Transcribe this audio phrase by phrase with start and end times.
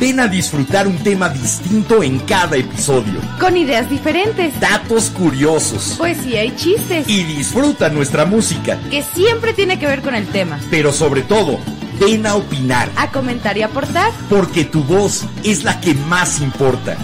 [0.00, 3.20] Ven a disfrutar un tema distinto en cada episodio.
[3.40, 5.96] Con ideas diferentes, Datos curiosos.
[5.98, 7.08] poesía y chistes.
[7.08, 8.78] Y disfruta nuestra música.
[8.90, 10.60] Que siempre tiene que ver con el tema.
[10.70, 11.58] Pero sobre todo,
[11.98, 12.88] ven a opinar.
[12.96, 14.12] A comentar y aportar.
[14.30, 16.96] Porque tu voz es la que más importa.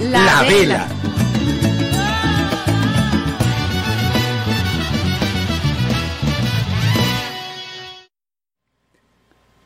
[0.00, 0.88] La, Vela.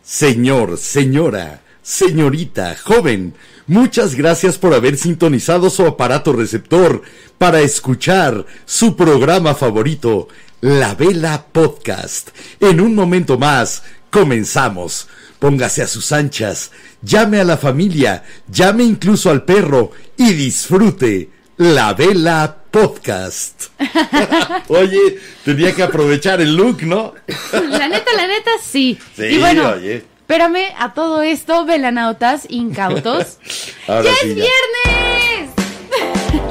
[0.02, 3.34] Señor, señora, señorita, joven,
[3.66, 7.02] muchas gracias por haber sintonizado su aparato receptor
[7.36, 10.28] para escuchar su programa favorito,
[10.62, 12.30] La Vela Podcast.
[12.58, 15.08] En un momento más, comenzamos.
[15.38, 16.70] Póngase a sus anchas,
[17.02, 21.28] llame a la familia, llame incluso al perro y disfrute
[21.58, 23.64] La Vela Podcast.
[24.68, 27.12] Oye, tenía que aprovechar el look, ¿no?
[27.52, 28.98] La neta, la neta, sí.
[29.14, 30.13] Sí, y bueno, oye.
[30.24, 33.36] Espérame a todo esto, velanautas incautos.
[33.86, 35.50] ¡Ya sí, es viernes!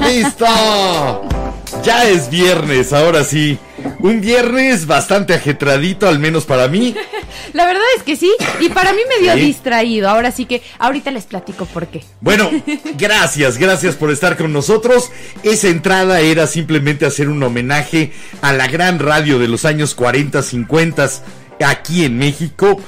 [0.00, 0.46] ¡Listo!
[1.82, 3.58] Ya es viernes, ahora sí.
[3.98, 6.94] Un viernes bastante ajetradito, al menos para mí.
[7.52, 9.40] La verdad es que sí, y para mí medio Sí.
[9.40, 10.08] distraído.
[10.08, 12.02] Ahora sí que ahorita les platico por qué.
[12.20, 12.48] Bueno,
[12.96, 15.10] gracias, gracias por estar con nosotros.
[15.42, 20.42] Esa entrada era simplemente hacer un homenaje a la gran radio de los años 40,
[20.42, 21.10] 50
[21.66, 22.80] aquí en México.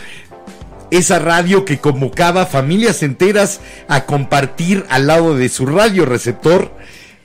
[0.90, 6.72] Esa radio que convocaba familias enteras a compartir al lado de su radio receptor.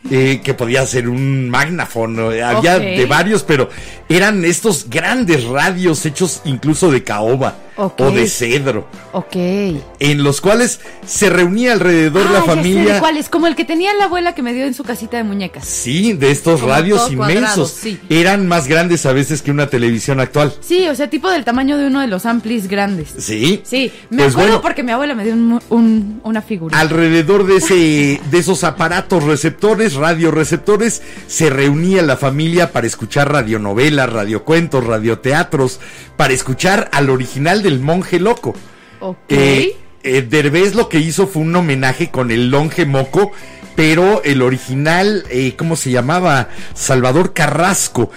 [0.09, 3.69] eh, que podía ser un magnaphone, eh, había de varios, pero
[4.09, 7.55] eran estos grandes radios hechos incluso de caoba
[7.97, 9.35] O de cedro Ok.
[9.35, 12.99] en los cuales se reunía alrededor Ah, la ya sé de familia.
[12.99, 15.23] cuál es, como el que tenía la abuela que me dio en su casita de
[15.23, 15.65] muñecas.
[15.65, 17.71] Sí, de estos Como radios inmensos.
[17.71, 17.99] sí.
[18.09, 20.53] Eran más grandes a veces que una televisión actual.
[20.61, 23.09] Sí, o sea, tipo del tamaño de uno de los amplis grandes.
[23.17, 23.61] Sí.
[23.63, 24.61] Sí, me Pues acuerdo bueno.
[24.61, 26.79] porque mi abuela me dio un- un- una figura.
[26.79, 34.11] Alrededor de ese, de esos aparatos receptores, radioreceptores, se reunía la familia para escuchar radionovelas,
[34.11, 35.79] radiocuentos, radioteatros,
[36.17, 38.53] para escuchar al original del monje loco.
[38.99, 39.17] Ok.
[39.29, 43.31] Eh, eh, Derbez lo que hizo fue un homenaje con el longe moco,
[43.75, 46.49] pero el original, eh, ¿cómo se llamaba?
[46.73, 48.11] Salvador Carrasco.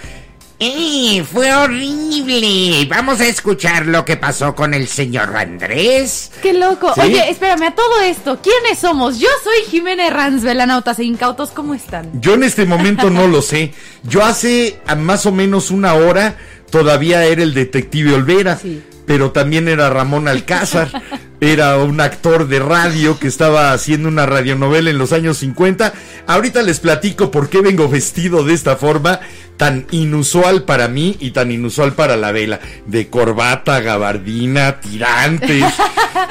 [0.60, 1.24] ¡Eh!
[1.30, 2.86] Fue horrible.
[2.88, 6.30] Vamos a escuchar lo que pasó con el señor Andrés.
[6.42, 6.92] ¡Qué loco!
[6.94, 7.00] ¿Sí?
[7.00, 9.18] Oye, espérame, a todo esto, ¿quiénes somos?
[9.18, 12.08] Yo soy Jiménez Ranz, velanautas e incautos, ¿cómo están?
[12.20, 13.72] Yo en este momento no lo sé.
[14.04, 16.36] Yo hace a más o menos una hora
[16.70, 18.82] todavía era el detective Olvera, Sí.
[19.06, 20.90] Pero también era Ramón Alcázar.
[21.40, 25.92] Era un actor de radio que estaba haciendo una radionovela en los años 50.
[26.26, 29.20] Ahorita les platico por qué vengo vestido de esta forma
[29.58, 32.60] tan inusual para mí y tan inusual para la vela.
[32.86, 35.64] De corbata, gabardina, tirantes.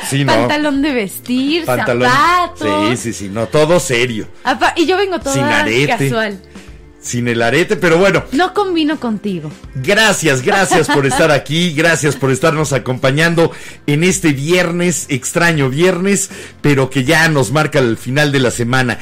[0.10, 0.34] Sí, no.
[0.34, 2.10] Pantalón de vestir, Pantalón.
[2.10, 2.90] zapatos.
[2.90, 4.28] Sí, sí, sí, no, todo serio.
[4.44, 5.88] Apa- y yo vengo toda Sin arete.
[6.10, 6.40] casual.
[7.04, 9.52] Sin el arete, pero bueno, No combino contigo.
[9.76, 13.52] Gracias, gracias por estar aquí, gracias por estarnos acompañando
[13.88, 16.30] en este viernes, extraño viernes,
[16.62, 19.00] pero que ya nos marca el final de la semana.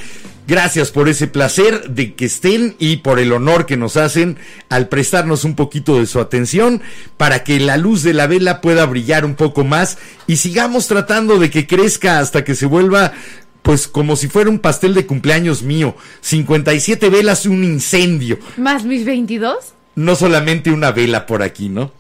[0.48, 4.38] Gracias por ese placer de que estén y por el honor que nos hacen
[4.70, 6.82] al prestarnos un poquito de su atención
[7.18, 11.38] para que la luz de la vela pueda brillar un poco más y sigamos tratando
[11.38, 13.14] de que crezca hasta que se vuelva
[13.62, 15.96] pues como si fuera un pastel de cumpleaños mío.
[16.22, 19.74] 57 velas, un incendio ¿Más mis 22?
[19.96, 21.92] no solamente una vela por aquí, ¿no?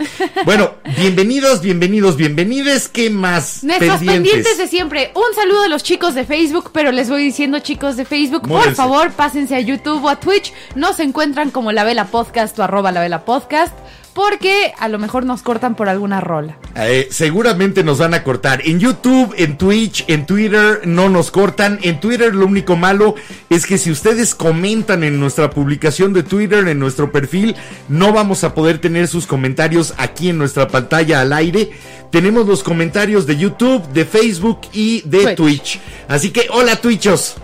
[0.45, 2.87] Bueno, bienvenidos, bienvenidos, bienvenides.
[2.87, 3.63] ¿Qué más?
[3.63, 4.57] Nuestros pendientes.
[4.57, 5.11] de siempre.
[5.13, 8.73] Un saludo a los chicos de Facebook, pero les voy diciendo, chicos de Facebook, por
[8.73, 10.53] favor, pásense a YouTube o a Twitch.
[10.75, 13.73] Nos encuentran como La Vela Podcast o arroba La Vela Podcast,
[14.13, 16.57] porque a lo mejor nos cortan por alguna rola.
[16.75, 18.61] Eh, seguramente nos van a cortar.
[18.65, 21.79] En YouTube, en Twitch, en Twitter no nos cortan.
[21.81, 23.15] En Twitter lo único malo
[23.49, 27.55] es que si ustedes comentan en nuestra publicación de Twitter, en nuestro perfil,
[27.87, 31.71] no vamos a poder tener sus comentarios aquí en nuestra pantalla al aire.
[32.11, 35.35] Tenemos los comentarios de YouTube, de Facebook y de Twitch.
[35.35, 35.79] Twitch.
[36.07, 37.37] Así que hola Twitchos.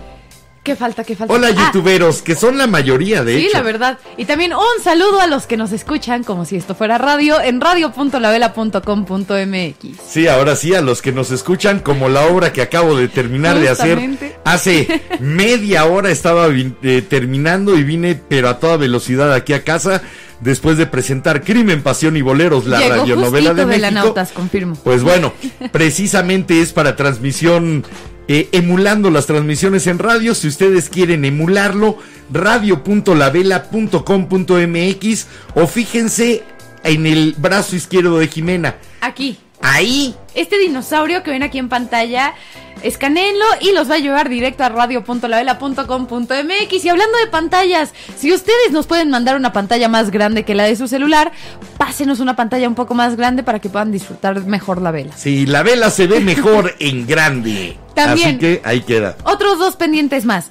[0.68, 1.04] ¿Qué falta?
[1.04, 1.32] ¿Qué falta?
[1.32, 3.56] Hola, Ah, youtuberos, que son la mayoría, de Sí, hecho.
[3.56, 3.98] la verdad.
[4.16, 7.60] Y también un saludo a los que nos escuchan, como si esto fuera radio, en
[7.60, 10.00] radio.lavela.com.mx.
[10.06, 13.58] Sí, ahora sí, a los que nos escuchan, como la obra que acabo de terminar
[13.58, 13.98] de hacer.
[14.44, 20.02] Hace media hora estaba eh, terminando y vine, pero a toda velocidad aquí a casa,
[20.40, 23.86] después de presentar Crimen, Pasión y Boleros, la Llegó radionovela de justito México.
[23.88, 24.76] Velanautas, confirmo.
[24.84, 25.32] Pues bueno,
[25.72, 27.84] precisamente es para transmisión,
[28.28, 30.34] eh, emulando las transmisiones en radio.
[30.34, 31.98] Si ustedes quieren emularlo,
[32.32, 36.44] radio.lavela.com.mx o fíjense
[36.84, 38.76] en el brazo izquierdo de Jimena.
[39.00, 39.38] Aquí.
[39.60, 42.34] Ahí Este dinosaurio que ven aquí en pantalla,
[42.82, 46.84] escaneenlo y los va a llevar directo a radio.lavela.com.mx.
[46.84, 50.64] Y hablando de pantallas, si ustedes nos pueden mandar una pantalla más grande que la
[50.64, 51.32] de su celular,
[51.76, 55.16] pásenos una pantalla un poco más grande para que puedan disfrutar mejor la vela.
[55.16, 57.76] Sí, la vela se ve mejor en grande.
[57.94, 58.28] También.
[58.28, 59.16] Así que ahí queda.
[59.24, 60.50] Otros dos pendientes más.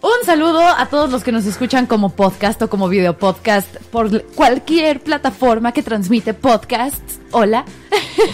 [0.00, 4.24] Un saludo a todos los que nos escuchan como podcast o como video podcast por
[4.34, 7.20] cualquier plataforma que transmite podcasts.
[7.32, 7.64] Hola.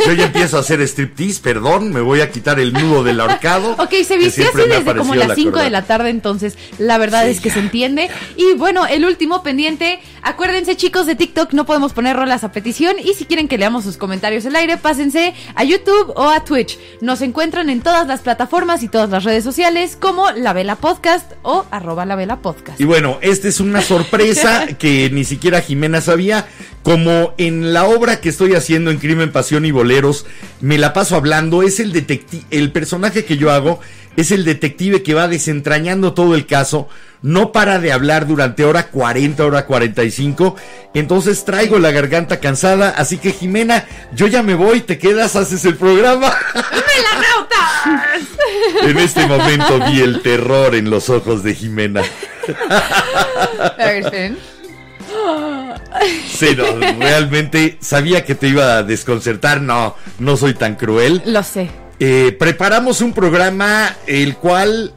[0.06, 3.73] Yo ya empiezo a hacer striptease, perdón, me voy a quitar el nudo del ahorcado.
[3.79, 7.41] Ok, se vistió así desde como las 5 de la tarde, entonces la verdad es
[7.41, 8.11] que se entiende.
[8.37, 12.97] Y bueno, el último pendiente, acuérdense chicos de TikTok, no podemos poner rolas a petición
[12.99, 16.79] y si quieren que leamos sus comentarios al aire, pásense a YouTube o a Twitch.
[17.00, 21.33] Nos encuentran en todas las plataformas y todas las redes sociales como La Vela Podcast
[21.43, 22.81] o arroba La Vela Podcast.
[22.81, 26.47] Y bueno, esta es una sorpresa que ni siquiera Jimena sabía.
[26.82, 30.26] Como en la obra que estoy haciendo en Crimen, Pasión y Boleros,
[30.60, 33.80] me la paso hablando, es el detective, el personaje que yo hago
[34.19, 36.88] es el detective que va desentrañando todo el caso,
[37.22, 40.56] no para de hablar durante hora 40, hora 45,
[40.92, 45.64] entonces traigo la garganta cansada, así que Jimena, yo ya me voy, te quedas, haces
[45.64, 46.34] el programa.
[48.82, 52.02] en este momento vi el terror en los ojos de Jimena.
[56.28, 56.64] Sí, no,
[57.00, 59.60] realmente sabía que te iba a desconcertar.
[59.60, 61.22] No, no soy tan cruel.
[61.26, 61.70] Lo sé.
[62.00, 64.92] Eh, preparamos un programa el cual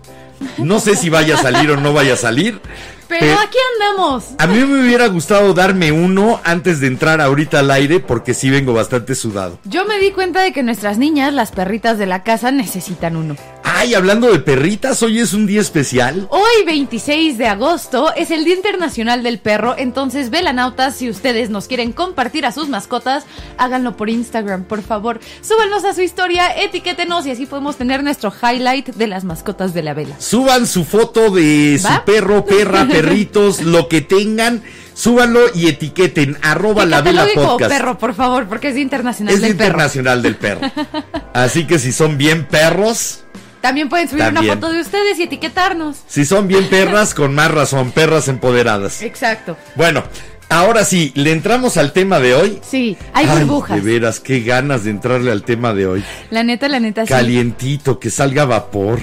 [0.58, 2.60] no sé si vaya a salir o no vaya a salir.
[3.08, 4.26] Pero Pe- aquí andamos.
[4.38, 8.50] A mí me hubiera gustado darme uno antes de entrar ahorita al aire porque sí
[8.50, 9.60] vengo bastante sudado.
[9.66, 13.36] Yo me di cuenta de que nuestras niñas, las perritas de la casa, necesitan uno.
[13.64, 16.28] Ay, hablando de perritas, hoy es un día especial.
[16.30, 21.68] Hoy, 26 de agosto, es el Día Internacional del Perro, entonces, velanautas, si ustedes nos
[21.68, 23.26] quieren compartir a sus mascotas,
[23.58, 25.20] háganlo por Instagram, por favor.
[25.42, 29.84] Súbanos a su historia, etiquétenos y así podemos tener nuestro highlight de las mascotas de
[29.84, 30.16] la vela.
[30.20, 34.62] Suban su foto de su perro, perra, perritos, lo que tengan.
[34.94, 37.72] Súbanlo y etiqueten arroba la vela podcast.
[37.72, 39.66] perro, por favor, porque es Internacional Es del Perro.
[39.70, 40.62] internacional del perro.
[41.34, 43.24] Así que si son bien perros,
[43.62, 45.98] También pueden subir una foto de ustedes y etiquetarnos.
[46.08, 49.02] si son bien perras, con más razón, perras empoderadas.
[49.04, 49.56] Exacto.
[49.76, 50.04] Bueno,
[50.50, 52.60] ahora sí, le entramos al tema de hoy.
[52.64, 53.76] Sí, hay Ay, burbujas.
[53.78, 56.04] De veras, qué ganas de entrarle al tema de hoy.
[56.32, 57.10] La neta, la neta, sí.
[57.10, 59.00] Calientito, que salga vapor.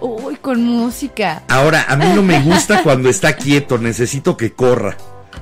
[0.00, 1.42] Uy, con música.
[1.48, 4.96] Ahora, a mí no me gusta cuando está quieto, necesito que corra.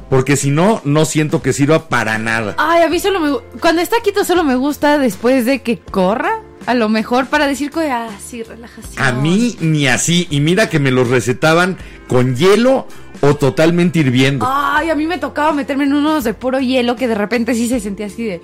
[0.08, 2.54] Porque si no, no siento que sirva para nada.
[2.58, 3.58] Ay, a mí solo me...
[3.60, 6.40] Cuando está quieto solo me gusta después de que corra.
[6.66, 9.02] A lo mejor para decir que, ah, sí, relajación.
[9.02, 10.26] A mí ni así.
[10.30, 12.86] Y mira que me los recetaban con hielo
[13.20, 14.46] o totalmente hirviendo.
[14.48, 17.68] Ay, a mí me tocaba meterme en unos de puro hielo que de repente sí
[17.68, 18.42] se sentía así de...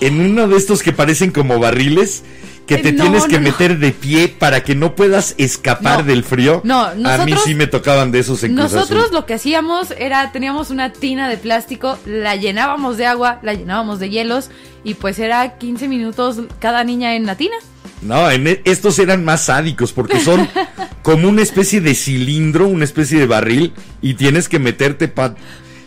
[0.00, 2.24] En uno de estos que parecen como barriles,
[2.66, 6.00] que te Eh, no, tienes que no, meter de pie para que no puedas escapar
[6.00, 6.04] No.
[6.04, 6.60] del frío.
[6.64, 9.14] No, A mí nosotros- sí me tocaban de esos en Cruz Nosotros Azul.
[9.14, 13.98] lo que hacíamos era, teníamos una tina de plástico, la llenábamos de agua, la llenábamos
[13.98, 14.50] de hielos
[14.84, 17.56] y pues era 15 minutos cada niña en la tina.
[18.02, 20.48] No, en e- estos eran más sádicos porque son
[21.02, 25.34] como una especie de cilindro, una especie de barril y tienes que meterte para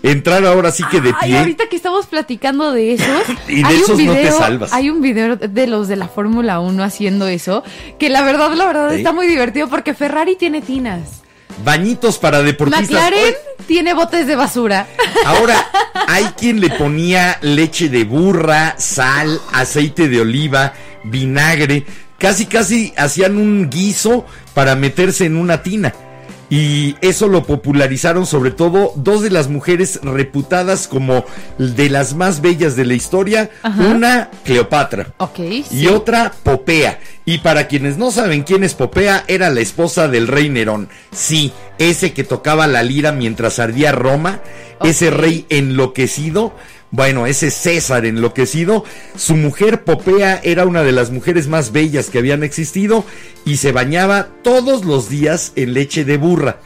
[0.04, 1.40] entrar ahora sí que de Ay, pie.
[1.40, 3.08] ahorita que estamos platicando de esos,
[3.48, 4.74] Y de hay un esos no te video- salvas.
[4.74, 7.64] Hay un video de los de la Fórmula 1 haciendo eso,
[7.98, 8.98] que la verdad, la verdad Sí.
[8.98, 11.22] está muy divertido porque Ferrari tiene tinas.
[11.64, 12.90] Bañitos para deportistas.
[12.90, 13.36] McLaren Oye,
[13.68, 14.88] tiene botes de basura.
[15.26, 15.66] Ahora,
[16.08, 21.86] hay quien le ponía leche de burra, sal, aceite de oliva, vinagre.
[22.18, 25.94] Casi, casi hacían un guiso para meterse en una tina.
[26.50, 31.26] Y eso lo popularizaron sobre todo dos de las mujeres reputadas como
[31.58, 33.50] de las más bellas de la historia.
[33.64, 33.82] Ajá.
[33.84, 35.14] Una, Cleopatra.
[35.40, 35.88] Y sí.
[35.88, 37.00] otra, Popea.
[37.26, 40.90] Y para quienes no saben quién es Popea, era la esposa del rey Nerón.
[41.12, 44.42] Sí, ese que tocaba la lira mientras ardía Roma,
[44.84, 46.54] ese rey enloquecido.
[46.94, 48.86] Bueno, ese César enloquecido,
[49.18, 53.04] su mujer Popea era una de las mujeres más bellas que habían existido
[53.46, 56.60] y se bañaba todos los días en leche de burra.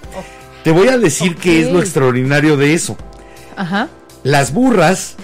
[0.65, 2.98] Te voy a decir qué es lo extraordinario de eso.
[3.55, 3.88] Ajá.
[4.24, 5.15] Las burras,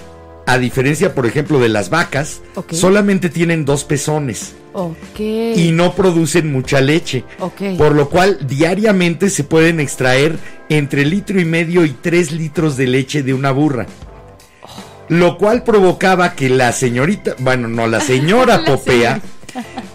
[0.45, 2.39] a diferencia, por ejemplo, de las vacas,
[2.71, 5.19] solamente tienen dos pezones Ok.
[5.19, 7.25] y no producen mucha leche.
[7.39, 7.77] Ok.
[7.77, 10.37] Por lo cual, diariamente se pueden extraer
[10.69, 13.85] entre litro y medio y tres litros de leche de una burra.
[15.09, 19.21] Lo cual provocaba que la señorita, bueno, no, la señora La Popea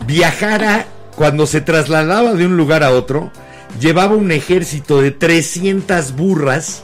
[0.07, 0.87] viajara
[1.17, 3.33] cuando se trasladaba de un lugar a otro,
[3.81, 6.83] llevaba un ejército de 300 burras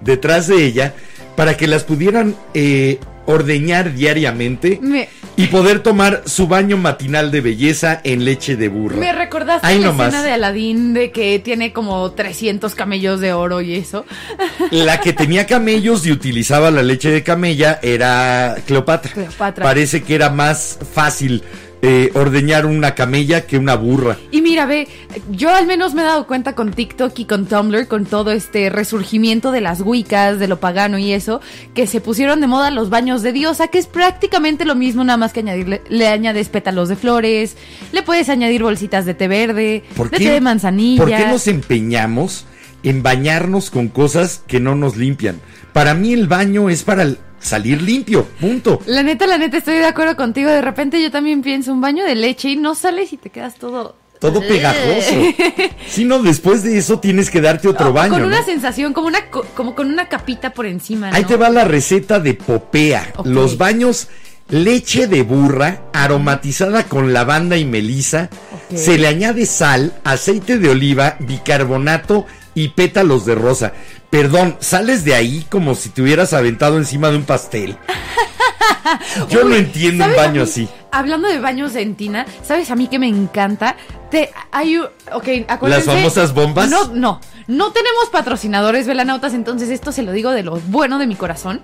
[0.00, 0.94] detrás de ella
[1.36, 2.98] para que las pudieran eh,
[3.30, 8.96] ordeñar diariamente Me, y poder tomar su baño matinal de belleza en leche de burra.
[8.96, 10.08] me recordaste Ahí la nomás.
[10.08, 14.04] escena de Aladín de que tiene como 300 camellos de oro y eso.
[14.70, 19.12] La que tenía camellos y utilizaba la leche de camella era Cleopatra.
[19.12, 19.64] Cleopatra.
[19.64, 21.42] Parece que era más fácil
[21.82, 24.18] eh, ordeñar una camella que una burra.
[24.30, 24.86] Y mira, ve,
[25.30, 28.68] yo al menos me he dado cuenta con TikTok y con Tumblr, con todo este
[28.68, 31.40] resurgimiento de las wiccas, de lo pagano y eso,
[31.74, 35.16] que se pusieron de moda los baños de diosa, que es prácticamente lo mismo, nada
[35.16, 37.56] más que añadirle, le añades pétalos de flores,
[37.92, 41.02] le puedes añadir bolsitas de té verde, ¿Por de qué, té de manzanilla.
[41.02, 42.44] ¿Por qué nos empeñamos
[42.82, 45.40] en bañarnos con cosas que no nos limpian?
[45.72, 47.08] Para mí el baño es para
[47.40, 48.80] salir limpio, punto.
[48.86, 50.50] La neta, la neta, estoy de acuerdo contigo.
[50.50, 53.54] De repente yo también pienso un baño de leche y no sales y te quedas
[53.56, 53.96] todo...
[54.20, 55.14] Todo pegajoso.
[55.88, 58.12] Si no, después de eso tienes que darte otro baño.
[58.12, 61.08] Con una sensación, como una co- como con una capita por encima.
[61.14, 61.28] Ahí ¿no?
[61.28, 63.14] te va la receta de Popea.
[63.24, 64.08] Los baños
[64.50, 68.28] leche de burra aromatizada con lavanda y melisa.
[68.74, 73.72] Se le añade sal, aceite de oliva, bicarbonato y pétalos de rosa.
[74.10, 77.76] Perdón, sales de ahí como si te hubieras aventado encima de un pastel.
[79.30, 80.48] Yo no entiendo un ¿sabes a baño mí?
[80.50, 80.68] así.
[80.90, 83.76] Hablando de baños de entina, ¿sabes a mí que me encanta?
[84.10, 85.86] Te, hay, ok, acuérdense.
[85.86, 86.68] ¿Las famosas bombas?
[86.68, 91.06] No, no, no tenemos patrocinadores velanautas, entonces esto se lo digo de lo bueno de
[91.06, 91.62] mi corazón.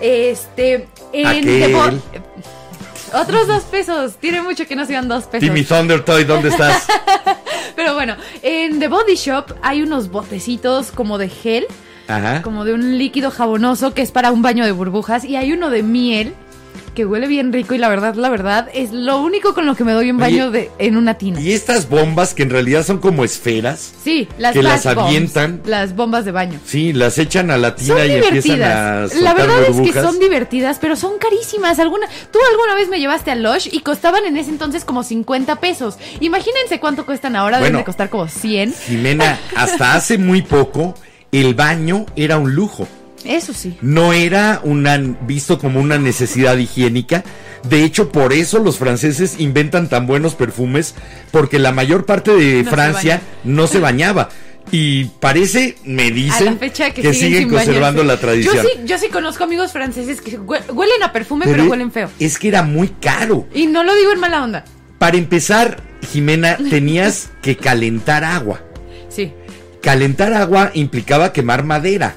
[0.00, 2.00] Este, en
[3.12, 5.40] Otros dos pesos, tiene mucho que no sean dos pesos.
[5.46, 6.86] Timmy Thunder Toy, ¿dónde estás?
[7.76, 11.66] Pero bueno, en The Body Shop hay unos botecitos como de gel,
[12.08, 12.42] Ajá.
[12.42, 15.70] como de un líquido jabonoso que es para un baño de burbujas y hay uno
[15.70, 16.34] de miel
[16.94, 19.84] que huele bien rico y la verdad, la verdad es lo único con lo que
[19.84, 21.40] me doy un Oye, baño de en una tina.
[21.40, 23.92] Y estas bombas que en realidad son como esferas.
[24.02, 25.62] Sí, las que las bombs, avientan.
[25.64, 26.60] las bombas de baño.
[26.64, 29.12] Sí, las echan a la Son tina y empiezan a divertidas.
[29.12, 31.78] soltar La verdad es que son divertidas, pero son carísimas.
[31.78, 35.56] Alguna, tú alguna vez me llevaste a Lush y costaban en ese entonces como 50
[35.56, 35.96] pesos.
[36.20, 38.74] Imagínense cuánto cuestan ahora, deben de costar como 100.
[38.86, 40.94] Jimena, hasta hace muy poco
[41.32, 42.86] el baño era un lujo.
[43.24, 43.76] Eso sí.
[43.82, 47.24] No era una, visto como una necesidad higiénica.
[47.68, 50.94] De hecho, por eso los franceses inventan tan buenos perfumes,
[51.30, 54.28] porque la mayor parte de No se Francia no se bañaba.
[54.70, 58.04] Y parece, me a dicen, la fecha que, siguen, conservando bañarse.
[58.06, 58.56] la tradición.
[58.56, 61.90] Yo sí, yo sí conozco amigos franceses que hue- huelen a perfume, pero, Pero huelen
[61.90, 62.08] feo.
[62.20, 63.46] Es que era muy caro.
[63.54, 64.64] Y no lo digo en mala onda.
[64.98, 68.60] Para empezar, Jimena, tenías que calentar agua.
[69.08, 69.32] Sí,
[69.82, 72.14] Calentar agua implicaba quemar madera.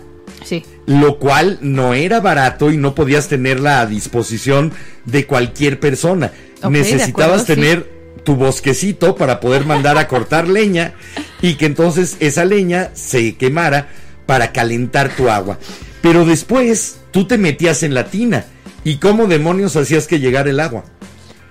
[0.85, 4.71] Lo cual no era barato y no podías tenerla a disposición
[5.05, 6.31] de cualquier persona.
[6.69, 7.45] Necesitabas acuerdo, sí.
[7.45, 10.93] tener tu bosquecito para poder mandar a cortar leña
[11.41, 13.87] y que entonces esa leña se quemara
[14.25, 15.59] para calentar tu agua.
[16.01, 18.45] Pero después tú te metías en la tina
[18.83, 20.85] y cómo demonios hacías que llegara el agua.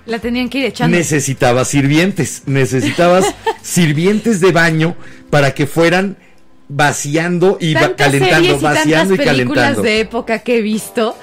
[0.05, 0.95] La tenían que ir echando.
[0.95, 3.25] Necesitabas sirvientes, necesitabas
[3.61, 4.95] sirvientes de baño
[5.29, 6.17] para que fueran
[6.67, 9.81] vaciando y va- calentando, y vaciando y películas calentando.
[9.83, 11.15] de época que he visto.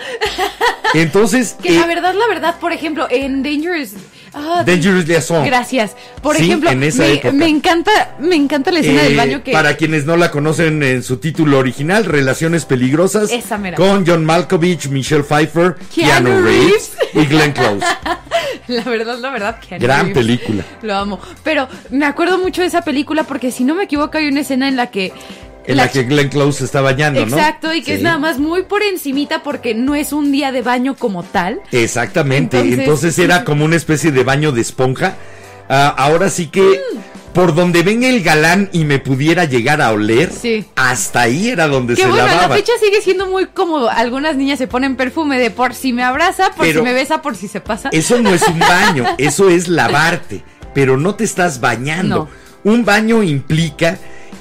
[0.94, 3.90] Entonces, Que eh, la verdad, la verdad, por ejemplo, en Dangerous...
[4.34, 5.44] ah, Dangerous Liaison.
[5.44, 5.96] Gracias.
[6.22, 9.52] Por Sí, ejemplo, en me, encanta, me encanta la escena eh, del baño que...
[9.52, 13.76] Para quienes no la conocen en su título original, Relaciones Peligrosas, Esa mera.
[13.76, 17.14] con John Malkovich, Michelle Pfeiffer, Keanu Keanu, Reeves, Reeves.
[17.14, 17.84] y Glenn Close.
[18.68, 20.64] La verdad, la verdad, que Gran película.
[20.82, 21.20] Lo amo.
[21.42, 24.68] Pero me acuerdo mucho de esa película porque si no me equivoco hay una escena
[24.68, 25.12] en la que...
[25.64, 27.36] En la, que Glenn Close se está bañando, ¿no?
[27.36, 30.60] Exacto, y que es nada más muy por encimita porque no es un día de
[30.62, 31.60] baño como tal.
[31.70, 32.58] Exactamente.
[32.60, 35.14] Entonces, era como una especie de baño de esponja.
[35.68, 36.98] Ah, ahora sí que Mm.
[37.32, 40.66] por donde venga el galán y me pudiera llegar a oler, Sí.
[40.76, 42.56] hasta ahí era donde Que se bueno, a la lavaba.
[42.56, 46.50] fecha sigue siendo muy como algunas niñas se ponen perfume de por si me abraza,
[46.50, 47.88] por Pero- si me besa, por si se pasa.
[47.92, 50.42] Eso no es un baño, eso es lavarte,
[50.74, 52.28] pero no te estás bañando.
[52.64, 53.96] Un baño implica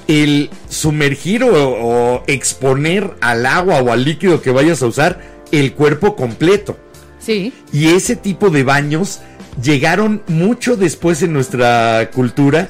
[0.07, 5.21] el sumergir o, o exponer al agua o al líquido que vayas a usar
[5.51, 6.77] el cuerpo completo.
[7.19, 7.53] Sí.
[7.71, 9.19] Y ese tipo de baños
[9.61, 12.67] llegaron mucho después en nuestra cultura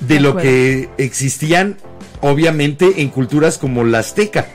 [0.00, 0.48] de, De lo acuerdo.
[0.48, 1.76] que existían,
[2.20, 4.46] obviamente, en culturas como la azteca,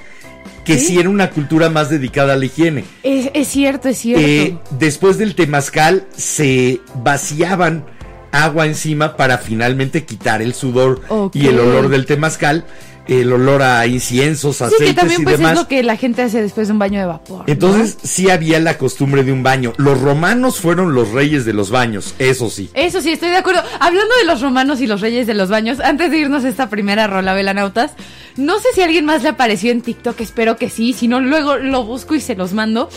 [0.66, 0.88] que Sí.
[0.88, 2.84] sí, era una cultura más dedicada a la higiene.
[3.04, 4.26] Es, es cierto, es cierto.
[4.26, 7.86] Eh, después del temazcal se vaciaban
[8.32, 11.02] agua encima para finalmente quitar el sudor
[11.34, 12.66] y el olor del temazcal,
[13.08, 15.54] el olor a inciensos, sí, aceites que también y pues demás.
[15.54, 17.40] es lo que la gente hace después de un baño de vapor.
[17.40, 17.44] ¿no?
[17.48, 19.74] Entonces sí había la costumbre de un baño.
[19.78, 22.70] Los romanos fueron los reyes de los baños, eso sí.
[22.74, 23.64] Eso sí, estoy de acuerdo.
[23.80, 26.70] Hablando de los romanos y los reyes de los baños, antes de irnos a esta
[26.70, 27.92] primera rola, Velanautas,
[28.38, 31.20] no sé si a alguien más le apareció en TikTok, espero que sí, si no,
[31.20, 32.90] luego lo busco y se los mando.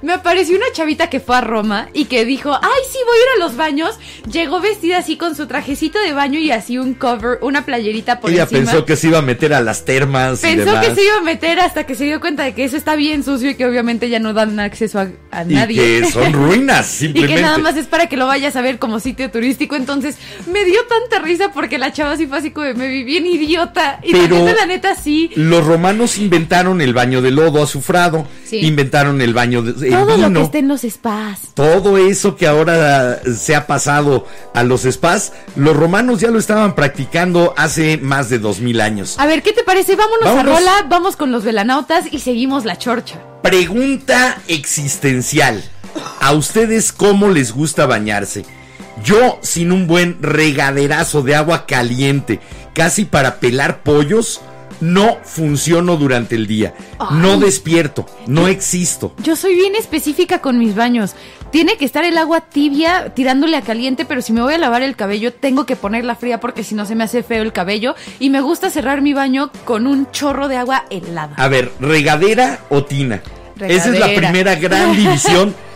[0.00, 3.20] Me apareció una chavita que fue a Roma y que dijo, ay, sí, voy a
[3.20, 3.98] ir a los baños.
[4.30, 8.30] Llegó vestida así con su trajecito de baño y así un cover, una playerita por
[8.30, 8.60] Ella encima.
[8.70, 10.86] pensó que se iba a meter a las termas y Pensó demás.
[10.86, 13.24] que se iba a meter hasta que se dio cuenta de que eso está bien
[13.24, 16.02] sucio y que obviamente ya no dan acceso a, a y nadie.
[16.02, 17.34] que son ruinas, Y simplemente.
[17.34, 19.74] que nada más es para que lo vayas a ver como sitio turístico.
[19.74, 23.26] Entonces, me dio tanta risa porque la chava sí fue así como me vi bien
[23.26, 23.98] idiota.
[24.04, 25.30] Y Pero- la neta, neta, sí.
[25.34, 28.60] Los romanos inventaron el baño de lodo azufrado, Sí.
[28.60, 30.42] inventaron el baño de el Todo lo que vino.
[30.42, 31.40] esté en los spas.
[31.54, 36.74] Todo eso que ahora se ha pasado a los spas, los romanos ya lo estaban
[36.74, 39.16] practicando hace más de dos mil años.
[39.18, 39.96] A ver, ¿qué te parece?
[39.96, 40.54] Vámonos, Vámonos.
[40.54, 43.20] a Rola, vamos con los velanautas y seguimos la chorcha.
[43.42, 45.62] Pregunta existencial.
[46.20, 48.44] ¿A ustedes cómo les gusta bañarse?
[49.04, 52.40] Yo, sin un buen regaderazo de agua caliente,
[52.74, 54.40] casi para pelar pollos,
[54.80, 56.74] no funciono durante el día.
[57.10, 59.12] No despierto, no existo.
[59.22, 61.14] Yo soy bien específica con mis baños.
[61.50, 64.82] Tiene que estar el agua tibia tirándole a caliente, pero si me voy a lavar
[64.82, 67.94] el cabello tengo que ponerla fría porque si no se me hace feo el cabello.
[68.18, 71.34] Y me gusta cerrar mi baño con un chorro de agua helada.
[71.36, 73.22] A ver, regadera o tina.
[73.60, 75.54] Esa es la primera gran división.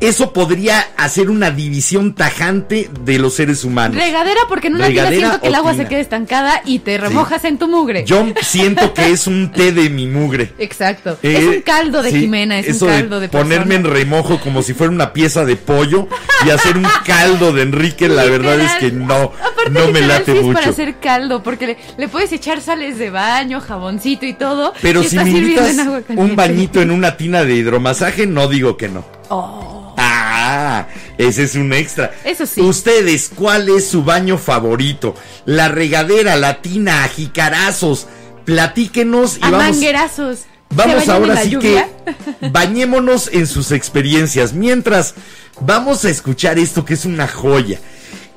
[0.00, 3.96] Eso podría hacer una división tajante de los seres humanos.
[3.96, 5.84] Regadera porque en una tina siento que el agua tina.
[5.84, 8.04] se quede estancada y te remojas en tu mugre.
[8.04, 10.52] Yo siento que es un té de mi mugre.
[10.58, 11.18] Exacto.
[11.22, 14.40] Eh, es un caldo de sí, Jimena, es eso un caldo de, ponerme en remojo
[14.40, 16.08] como si fuera una pieza de pollo
[16.44, 20.32] y hacer un caldo de Enrique, la verdad es que no, Aparte, no me late
[20.32, 20.54] sí es mucho.
[20.58, 24.74] para hacer caldo, porque le, le puedes echar sales de baño, jaboncito y todo.
[24.82, 28.48] Pero y si me invitas en agua un bañito en una tina de hidromasaje, no
[28.48, 29.04] digo que no.
[29.36, 29.94] Oh.
[29.96, 30.86] Ah,
[31.18, 32.12] ese es un extra.
[32.24, 32.60] Eso sí.
[32.60, 35.14] Ustedes, ¿cuál es su baño favorito?
[35.44, 38.06] La regadera, la tina, a jicarazos.
[38.44, 39.58] Platíquenos y A vamos.
[39.76, 40.38] manguerazos.
[40.40, 41.88] ¿Se Vamos ahora sí lluvia?
[42.40, 44.52] que bañémonos en sus experiencias.
[44.52, 45.14] Mientras
[45.60, 47.78] vamos a escuchar esto que es una joya.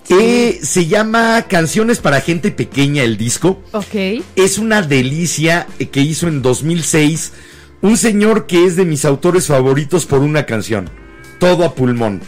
[0.10, 3.60] Eh, se llama Canciones para gente pequeña el disco.
[3.74, 4.24] Ok.
[4.36, 7.34] Es una delicia que hizo en 2006
[7.82, 10.90] un señor que es de mis autores favoritos por una canción.
[11.40, 12.22] Todo a pulmón.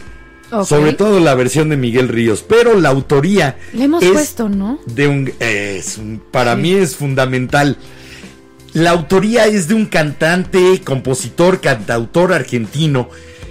[0.64, 2.44] Sobre todo la versión de Miguel Ríos.
[2.48, 4.80] Pero la autoría Le hemos es puesto, ¿no?
[4.86, 6.60] de un es un- para Sí.
[6.62, 7.76] mí es fundamental.
[8.72, 13.08] La autoría es de un cantante, compositor, cantautor argentino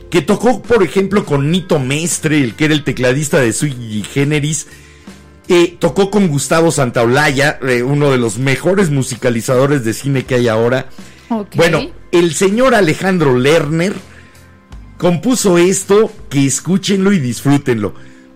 [0.10, 4.68] que tocó, por ejemplo, con Nito Mestre, el que era el tecladista de Sui Generis.
[5.48, 10.48] Eh, tocó con Gustavo Santaolalla, eh, uno de los mejores musicalizadores de cine que hay
[10.50, 10.90] ahora.
[11.56, 13.94] Bueno, el señor Alejandro Lerner
[14.98, 17.94] compuso esto, que escúchenlo y disfrútenlo.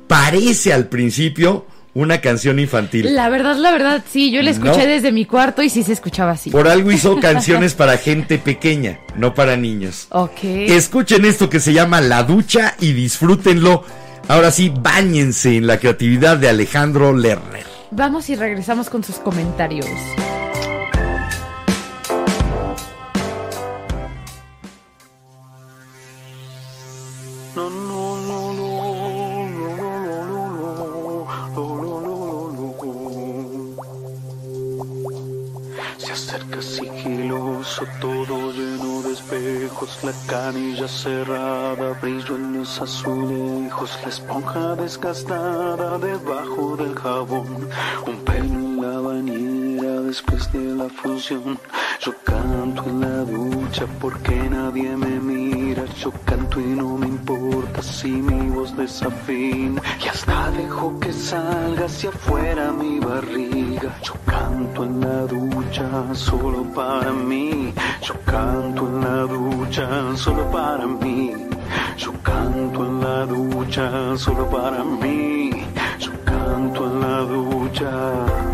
[0.07, 3.13] Parece al principio una canción infantil.
[3.13, 4.85] La verdad, la verdad, sí, yo la escuché No.
[4.85, 6.49] desde mi cuarto y sí se escuchaba así.
[6.49, 10.07] Por algo hizo canciones para gente pequeña, no para niños.
[10.09, 10.43] Ok.
[10.43, 13.83] Escuchen esto que se llama La Ducha y disfrútenlo.
[14.27, 17.65] Ahora sí, báñense en la creatividad de Alejandro Lerner.
[17.91, 19.85] Vamos y regresamos con sus comentarios.
[36.33, 44.75] Acerca sigiloso, todo lleno de espejos, la canilla cerrada, brillo en los azulejos, la esponja
[44.75, 47.69] desgastada debajo del jabón,
[48.07, 51.59] un pelo en la bañera después de la función.
[51.99, 55.42] Yo canto en la ducha porque nadie me mira,
[55.73, 61.85] yo canto y no me importa si mi voz desafina y hasta dejo que salga
[61.85, 63.95] hacia afuera mi barriga.
[64.03, 70.85] Yo canto en la ducha solo para mí, yo canto en la ducha solo para
[70.85, 71.33] mí,
[71.97, 75.49] yo canto en la ducha solo para mí,
[75.99, 78.52] yo canto en la ducha.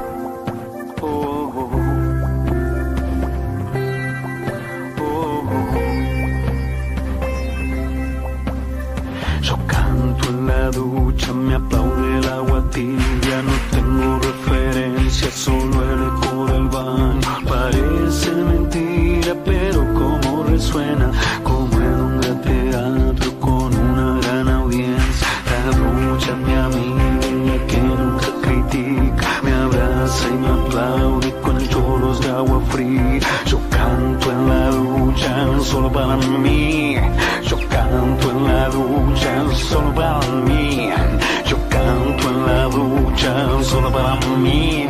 [11.34, 17.20] Me aplaude el agua tibia, no tengo referencia, solo el eco del baño.
[17.48, 21.12] Parece mentira, pero como resuena,
[21.44, 25.28] como en un gran teatro con una gran audiencia.
[25.52, 32.30] La ducha, mi amiga, que nunca critica, me abraza y me aplaude con chorros de
[32.30, 33.20] agua fría.
[33.46, 36.96] Yo canto en la ducha, solo para mí.
[37.89, 40.89] Yo canto en la ducha, solo para mí.
[41.47, 44.88] Yo canto en la ducha, solo para mí.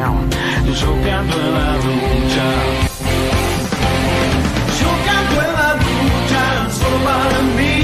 [0.65, 2.45] Yo canto en la ducha.
[4.81, 7.78] Yo canto en la ducha, solo para mí.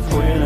[0.00, 0.39] halfway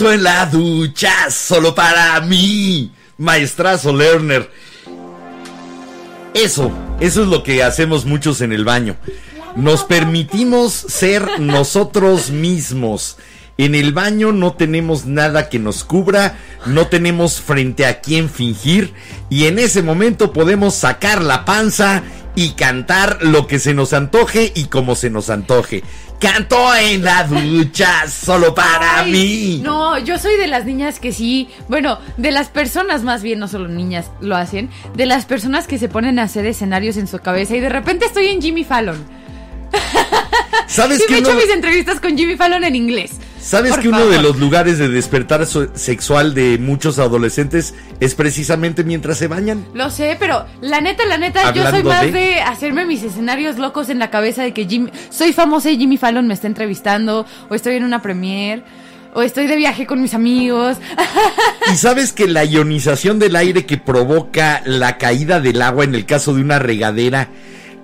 [0.00, 2.90] En la ducha, solo para mí.
[3.18, 4.50] Maestrazo Lerner.
[6.32, 8.96] Eso, eso es lo que hacemos muchos en el baño.
[9.56, 13.18] Nos permitimos ser nosotros mismos.
[13.58, 18.94] En el baño no tenemos nada que nos cubra, no tenemos frente a quién fingir
[19.28, 22.02] y en ese momento podemos sacar la panza
[22.34, 25.82] y cantar lo que se nos antoje y como se nos antoje.
[26.20, 29.60] Canto en la ducha solo para Ay, mí.
[29.62, 33.48] No, yo soy de las niñas que sí, bueno, de las personas más bien, no
[33.48, 37.18] solo niñas lo hacen, de las personas que se ponen a hacer escenarios en su
[37.20, 39.02] cabeza y de repente estoy en Jimmy Fallon.
[40.66, 43.12] ¿Sabes Sí, que me he hecho mis entrevistas con Jimmy Fallon en inglés.
[43.40, 48.84] ¿Sabes Por que uno de los lugares de despertar sexual de muchos adolescentes es precisamente
[48.84, 49.64] mientras se bañan?
[49.74, 52.40] Lo sé, pero la neta, la neta, yo soy más de- de...
[52.42, 56.26] hacerme mis escenarios locos en la cabeza de que Jimmy, soy famosa y Jimmy Fallon
[56.28, 58.62] me está entrevistando, o estoy en una premiere,
[59.14, 60.76] o estoy de viaje con mis amigos.
[61.72, 66.04] ¿Y sabes que la ionización del aire que provoca la caída del agua en el
[66.04, 67.28] caso de una regadera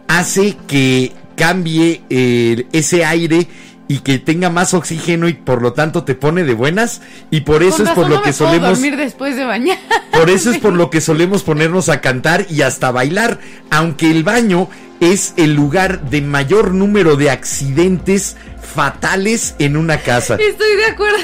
[0.06, 3.46] hace que cambie eh, ese aire
[3.88, 7.02] y que tenga más oxígeno y por lo tanto te pone de buenas?
[7.30, 8.70] Y por eso Con es por lo no que me puedo solemos...
[8.78, 9.78] dormir después de bañar.
[10.12, 13.38] Por eso es por lo que solemos ponernos a cantar y hasta bailar,
[13.70, 14.68] aunque el baño
[15.00, 20.34] es el lugar de mayor número de accidentes fatales en una casa.
[20.36, 21.18] Estoy de acuerdo.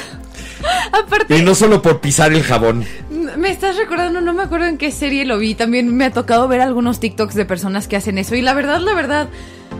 [0.93, 2.85] Aparte, Y no solo por pisar el jabón.
[3.37, 5.55] me estás recordando, no me acuerdo en qué serie lo vi.
[5.55, 8.35] También me ha tocado ver algunos TikToks de personas que hacen eso.
[8.35, 9.27] Y la verdad, la verdad,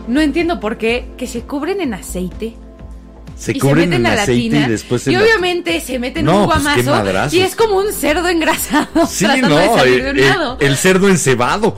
[0.07, 1.05] no entiendo por qué.
[1.17, 2.55] Que se cubren en aceite.
[3.43, 5.23] Se y cubren se meten en a la aceite tina, y después y en la-
[5.25, 7.33] obviamente se meten No, un pues, guamazo madrazos.
[7.33, 10.57] y es como un cerdo engrasado Sí, no, de salir el, de un el- lado.
[10.61, 11.75] el cerdo encebado.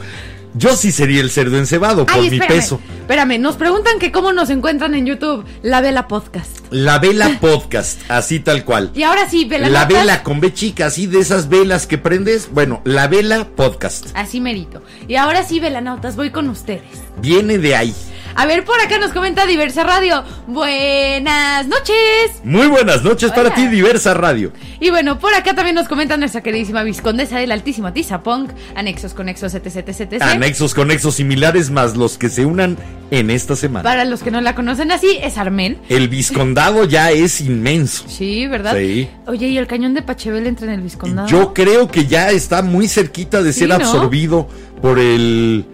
[0.58, 2.80] Yo sí sería el cerdo encebado por mi peso.
[3.02, 5.44] espérame, nos preguntan que cómo nos encuentran en YouTube.
[5.64, 6.50] La Vela Podcast.
[6.72, 8.90] La vela podcast, así tal cual.
[8.96, 11.98] Y ahora sí, Vela La Notas, vela con B chica, así de esas velas que
[11.98, 12.48] prendes.
[12.54, 14.08] Bueno, la vela podcast.
[14.14, 14.82] Así merito.
[15.10, 16.84] Y ahora sí, Velanautas, voy con ustedes.
[17.22, 17.94] Viene de ahí.
[18.38, 20.22] A ver, por acá nos comenta Diversa Radio.
[20.48, 21.96] Buenas noches.
[22.44, 24.52] Muy buenas noches para ti, Diversa Radio.
[24.82, 29.54] Y bueno, por acá también nos comenta nuestra queridísima viscondesa del Altísimo Tizapong, anexos conexos
[29.54, 30.22] etc, etc, etc.
[30.22, 32.78] Anexos conexos similares más los que se unan
[33.10, 33.84] en esta semana.
[33.84, 35.78] Para los que no la conocen así, es Armen.
[35.88, 38.04] El viscondado ya es inmenso.
[38.10, 38.76] Sí, ¿verdad?
[38.76, 39.08] Sí.
[39.28, 41.30] Oye, ¿y el cañón de Pachebel entra en el viscondado?
[41.30, 43.76] Yo creo que ya está muy cerquita de Sí, ser ¿no?
[43.76, 44.50] absorbido
[44.82, 45.66] por el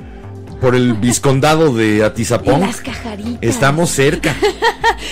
[0.62, 2.62] por el viscondado de Atizapón.
[2.62, 3.40] las cajaritas.
[3.42, 4.34] Estamos cerca.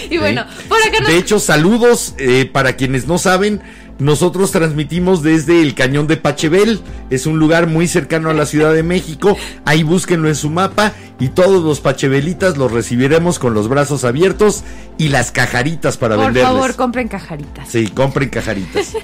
[0.10, 0.66] Y bueno, Sí.
[0.70, 1.10] por acá nos...
[1.10, 3.60] De hecho, saludos eh, para quienes no saben.
[4.00, 6.80] Nosotros transmitimos desde el cañón de Pachebel.
[7.10, 9.38] Es un lugar muy cercano a la Ciudad de México.
[9.66, 10.94] Ahí búsquenlo en su mapa.
[11.20, 14.64] Y todos los pachebelitas los recibiremos con los brazos abiertos
[14.98, 16.50] y las cajaritas para por venderles.
[16.50, 17.68] favor, compren cajaritas.
[17.70, 18.94] Sí, compren cajaritas.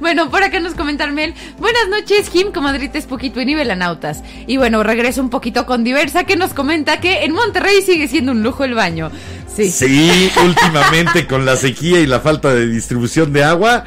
[0.00, 1.32] Bueno, por acá nos comenta Armel.
[1.58, 4.22] Buenas noches, Jim, comadrites, poquito y nivelanautas.
[4.46, 8.32] Y bueno, regreso un poquito con Diversa, que nos comenta que en Monterrey sigue siendo
[8.32, 9.10] un lujo el baño.
[9.54, 9.70] Sí.
[9.70, 13.84] Sí, últimamente con la sequía y la falta de distribución de agua,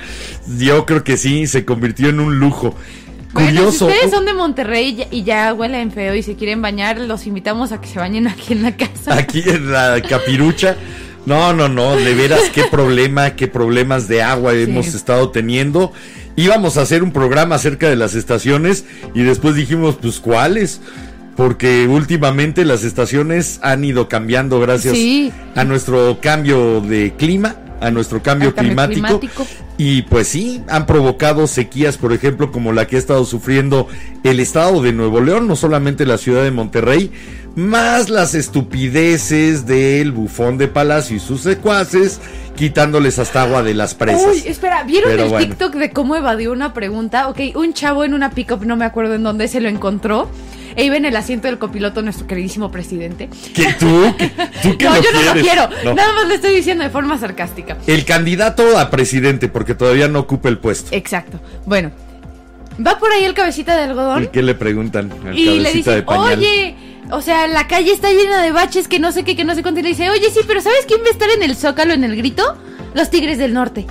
[0.57, 2.75] yo creo que sí, se convirtió en un lujo.
[3.33, 3.87] Bueno, Curioso.
[3.89, 7.71] si ustedes son de Monterrey y ya- huelen feo y se quieren bañar, los invitamos
[7.73, 9.13] a que se bañen aquí en la casa.
[9.15, 10.77] aquí en la capirucha.
[11.25, 15.91] No, no, no, de veras qué problema, qué problemas de agua hemos estado teniendo.
[16.37, 20.81] Íbamos a hacer un programa acerca de las estaciones y después dijimos, pues ¿cuáles?
[21.35, 25.33] Porque últimamente las estaciones han ido cambiando gracias Sí.
[25.55, 29.19] a nuestro cambio de clima, a nuestro cambio, climático.
[29.19, 29.47] climático.
[29.77, 33.87] Y pues sí, han provocado sequías, por ejemplo, como la que ha estado sufriendo
[34.23, 37.11] el estado de Nuevo León, no solamente la ciudad de Monterrey,
[37.55, 42.19] más las estupideces del bufón de Palacio y sus secuaces,
[42.55, 44.25] quitándoles hasta agua de las presas.
[44.31, 45.47] Uy, espera, ¿vieron Pero el bueno.
[45.47, 47.27] TikTok de cómo evadió una pregunta?
[47.27, 50.29] Ok, un chavo en una pickup, no me acuerdo en dónde se lo encontró.
[50.75, 53.29] E iba en el asiento del copiloto nuestro queridísimo presidente.
[53.53, 54.13] ¿Que tú?
[54.17, 54.29] ¿Que-
[54.61, 55.69] ¿Tú que no, lo yo no lo quiero.
[55.85, 55.93] No.
[55.93, 57.77] Nada más le estoy diciendo de forma sarcástica.
[57.87, 60.89] El candidato a presidente, porque todavía no ocupa el puesto.
[60.95, 61.39] Exacto.
[61.65, 61.91] Bueno,
[62.85, 64.23] va por ahí el cabecita de algodón.
[64.23, 66.39] ¿Y qué le preguntan Y le de dicen, pañal?
[66.39, 66.75] oye,
[67.11, 69.61] o sea, la calle está llena de baches, que no sé qué, que no sé
[69.61, 69.79] cuánto.
[69.79, 72.03] Y le dice, oye, sí, pero ¿sabes quién va a estar en el Zócalo en
[72.03, 72.57] el grito?
[72.93, 73.85] Los Tigres del Norte.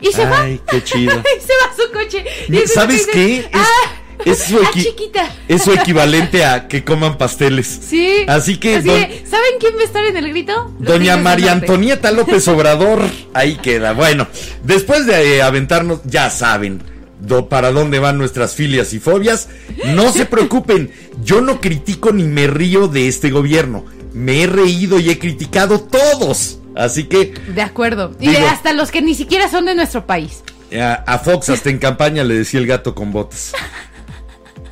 [0.00, 0.42] Y se va.
[0.42, 1.14] Ay, qué chido.
[1.38, 2.24] Y se va a su coche.
[2.48, 3.36] Y ¿Sabes dice, qué?
[3.38, 3.93] Es, ah,
[4.24, 5.30] es su ah, chiquita.
[5.48, 7.66] es su equivalente a que coman pasteles.
[7.88, 8.24] Sí.
[8.26, 10.72] Así que Así don- de, ¿saben quién va a estar en el grito?
[10.78, 11.52] Los Doña María.
[11.52, 13.02] Antonieta López Obrador,
[13.34, 13.92] ahí queda.
[13.92, 14.26] Bueno,
[14.62, 16.82] después de eh, aventarnos, ya saben
[17.20, 19.48] do- para dónde van nuestras filias y fobias.
[19.94, 20.90] No se preocupen,
[21.22, 23.84] yo no critico ni me río de este gobierno.
[24.12, 26.58] Me he reído y he criticado todos.
[26.76, 28.16] Así que De acuerdo.
[28.20, 30.42] Y de hasta los que ni siquiera son de nuestro país.
[30.80, 33.52] a, a Fox hasta en campaña le decía el gato con botas.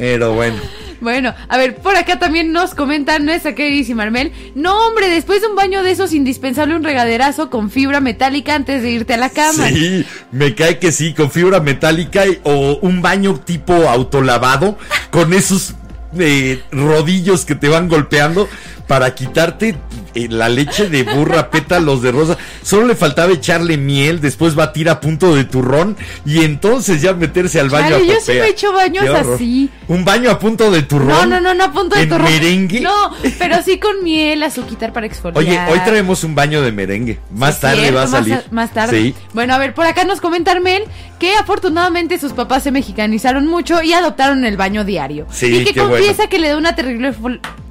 [0.02, 0.56] Pero bueno.
[1.00, 4.32] Bueno, a ver, por acá también nos comenta nuestra queridísima Armel.
[4.56, 8.82] No, hombre, después de un baño de esos, indispensable un regaderazo con fibra metálica antes
[8.82, 9.68] de irte a la cama.
[9.68, 14.76] Sí, me cae que sí, con fibra metálica y- o un baño tipo autolavado
[15.12, 15.74] con esos
[16.18, 18.48] eh, rodillos que te van golpeando
[18.88, 19.76] para quitarte
[20.14, 22.38] eh, la leche de burra, pétalos de rosa.
[22.62, 27.60] Solo le faltaba echarle miel, después batir a punto de turrón y entonces ya meterse
[27.60, 29.70] al baño a yo sí me he hecho baños así.
[29.88, 31.08] Un baño a punto de turrón.
[31.08, 32.30] No, no, no, no a punto de ¿En torrón.
[32.30, 32.80] merengue?
[32.80, 35.38] No, pero sí con miel, azuquitar para exfoliar.
[35.38, 37.18] Oye, hoy traemos un baño de merengue.
[37.34, 38.42] Más Sí, tarde cierto, va a salir.
[38.50, 39.00] Más, tarde.
[39.00, 39.14] Sí.
[39.32, 40.84] Bueno, a ver, por acá nos comenta Armel
[41.18, 45.26] que afortunadamente sus papás se mexicanizaron mucho y adoptaron el baño diario.
[45.30, 46.30] Sí, y que confiesa bueno.
[46.30, 47.14] que le da una terrible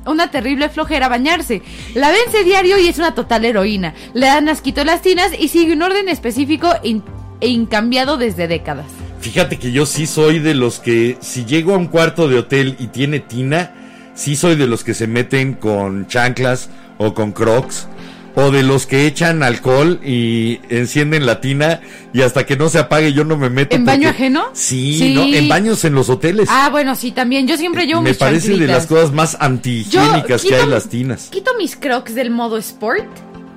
[0.05, 1.61] una terrible flojera bañarse.
[1.93, 3.93] La vence diario y es una total heroína.
[4.13, 7.03] Le dan asquito las tinas y sigue un orden específico in-
[7.39, 8.85] e incambiado desde décadas.
[9.19, 12.75] Fíjate que yo sí soy de los que, si llego a un cuarto de hotel
[12.79, 13.73] y tiene tina,
[14.15, 17.87] sí soy de los que se meten con chanclas o con crocs.
[18.33, 21.81] O de los que echan alcohol y encienden la tina
[22.13, 23.75] y hasta que no se apague yo no me meto.
[23.75, 24.45] ¿En baño porque- ajeno?
[24.53, 25.13] Sí, Sí.
[25.13, 25.23] ¿no?
[25.23, 26.47] En baños en los hoteles.
[26.49, 27.45] Ah, bueno, sí, también.
[27.47, 31.27] Yo siempre llevo me mis parece de las cosas más antihigiénicas que hay las tinas.
[31.29, 33.05] Quito mis crocs del modo sport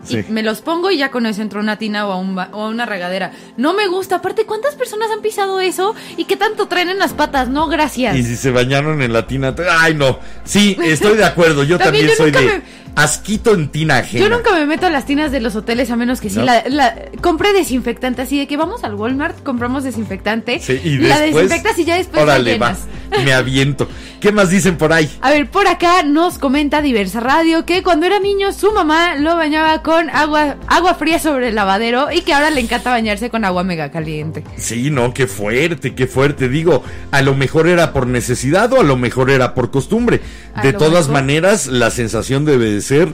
[0.05, 0.19] Sí.
[0.29, 2.37] y me los pongo y ya con eso entro a una tina o a, un
[2.39, 3.33] o a una regadera.
[3.57, 4.17] No me gusta.
[4.17, 7.49] Aparte, ¿cuántas personas han pisado eso y qué tanto traen en las patas?
[7.49, 8.15] No, gracias.
[8.17, 9.55] Y si se bañaron en la tina.
[9.79, 10.19] Ay, no.
[10.45, 11.63] Sí, estoy de acuerdo.
[11.65, 12.63] Yo También también, yo soy de
[12.97, 14.25] asquito en tina ajena.
[14.29, 16.45] Yo nunca me meto a las tinas de los hoteles a menos que sí ¿No?
[16.45, 21.19] la, la- compré desinfectante así de que vamos al Walmart, compramos desinfectante, Sí, y la
[21.19, 22.77] después, desinfectas y ya después la Órale, va.
[23.25, 23.89] Me aviento.
[24.21, 25.09] ¿Qué más dicen por ahí?
[25.21, 29.37] A ver, por acá nos comenta Diversa Radio que cuando era niño su mamá lo
[29.37, 33.45] bañaba con agua, agua fría sobre el lavadero y que ahora le encanta bañarse con
[33.45, 34.43] agua mega caliente.
[34.57, 36.49] Sí, no, qué fuerte, qué fuerte.
[36.49, 40.21] Digo, a lo mejor era por necesidad o a lo mejor era por costumbre.
[40.55, 41.13] A De todas mejor.
[41.13, 43.09] maneras, la sensación debe de ser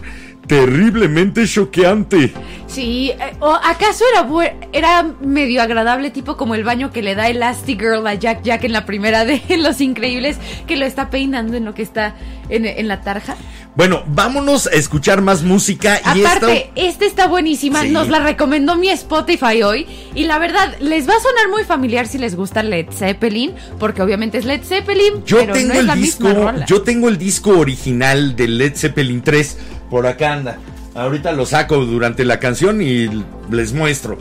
[0.50, 2.32] terriblemente choqueante.
[2.66, 4.28] Sí, eh, ¿o acaso era,
[4.72, 8.72] era medio agradable, tipo como el baño que le da Elastigirl a Jack Jack en
[8.72, 10.36] la primera de Los Increíbles,
[10.66, 12.14] que lo está peinando en lo que está
[12.48, 13.36] en, en la tarja?
[13.76, 17.90] Bueno, vámonos a escuchar más música y Aparte, esta está buenísima, Sí.
[17.90, 22.08] nos la recomendó mi Spotify hoy y la verdad, les va a sonar muy familiar
[22.08, 25.80] si les gusta Led Zeppelin, porque obviamente es Led Zeppelin, Yo pero tengo no es
[25.80, 26.66] el la disco, misma rola.
[26.66, 29.56] yo tengo el disco original de Led Zeppelin 3
[29.90, 30.58] por acá anda.
[30.94, 33.08] Ahorita lo saco durante la canción y
[33.50, 34.18] les muestro.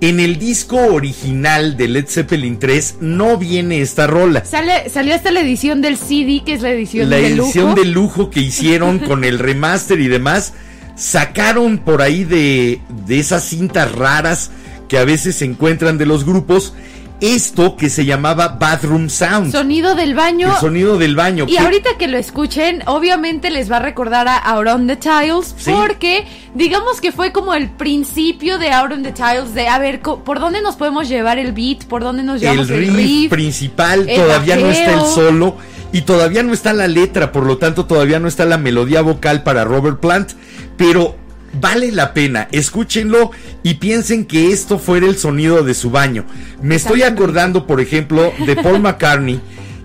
[0.00, 4.44] En el disco original de Led Zeppelin 3 no viene esta rola.
[4.44, 7.80] Sale, salió hasta la edición del CD, que es la edición La de edición lujo.
[7.80, 10.52] de lujo que hicieron con el remaster y demás,
[10.96, 14.50] sacaron por ahí de, de esas cintas raras
[14.88, 16.74] que a veces se encuentran de los grupos,
[17.20, 19.50] esto que se llamaba Bathroom Sound.
[19.52, 20.48] Sonido del baño.
[20.52, 21.44] el sonido del baño.
[21.48, 24.96] Y que- ahorita que lo escuchen, obviamente les va a recordar a Out on the
[24.96, 25.70] Tiles, Sí.
[25.74, 30.00] porque digamos que fue como el principio de Out on the Tiles, de a ver,
[30.00, 31.84] ¿por dónde nos podemos llevar el beat?
[31.84, 33.30] ¿Por dónde nos el llevamos el, riff, riff?
[33.30, 35.56] principal el todavía no está el solo
[35.92, 39.42] y todavía no está la letra, por lo tanto todavía no está la melodía vocal
[39.42, 40.32] para Robert Plant,
[40.76, 41.16] pero
[41.60, 43.30] vale la pena, escúchenlo
[43.62, 46.24] y piensen que esto fuera el sonido de su baño.
[46.62, 49.40] Me estoy acordando, por ejemplo, de Paul McCartney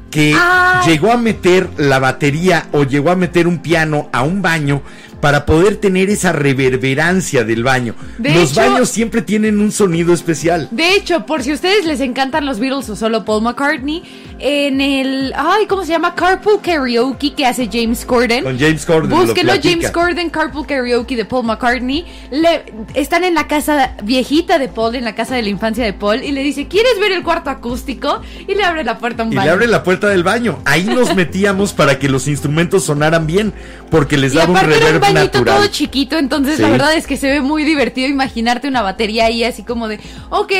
[0.09, 0.85] que Ay.
[0.89, 4.81] llegó a meter la batería o llegó a meter un piano a un baño
[5.21, 7.95] para poder tener esa reverberancia del baño.
[8.17, 10.67] De Los hecho- baños siempre tienen un sonido especial.
[10.71, 14.03] De hecho, por si a ustedes les encantan los Beatles o solo Paul McCartney,
[14.39, 16.15] en el, ay, ¿cómo se llama?
[16.15, 18.43] Carpool Karaoke que hace James Corden.
[18.43, 19.09] Con James Corden.
[19.11, 19.53] lo Búsquenlo.
[19.61, 22.05] James Corden, Carpool Karaoke de Paul McCartney.
[22.31, 22.63] Le,
[22.95, 26.23] están en la casa viejita de Paul, en la casa de la infancia de Paul,
[26.23, 28.21] y le dice, ¿quieres ver el cuarto acústico?
[28.47, 29.45] Y le abre la puerta a un Y baño.
[29.45, 30.59] le abre la puerta del baño.
[30.65, 33.53] Ahí nos metíamos para que los instrumentos sonaran bien,
[33.91, 34.73] porque les Y daba un aparte
[35.13, 35.71] bañito todo natural.
[35.71, 36.61] chiquito, entonces Sí.
[36.61, 39.99] la verdad es que se ve muy divertido imaginarte una batería ahí así como de,
[40.29, 40.51] ok,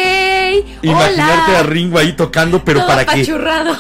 [0.82, 1.60] Imaginarte hola.
[1.60, 3.26] a Ringo ahí tocando, pero Todo para que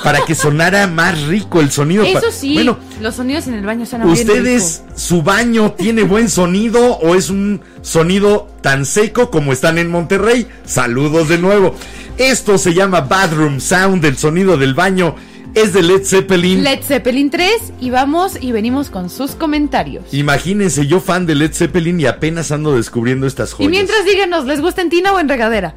[0.03, 2.03] para que sonara más rico el sonido.
[2.03, 6.97] Eso sí, Bueno, los sonidos en el baño suenan ¿ustedes su baño tiene buen sonido
[6.97, 10.47] o es un sonido tan seco como están en Monterrey?
[10.65, 11.75] Saludos de nuevo.
[12.17, 15.15] Esto se llama Bathroom Sound, el sonido del baño.
[15.53, 16.63] Es de Led Zeppelin.
[16.63, 20.13] Led Zeppelin 3 y vamos y venimos con sus comentarios.
[20.13, 23.71] Imagínense, yo fan de Led Zeppelin y apenas ando descubriendo estas Y joyas.
[23.71, 25.75] mientras díganos, ¿les gusta en tina o en regadera?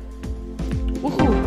[1.03, 1.44] Y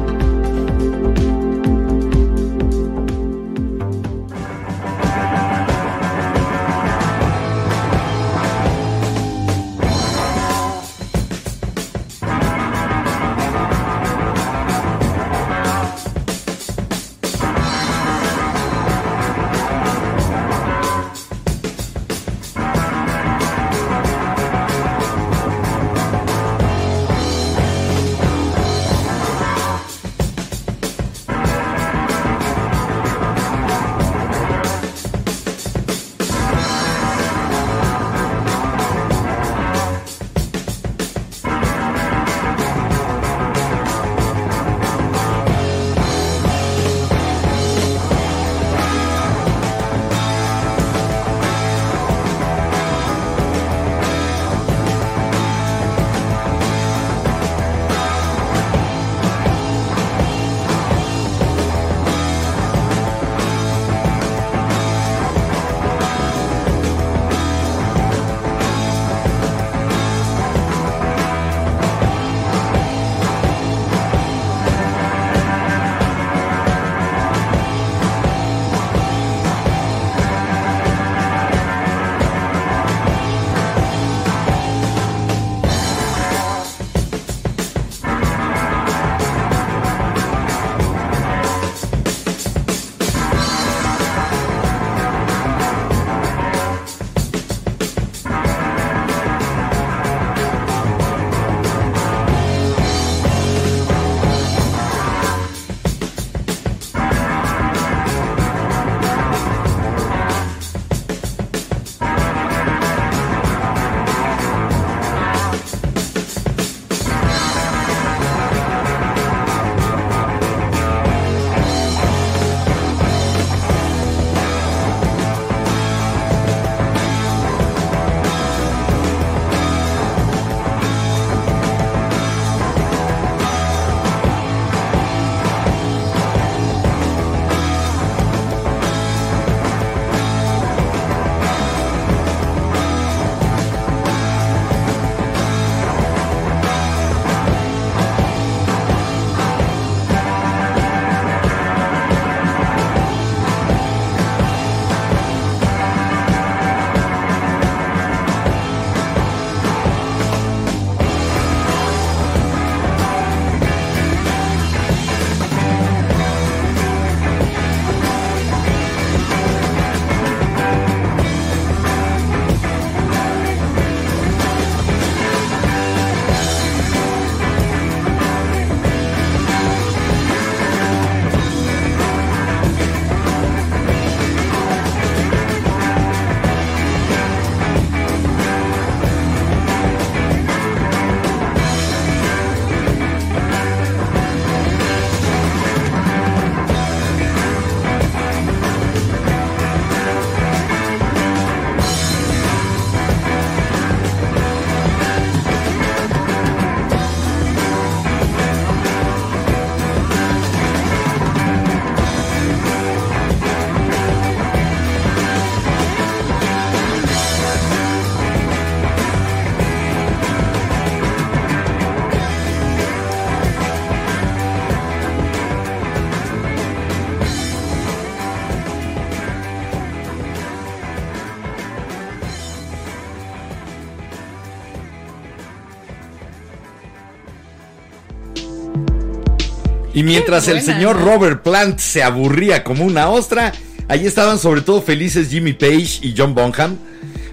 [240.07, 240.99] mientras el señor.
[241.01, 243.51] Robert Plant se aburría como una ostra,
[243.87, 246.77] ahí estaban sobre todo felices Jimmy Page y John Bonham.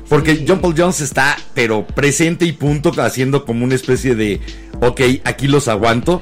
[0.08, 4.38] Porque John Paul Jones está, pero presente y punto, haciendo como una especie de,
[4.82, 6.20] ok, aquí los aguanto.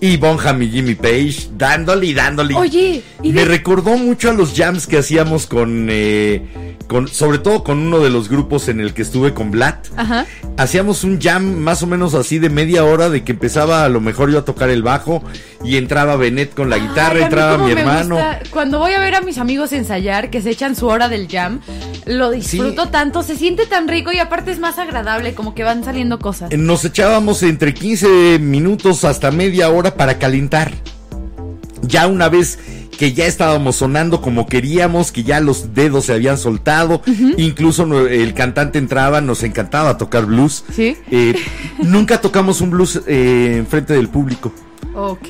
[0.00, 2.54] Y Bonham y Jimmy Page dándole y dándole.
[2.56, 6.42] Oye, y me de- recordó mucho a los jams que hacíamos con, eh,
[6.88, 9.86] con, sobre todo con uno de los grupos en el que estuve con Blatt.
[9.96, 10.26] Ajá.
[10.58, 14.00] Hacíamos un jam más o menos así de media hora de que empezaba a lo
[14.00, 15.22] mejor yo a tocar el bajo
[15.64, 18.18] y entraba Benet con la guitarra, Ay, entraba mi hermano.
[18.50, 21.60] Cuando voy a ver a mis amigos ensayar, que se echan su hora del jam,
[22.04, 22.88] lo disfruto Sí.
[22.92, 26.50] tanto, se siente tan rico y aparte es más agradable, como que van saliendo cosas.
[26.56, 30.72] Nos echábamos entre 15 minutos hasta media hora para calentar.
[31.80, 32.58] Ya una vez
[32.96, 37.02] que ya estábamos sonando como queríamos, que ya los dedos se habían soltado,
[37.36, 40.64] incluso el cantante entraba, nos encantaba tocar blues.
[40.72, 40.96] Sí.
[41.10, 41.34] Eh,
[41.82, 44.52] nunca tocamos un blues eh, en frente del público.
[44.94, 45.28] Ok.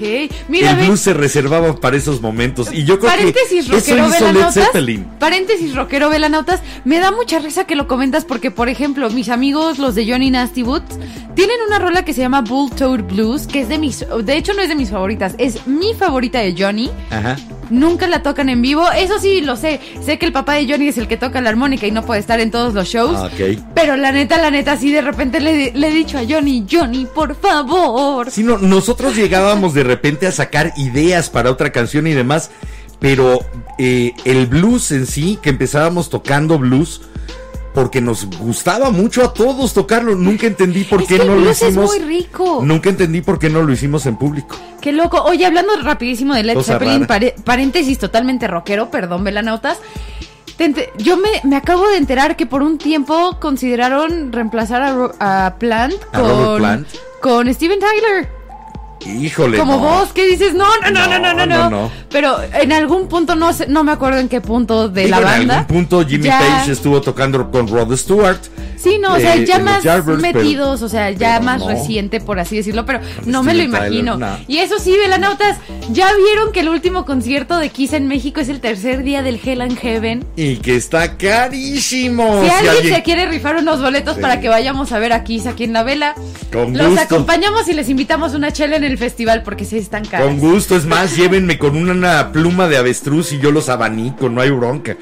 [0.48, 2.68] Mira, el blues se reservaba para esos momentos.
[2.72, 4.50] Y yo creo paréntesis que eso rockero hizo Led.
[4.50, 5.04] Zeppelin.
[5.18, 6.60] Paréntesis rockero velanautas.
[6.84, 10.30] Me da mucha risa que lo comentas porque, por ejemplo, mis amigos, los de Johnny
[10.30, 10.98] Nasty Boots,
[11.34, 14.04] tienen una rola que se llama Bull Toad Blues, que es de mis.
[14.24, 16.90] De hecho, no es de mis favoritas, es mi favorita de Johnny.
[17.10, 17.36] Ajá.
[17.70, 18.90] Nunca la tocan en vivo.
[18.92, 19.80] Eso sí, lo sé.
[20.04, 22.20] Sé que el papá de Johnny es el que toca la armónica y no puede
[22.20, 23.16] estar en todos los shows.
[23.16, 23.58] Ah, ok.
[23.74, 27.06] Pero la neta, la neta, sí de repente le, le he dicho a Johnny, Johnny,
[27.06, 28.30] por favor.
[28.30, 32.50] Sí, no, nosotros llegábamos de repente a sacar ideas para otra canción y demás,
[33.00, 33.40] pero
[33.78, 37.00] eh, el blues en sí, que empezábamos tocando blues,
[37.74, 41.34] porque nos gustaba mucho a todos tocarlo, nunca entendí por Es qué que el no
[41.34, 41.90] lo blues es hicimos.
[41.90, 42.60] muy rico.
[42.62, 44.56] Nunca entendí por qué no lo hicimos en público.
[44.80, 45.20] Qué loco.
[45.24, 49.78] Oye, hablando rapidísimo de Led Cosa Zeppelin, pare- paréntesis totalmente rockero, perdón, velanautas.
[50.98, 54.82] Yo me, me acabo de enterar que por un tiempo consideraron reemplazar
[55.18, 56.86] a, a Plant ¿A con, Plant?
[57.20, 58.28] con Steven Tyler.
[59.06, 59.58] Híjole.
[59.58, 59.78] Como no.
[59.80, 60.54] vos, ¿qué dices?
[60.54, 61.90] No, no, no, no, no, no, No, no.
[62.10, 65.20] Pero en algún punto, no sé, no me acuerdo en qué punto de Digo, la
[65.24, 65.42] banda.
[65.42, 68.38] En algún punto Jimmy ya- Page estuvo tocando con Rod Stewart.
[68.76, 72.40] Sí, no, o sea, eh, ya más pero- metidos, o sea, ya más reciente, por
[72.40, 74.16] así decirlo, pero no me lo Tyler, imagino.
[74.16, 74.36] no.
[74.48, 75.58] Y eso sí, velanautas,
[75.92, 79.38] ¿ya vieron que el último concierto de Kiss en México es el tercer día del
[79.42, 80.24] Hell and Heaven?
[80.34, 82.40] Y que está carísimo.
[82.42, 84.20] Si Si alguien alguien- se quiere rifar unos boletos Sí.
[84.20, 86.14] para que vayamos a ver a Kiss aquí en la vela,
[86.52, 87.02] Con los gusto.
[87.02, 90.26] acompañamos y les invitamos una chela en el festival porque sí están caras.
[90.26, 94.28] Con gusto, es más, llévenme con una, una pluma de avestruz y yo los abanico,
[94.28, 94.96] no hay bronca.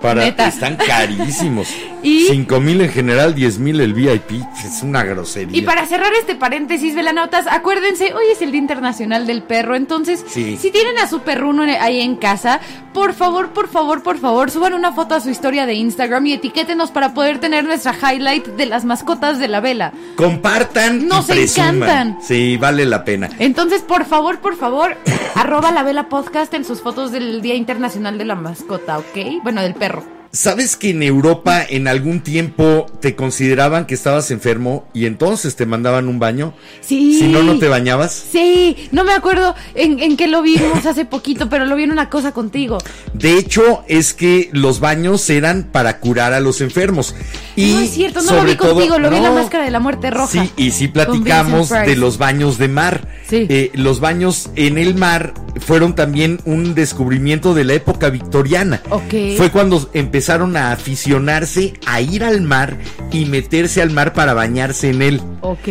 [0.00, 0.48] Para, Neta.
[0.48, 1.68] están carísimos.
[2.06, 4.32] Y- Cinco mil en general, 10 mil el VIP.
[4.64, 5.56] Es una grosería.
[5.58, 10.24] Y para cerrar este paréntesis, velanautas, acuérdense, hoy es el Día Internacional del Perro, entonces,
[10.28, 10.56] Sí.
[10.60, 12.60] si tienen a su perruno ahí en casa,
[12.92, 16.34] por favor, por favor, por favor, suban una foto a su historia de Instagram y
[16.34, 19.92] etiquétenos para poder tener nuestra highlight de las mascotas de la vela.
[20.16, 21.74] Compartan Nos y presuman.
[21.76, 22.18] encantan.
[22.22, 23.28] Sí, vale la pena.
[23.38, 24.96] Entonces, por favor, por favor,
[25.34, 29.42] arroba la vela podcast en sus fotos del Día Internacional de la Mascota, ¿ok?
[29.42, 30.04] Bueno, del perro.
[30.36, 35.64] ¿Sabes que en Europa en algún tiempo te consideraban que estabas enfermo y entonces te
[35.64, 36.52] mandaban un baño?
[36.82, 37.18] Sí.
[37.18, 38.12] Si no, no te bañabas.
[38.30, 41.90] Sí, no me acuerdo en, en qué lo vimos hace poquito, pero lo vi en
[41.90, 42.76] una cosa contigo.
[43.14, 47.14] De hecho, es que los baños eran para curar a los enfermos.
[47.56, 49.80] Y no es cierto, no lo vi contigo, lo vi en la máscara de la
[49.80, 50.30] muerte roja.
[50.30, 53.08] Sí, y sí platicamos de los baños de mar.
[53.26, 53.46] Sí.
[53.48, 58.82] Eh, los baños en el mar fueron también un descubrimiento de la época victoriana.
[58.90, 59.38] Ok.
[59.38, 59.88] Fue cuando
[60.26, 62.78] empezaron a aficionarse a ir al mar
[63.12, 65.22] y meterse al mar para bañarse en él.
[65.40, 65.68] Ok.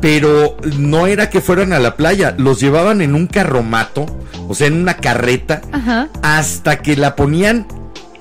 [0.00, 4.06] Pero no era que fueran a la playa, los llevaban en un carromato,
[4.46, 6.10] o sea, en una carreta, Ajá.
[6.22, 7.66] hasta que la ponían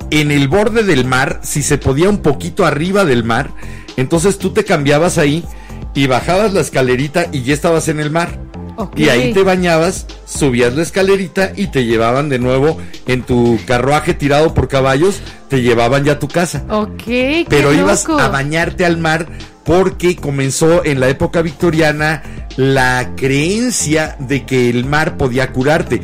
[0.09, 3.51] en el borde del mar, si se podía un poquito arriba del mar,
[3.97, 5.45] entonces tú te cambiabas ahí
[5.93, 8.46] y bajabas la escalerita y ya estabas en el mar.
[8.95, 14.13] Y ahí te bañabas, subías la escalerita y te llevaban de nuevo en tu carruaje
[14.13, 15.19] tirado por caballos,
[15.49, 16.63] te llevaban ya a tu casa.
[16.69, 18.19] Ok, qué Pero ibas loco.
[18.19, 19.28] a bañarte al mar
[19.63, 22.23] porque comenzó en la época victoriana
[22.55, 26.01] la creencia de que el mar podía curarte.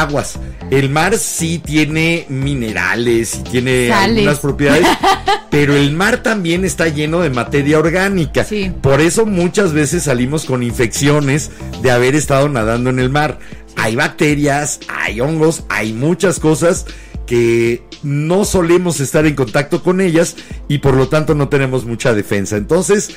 [0.00, 0.38] Aguas.
[0.70, 4.18] El mar sí tiene minerales y tiene Sales.
[4.18, 4.86] algunas propiedades,
[5.50, 8.44] pero el mar también está lleno de materia orgánica.
[8.44, 8.72] Sí.
[8.80, 11.50] Por eso muchas veces salimos con infecciones
[11.82, 13.38] de haber estado nadando en el mar.
[13.76, 16.86] Hay bacterias, hay hongos, hay muchas cosas
[17.26, 20.36] que no solemos estar en contacto con ellas
[20.68, 22.56] y por lo tanto no tenemos mucha defensa.
[22.56, 23.10] Entonces,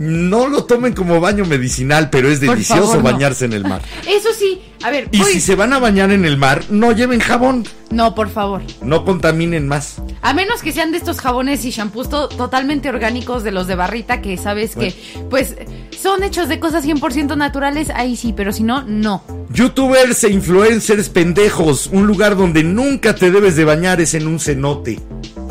[0.00, 3.02] no lo tomen como baño medicinal, pero es delicioso favor, no.
[3.02, 3.82] bañarse en el mar.
[4.08, 6.92] Eso sí, a ver, Y voy- si se van a bañar en el mar, no
[6.92, 8.62] lleven jabón, No, por favor.
[8.82, 9.96] no contaminen más.
[10.22, 13.74] A menos que sean de estos jabones y shampoos to- totalmente orgánicos de los de
[13.74, 14.94] barrita que sabes que,
[15.28, 15.56] pues,
[16.00, 19.22] son hechos de cosas 100% naturales, ahí sí, pero si no, no.
[19.50, 24.40] Youtubers e influencers pendejos, un lugar donde nunca te debes de bañar es en un
[24.40, 24.98] cenote.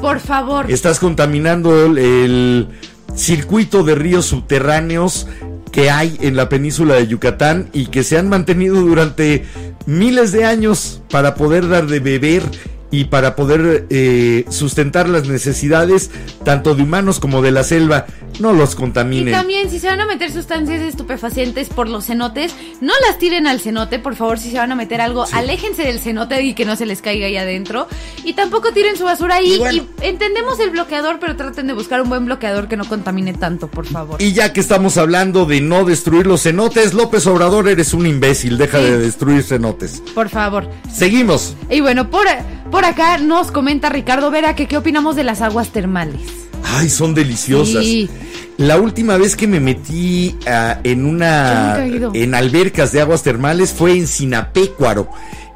[0.01, 0.71] Por favor.
[0.71, 2.67] Estás contaminando el, el
[3.19, 5.27] circuito de ríos subterráneos
[5.71, 9.45] que hay en la península de Yucatán y que se han mantenido durante
[9.85, 12.43] miles de años para poder dar de beber
[12.91, 16.09] y para poder eh, sustentar las necesidades
[16.43, 18.05] tanto de humanos como de la selva.
[18.39, 19.33] No los Y contaminen.
[19.33, 23.59] también, si se van a meter sustancias estupefacientes por los cenotes, no las tiren al
[23.59, 26.75] cenote, por favor, si se van a meter algo, aléjense del cenote y que no
[26.77, 27.87] se les caiga ahí adentro.
[28.23, 29.55] Y tampoco tiren su basura ahí.
[29.55, 29.83] Y bueno.
[30.01, 33.67] Y entendemos el bloqueador, pero traten de buscar un buen bloqueador que no contamine tanto,
[33.67, 34.21] por favor.
[34.21, 38.57] Y ya que estamos hablando de no destruir los cenotes, López Obrador, eres un imbécil,
[38.57, 38.83] deja Sí.
[38.85, 40.01] de destruir cenotes.
[40.15, 40.69] Por favor.
[40.93, 41.55] Seguimos.
[41.69, 42.25] Y bueno, por,
[42.71, 46.21] por acá nos comenta Ricardo Vera que qué opinamos de las aguas termales.
[46.63, 47.83] Ay, son deliciosas.
[47.83, 48.09] Sí.
[48.57, 53.93] La última vez que me metí ah, en una en albercas de aguas termales fue
[53.93, 55.09] en Sinapecuaro.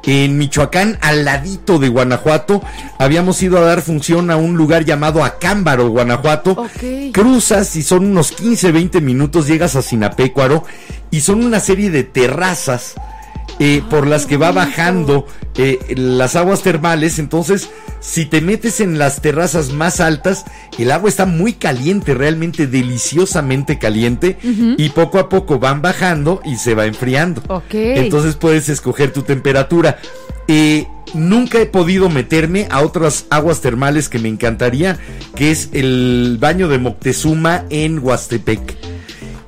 [0.06, 2.62] En Michoacán, al ladito de Guanajuato,
[2.98, 6.52] habíamos ido a dar función a un lugar llamado Acámbaro, Guanajuato.
[6.52, 7.12] Ok.
[7.12, 10.64] Cruzas y son unos 15, 20 minutos, llegas a Sinapecuaro
[11.10, 12.94] y son una serie de terrazas
[13.58, 15.26] eh, por las que va bajando
[15.56, 17.18] eh, las aguas termales.
[17.18, 17.70] Entonces,
[18.00, 20.44] si te metes en las terrazas más altas,
[20.78, 24.36] el agua está muy caliente, realmente deliciosamente caliente.
[24.76, 27.42] Y poco a poco van bajando y se va enfriando.
[27.72, 29.98] Entonces puedes escoger tu temperatura.
[30.48, 34.98] Eh, nunca he podido meterme a otras aguas termales que me encantaría,
[35.36, 38.93] que es el baño de Moctezuma en Huastepec.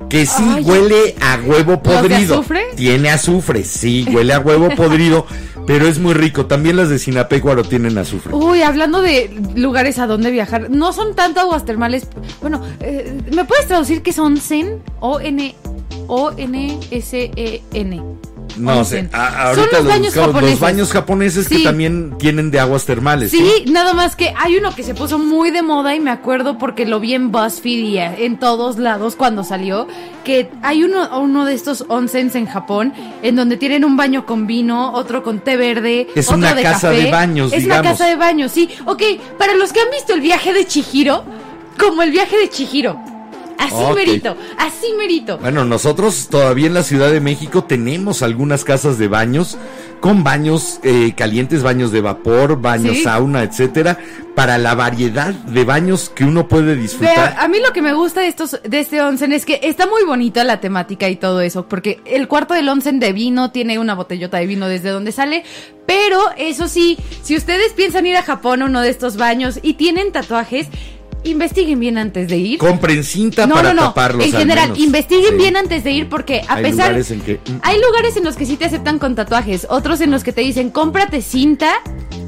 [0.09, 2.35] Que sí Ay, huele a huevo podrido.
[2.35, 2.61] azufre?
[2.75, 5.25] Tiene azufre, sí, huele a huevo podrido,
[5.65, 6.45] pero es muy rico.
[6.45, 8.33] También las de Sinapecuaro tienen azufre.
[8.33, 12.07] Uy, hablando de lugares a donde viajar, no son tanto aguas termales.
[12.41, 14.81] Bueno, eh, ¿me puedes traducir qué son Zen?
[15.01, 15.55] O-N.
[16.07, 18.01] O-N-S-E-N.
[18.57, 20.27] No sé, a- Son ahorita los los, baños buscamos.
[20.27, 20.51] japoneses.
[20.51, 23.31] Los baños japoneses que también tienen de aguas termales.
[23.31, 26.57] Sí, nada más que hay uno que se puso muy de moda y me acuerdo
[26.57, 29.87] porque lo vi en BuzzFeed y en todos lados cuando salió,
[30.23, 34.47] que hay uno, uno de estos onsens en Japón en donde tienen un baño con
[34.47, 37.03] vino, otro con té verde, Es otro una de casa café.
[37.03, 37.81] de baños, Es digamos.
[37.81, 38.69] una casa de baños, sí.
[38.85, 39.03] Ok,
[39.37, 41.23] para los que han visto el viaje de Chihiro,
[41.79, 42.99] como el viaje de Chihiro.
[43.57, 45.37] Así merito, así merito.
[45.39, 49.57] Bueno, nosotros todavía en la Ciudad de México tenemos algunas casas de baños
[49.99, 53.03] con baños eh, calientes, baños de vapor, baños Sí.
[53.03, 53.97] sauna, etcétera,
[54.35, 57.35] para la variedad de baños que uno puede disfrutar.
[57.39, 60.03] A mí lo que me gusta de estos de este onsen es que está muy
[60.03, 63.95] bonita la temática y todo eso, porque el cuarto del onsen de vino tiene una
[63.95, 65.43] botellota de vino desde donde sale,
[65.87, 69.73] pero eso sí, si ustedes piensan ir a Japón a uno de estos baños y
[69.73, 70.67] tienen tatuajes,
[71.27, 72.57] investiguen bien antes de ir.
[72.59, 73.87] Compren cinta No, para no, no.
[73.89, 74.25] taparlos.
[74.25, 75.37] en al general, investiguen Sí.
[75.37, 78.23] bien antes de ir porque a Hay pesar lugares en que- mm, hay lugares en
[78.23, 81.73] los que sí te aceptan con tatuajes, otros en los que te dicen cómprate cinta,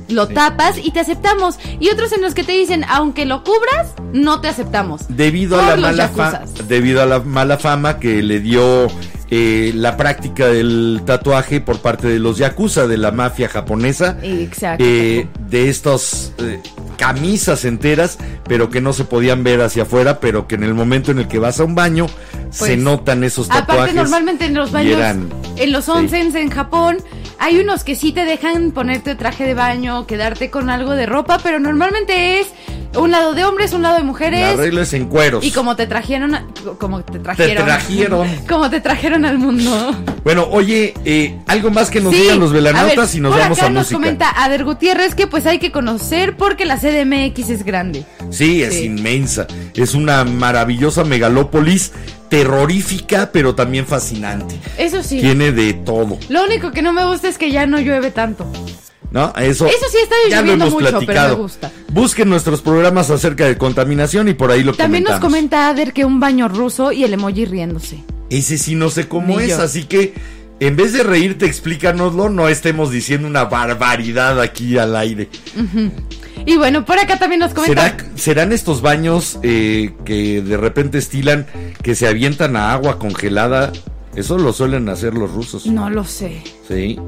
[0.07, 3.93] lo tapas y te aceptamos, y otros en los que te dicen aunque lo cubras
[4.13, 5.01] no te aceptamos.
[5.09, 6.67] Debido a la mala fa- yakuzas.
[6.67, 8.87] debido a la mala fama que le dio
[9.31, 14.17] eh, la práctica del tatuaje por parte de los yakuza de la mafia japonesa.
[14.23, 14.83] Exacto.
[14.83, 16.59] eh, de estas eh,
[16.99, 21.11] camisas enteras, pero que no se podían ver hacia afuera, pero que en el momento
[21.11, 22.07] en el que vas a un baño
[22.51, 23.73] se Pues, notan esos tatuajes.
[23.75, 25.91] Aparte, normalmente en los baños, eran- en los sí.
[25.91, 26.97] onsens en Japón,
[27.39, 31.39] hay unos que sí te dejan ponerte traje de baño, quedarte con algo de ropa,
[31.41, 32.47] pero normalmente es
[32.97, 34.57] un lado de hombres, un lado de La mujeres.
[34.57, 35.45] regla es en cueros.
[35.45, 36.35] Y como te trajeron,
[36.79, 38.27] como te trajeron, trajeron.
[38.49, 39.95] como te trajeron al mundo.
[40.23, 43.39] Bueno, oye, eh, algo más que nos Sí, digan los velanautas ver, y nos por
[43.41, 43.95] vamos acá a nos música.
[43.99, 48.05] comenta Ader Gutiérrez que pues hay que conocer porque la CDMX es grande.
[48.31, 48.85] Sí, es Sí.
[48.85, 49.45] inmensa.
[49.75, 51.91] Es una maravillosa megalópolis,
[52.29, 54.59] terrorífica, pero también fascinante.
[54.77, 55.19] Eso sí.
[55.19, 58.45] Tiene de todo, Lo único que no me gusta es que ya no llueve tanto.
[59.11, 59.33] ¿no?
[59.37, 61.71] Eso, Eso sí está ya lo lloviendo hemos mucho, pero me gusta.
[61.91, 66.05] Busquen nuestros programas acerca de contaminación y por ahí lo También nos comenta Ader que
[66.05, 68.03] un baño ruso y el emoji riéndose.
[68.29, 69.61] Ese sí no sé cómo Ni es, yo.
[69.63, 70.13] así que
[70.59, 75.29] en vez de reírte, explícanoslo, no estemos diciendo una barbaridad aquí al aire.
[76.45, 77.89] Y bueno, por acá también nos comenta.
[77.91, 81.45] ¿Será, ¿Serán estos baños eh, que de repente estilan
[81.83, 83.71] que se avientan a agua congelada?
[84.15, 85.65] Eso lo suelen hacer los rusos.
[85.67, 86.41] No lo sé.
[86.67, 86.99] Sí.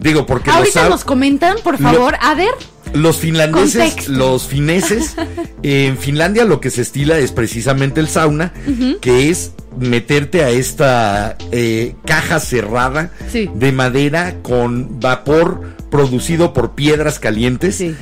[0.00, 2.50] Digo, porque Ahorita nos comentan, por Lo- favor, Ader.
[2.94, 4.12] Los finlandeses, Contexto.
[4.12, 5.14] los fineses,
[5.62, 8.52] en Finlandia lo que se estila es precisamente el sauna,
[9.00, 13.48] que es meterte a esta eh, caja cerrada Sí.
[13.54, 17.76] de madera con vapor producido por piedras calientes.
[17.76, 17.94] Sí.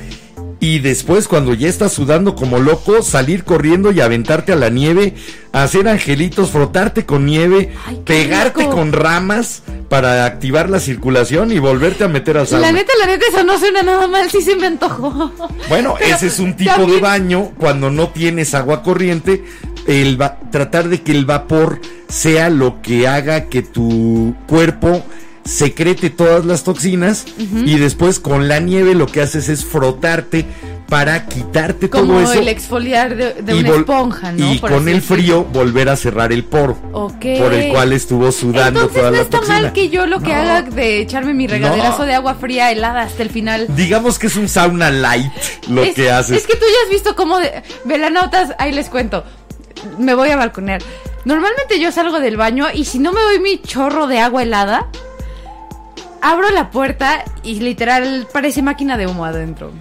[0.61, 5.13] Y después, cuando ya estás sudando como loco, salir corriendo y aventarte a la nieve,
[5.53, 8.71] hacer angelitos, frotarte con nieve, Ay, pegarte rico.
[8.75, 12.67] con ramas para activar la circulación y volverte a meter al sauna.
[12.67, 15.31] La neta, la neta, eso no suena nada mal, sí se me antojó.
[15.67, 19.43] Bueno, Pero ese es un tipo de baño cuando no tienes agua corriente,
[19.87, 25.03] el va- tratar de que el vapor sea lo que haga que tu cuerpo
[25.45, 30.45] secrete todas las toxinas y después con la nieve lo que haces es frotarte
[30.89, 34.53] para quitarte Como todo eso el exfoliar de, de una esponja, ¿no?
[34.53, 37.25] y Por con el frío volver a cerrar el poro Ok.
[37.39, 39.61] por el cual estuvo sudando Entonces toda no la está toxina.
[39.61, 40.39] mal que yo lo que No.
[40.41, 42.05] haga de echarme mi regaderazo No.
[42.05, 43.67] de agua fría helada hasta el final.
[43.75, 45.31] Digamos que es un sauna light
[45.69, 46.37] lo es, que haces.
[46.37, 49.23] Es que tú ya has visto cómo de velanautas, ahí les cuento.
[49.99, 50.81] Me voy a balconear.
[51.25, 54.87] Normalmente yo salgo del baño y si no me doy mi chorro de agua helada,
[56.21, 59.71] abro la puerta y literal parece máquina de humo adentro.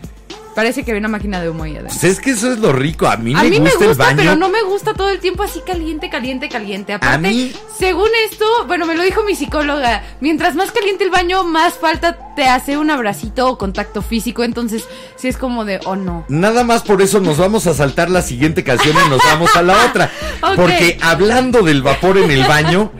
[0.59, 1.97] Parece que hay una máquina de humo ahí adentro.
[2.01, 3.07] Pues es que eso es lo rico.
[3.07, 4.17] A mí A me mí gusta, me el gusta, baño.
[4.17, 6.95] pero no me gusta todo el tiempo así caliente, caliente, caliente.
[6.95, 11.45] Aparte, mí- según esto, bueno, me lo dijo mi psicóloga, mientras más caliente el baño,
[11.45, 14.43] más falta te hace un abracito o contacto físico.
[14.43, 14.85] Entonces,
[15.15, 16.25] sí es como de, oh no.
[16.29, 19.63] Nada más por eso nos vamos a saltar la siguiente canción y nos vamos a
[19.63, 20.11] la otra.
[20.57, 22.91] Porque hablando del vapor en el baño,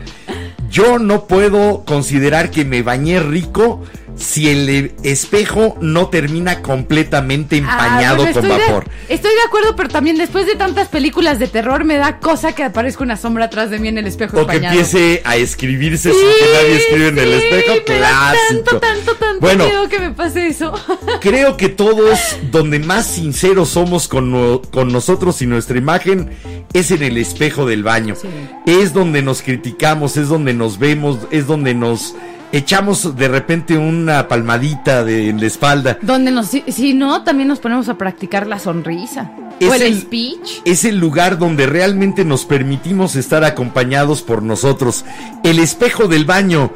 [0.69, 3.83] yo no puedo considerar que me bañé rico
[4.19, 8.85] si el eh, espejo no termina completamente empañado Ah, bueno, con de- vapor.
[9.07, 12.63] estoy de acuerdo, pero también después de tantas películas de terror me da cosa que
[12.63, 14.73] aparezca una sombra atrás de mí en el espejo O que empañado.
[14.79, 17.73] empiece a escribirse sin Sí, que nadie escriba en el espejo.
[17.85, 18.39] Clásico.
[18.49, 20.73] Tanto, tanto, tanto Bueno, miedo que me pase eso.
[21.21, 22.19] creo que todos
[22.51, 26.29] donde más sinceros somos con, no- con nosotros y nuestra imagen
[26.73, 28.15] es en el espejo del baño.
[28.21, 28.27] Sí.
[28.65, 32.15] Es donde nos criticamos, es donde nos vemos, es donde nos
[32.51, 35.97] echamos de repente una palmadita de, en la espalda.
[36.01, 39.31] Donde nos, si, si no, también nos ponemos a practicar la sonrisa.
[39.59, 40.61] Es o el, el- speech.
[40.65, 45.05] Es el lugar donde realmente nos permitimos estar acompañados por nosotros.
[45.43, 46.71] El espejo del baño.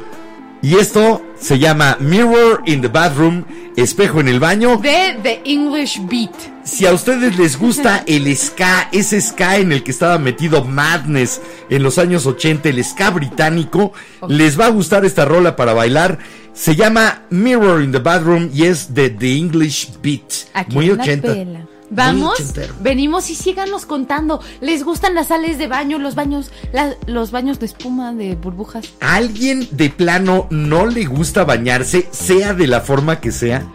[0.64, 3.44] Y esto se llama Mirror in the Bathroom,
[3.76, 4.78] espejo en el baño.
[4.78, 6.32] De The English Beat.
[6.64, 11.42] Si a ustedes les gusta el ska, ese ska en el que estaba metido Madness
[11.68, 13.92] en los años 80, el ska británico,
[14.26, 16.18] les va a gustar esta rola para bailar.
[16.54, 20.48] Se llama Mirror in the Bathroom y es de The English Beat.
[20.54, 21.28] Aquí Muy en la 80.
[21.28, 21.73] pela.
[21.90, 22.34] Vamos,
[22.80, 24.40] venimos y síganos contando.
[24.60, 28.86] ¿Les gustan las sales de baño, los baños, la- los baños de espuma, de burbujas?
[29.00, 33.66] ¿A alguien de plano no le gusta bañarse, sea de la forma que sea?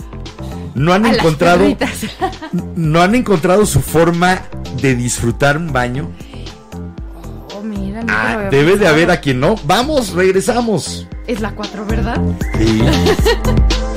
[0.75, 1.65] ¿No han A encontrado
[2.75, 4.41] no han encontrado su forma
[4.81, 6.09] de disfrutar un baño?
[7.55, 9.55] Oh, mira, Ah, debe de haber a quien no.
[9.65, 11.07] Vamos, regresamos.
[11.27, 12.19] Es la 4, ¿verdad?
[12.57, 12.81] Sí.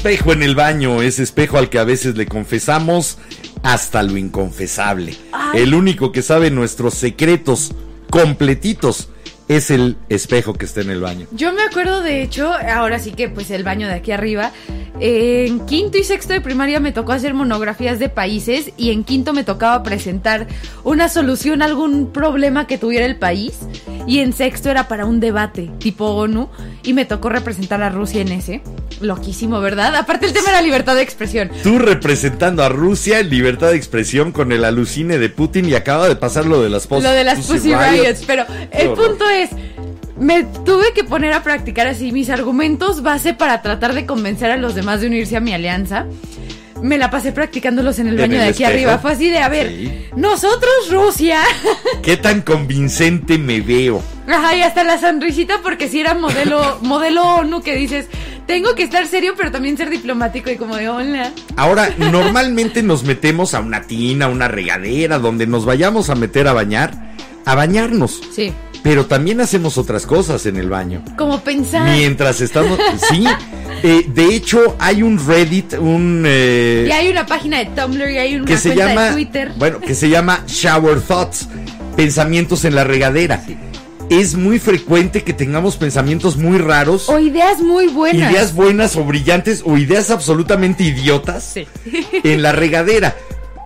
[0.00, 3.18] espejo en el baño, ese espejo al que a veces le confesamos
[3.62, 5.14] hasta lo inconfesable.
[5.52, 7.72] El único que sabe nuestros secretos
[8.08, 9.10] completitos
[9.48, 11.26] es el espejo que está en el baño.
[11.32, 14.52] Yo me acuerdo, de hecho, ahora sí que pues el baño de aquí arriba.
[15.00, 19.34] En quinto y sexto de primaria me tocó hacer monografías de países y en quinto
[19.34, 20.46] me tocaba presentar
[20.82, 23.58] una solución a algún problema que tuviera el país
[24.06, 26.48] y en sexto era para un debate tipo ONU
[26.82, 28.62] y me tocó representar a Rusia en ese.
[29.00, 29.94] Loquísimo, ¿verdad?
[29.96, 31.50] Aparte el tema era libertad de expresión.
[31.62, 36.08] Tú representando a Rusia en libertad de expresión con el alucine de Putin y acaba
[36.08, 39.50] de pasar lo de las pos- Lo de las Pussy Riots, pero el punto es,
[40.18, 44.56] me tuve que poner a practicar así mis argumentos base para tratar de convencer a
[44.58, 46.04] los demás de unirse a mi alianza.
[46.82, 48.70] Me la pasé practicándolos en el ¿En baño el de aquí espejo?
[48.70, 48.98] arriba.
[48.98, 50.04] Fue así de, a ver, Sí.
[50.16, 51.40] nosotros Rusia.
[52.02, 54.02] ¿Qué tan convincente me veo?
[54.26, 58.06] Ajá, y hasta la sonrisita porque si era modelo, modelo ONU que dices,
[58.46, 61.30] tengo que estar serio pero también ser diplomático y como de hola.
[61.56, 66.48] Ahora, normalmente nos metemos a una tina, a una regadera, donde nos vayamos a meter
[66.48, 67.14] a bañar,
[67.44, 68.20] a bañarnos.
[68.32, 68.52] Sí,
[68.82, 71.02] Pero también hacemos otras cosas en el baño.
[71.18, 71.88] como pensar.
[71.96, 72.78] Mientras estamos...
[73.10, 73.24] Sí,
[73.82, 76.24] eh, de hecho hay un Reddit, un...
[76.26, 79.06] eh, Y hay una página de Tumblr y hay una que se llama...
[79.06, 79.52] de Twitter.
[79.56, 81.46] Bueno, que se llama Shower Thoughts,
[81.96, 83.44] pensamientos en la regadera.
[84.08, 87.08] Es muy frecuente que tengamos pensamientos muy raros.
[87.08, 88.32] O ideas muy buenas.
[88.32, 91.66] Ideas buenas o brillantes o ideas absolutamente idiotas Sí.
[92.24, 93.14] en la regadera.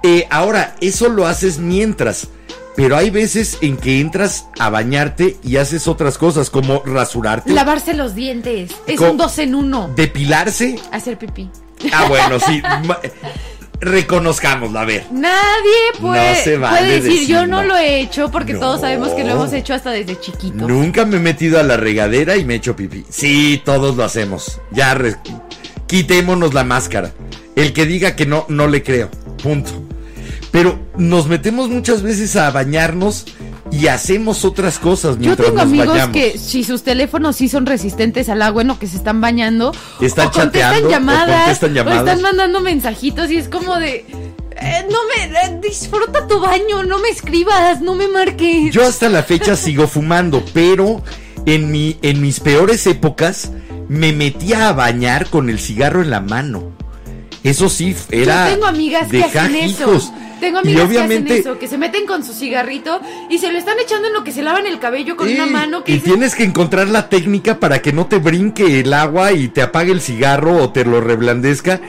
[0.03, 2.29] Eh, ahora, eso lo haces mientras.
[2.77, 7.95] Pero hay veces en que entras a bañarte y haces otras cosas, como rasurarte, Lavarse
[7.95, 8.72] los dientes.
[8.87, 9.91] Es un dos en uno.
[9.95, 10.77] depilarse.
[10.91, 11.49] Hacer pipí.
[11.93, 12.61] Ah, bueno, sí.
[13.81, 15.05] Reconozcámoslo, a ver.
[15.12, 17.68] Nadie puede, No se vale puede decir, decir yo no no.
[17.68, 18.61] lo he hecho porque No.
[18.61, 20.66] todos sabemos que lo hemos hecho hasta desde chiquito.
[20.68, 23.05] Nunca me he metido a la regadera y me he hecho pipí.
[23.11, 24.61] Sí, todos lo hacemos.
[24.70, 25.16] Ya, re-
[25.87, 27.12] quitémonos la máscara.
[27.57, 29.11] El que diga que no, no le creo.
[29.43, 29.70] Punto.
[30.55, 33.26] Pero nos metemos muchas veces a bañarnos
[33.72, 36.12] y hacemos otras cosas Yo mientras tengo nos amigos bañamos.
[36.16, 39.72] que si sus teléfonos sí son resistentes al agua en lo que se están bañando,
[40.00, 41.48] Están o contestan llamadas.
[41.68, 44.07] o están mandando mensajitos y es como de
[44.57, 48.72] eh, no me eh, disfruta tu baño, no me escribas, no me marques.
[48.72, 51.02] Yo hasta la fecha sigo fumando, pero
[51.46, 53.50] en, mi, en mis peores épocas
[53.88, 56.70] me metía a bañar con el cigarro en la mano.
[57.45, 58.49] Eso sí, era.
[58.49, 60.12] Yo tengo amigas de que hacen eso.
[60.40, 63.53] Tengo Y amigas obviamente- que hacen eso, que se meten con su cigarrito y se
[63.53, 65.99] lo están echando en lo que se lavan el cabello con una mano que y
[66.01, 69.92] tienes que encontrar la técnica para que no te brinque el agua y te apague
[69.92, 71.80] el cigarro o te lo reblandezca.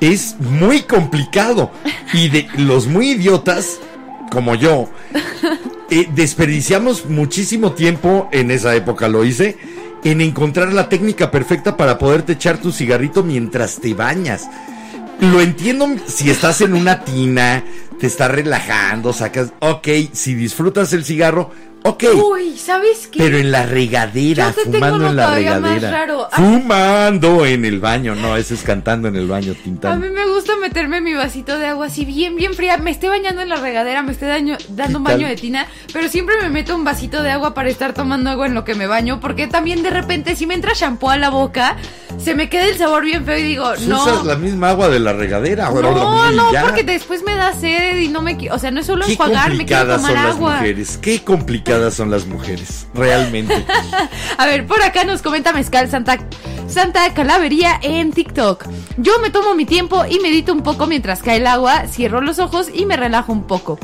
[0.00, 1.70] Es muy complicado.
[2.12, 3.78] Y de los muy idiotas,
[4.30, 4.88] como yo,
[5.90, 9.56] eh, desperdiciamos muchísimo tiempo, en esa época lo hice,
[10.04, 14.48] en encontrar la técnica perfecta para poderte echar tu cigarrito mientras te bañas.
[15.20, 17.64] Lo entiendo si estás en una tina,
[17.98, 21.50] te estás relajando, sacas, ok, si disfrutas el cigarro,
[21.82, 22.04] ok.
[22.32, 23.18] Uy, ¿sabes qué?
[23.18, 25.90] Pero en la regadera, te tengo fumando en la regadera.
[25.90, 26.28] raro.
[26.32, 30.06] Fumando en el baño, no, ese es cantando en el baño, A mí tintando.
[30.10, 32.76] me gusta meterme mi vasito de agua así bien, bien fría.
[32.78, 36.08] Me esté bañando en la regadera, me esté daño- dando un baño de tina, pero
[36.08, 38.86] siempre me meto un vasito de agua para estar tomando agua en lo que me
[38.86, 41.76] baño, porque también de repente si me entra shampoo a la boca,
[42.18, 44.02] se me queda el sabor bien feo y digo, Pues no.
[44.02, 46.62] Usas la misma agua de la regadera, No, no, ya.
[46.62, 49.64] porque después me da sed y no me O sea, no es solo enjuagar, me
[49.64, 50.54] quiero tomar son las agua.
[50.56, 51.20] mujeres, qué
[51.90, 53.64] son las mujeres, realmente.
[54.38, 56.18] A ver, por acá nos comenta Mezcal Santa,
[56.68, 58.66] Santa Calavería en TikTok.
[58.96, 62.38] Yo me tomo mi tiempo y medito un poco mientras cae el agua, cierro los
[62.38, 63.78] ojos y me relajo un poco.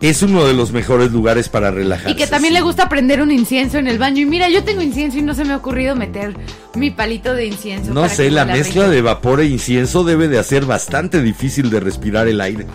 [0.00, 2.10] Es uno de los mejores lugares para relajarse.
[2.10, 2.58] Y que también sí.
[2.58, 4.20] le gusta prender un incienso en el baño.
[4.22, 6.34] Y mira, yo tengo incienso y no se me ha ocurrido meter
[6.74, 7.92] mi palito de incienso.
[7.94, 11.80] No para sé, la mezcla de vapor e incienso debe de hacer bastante difícil de
[11.80, 12.66] respirar el aire.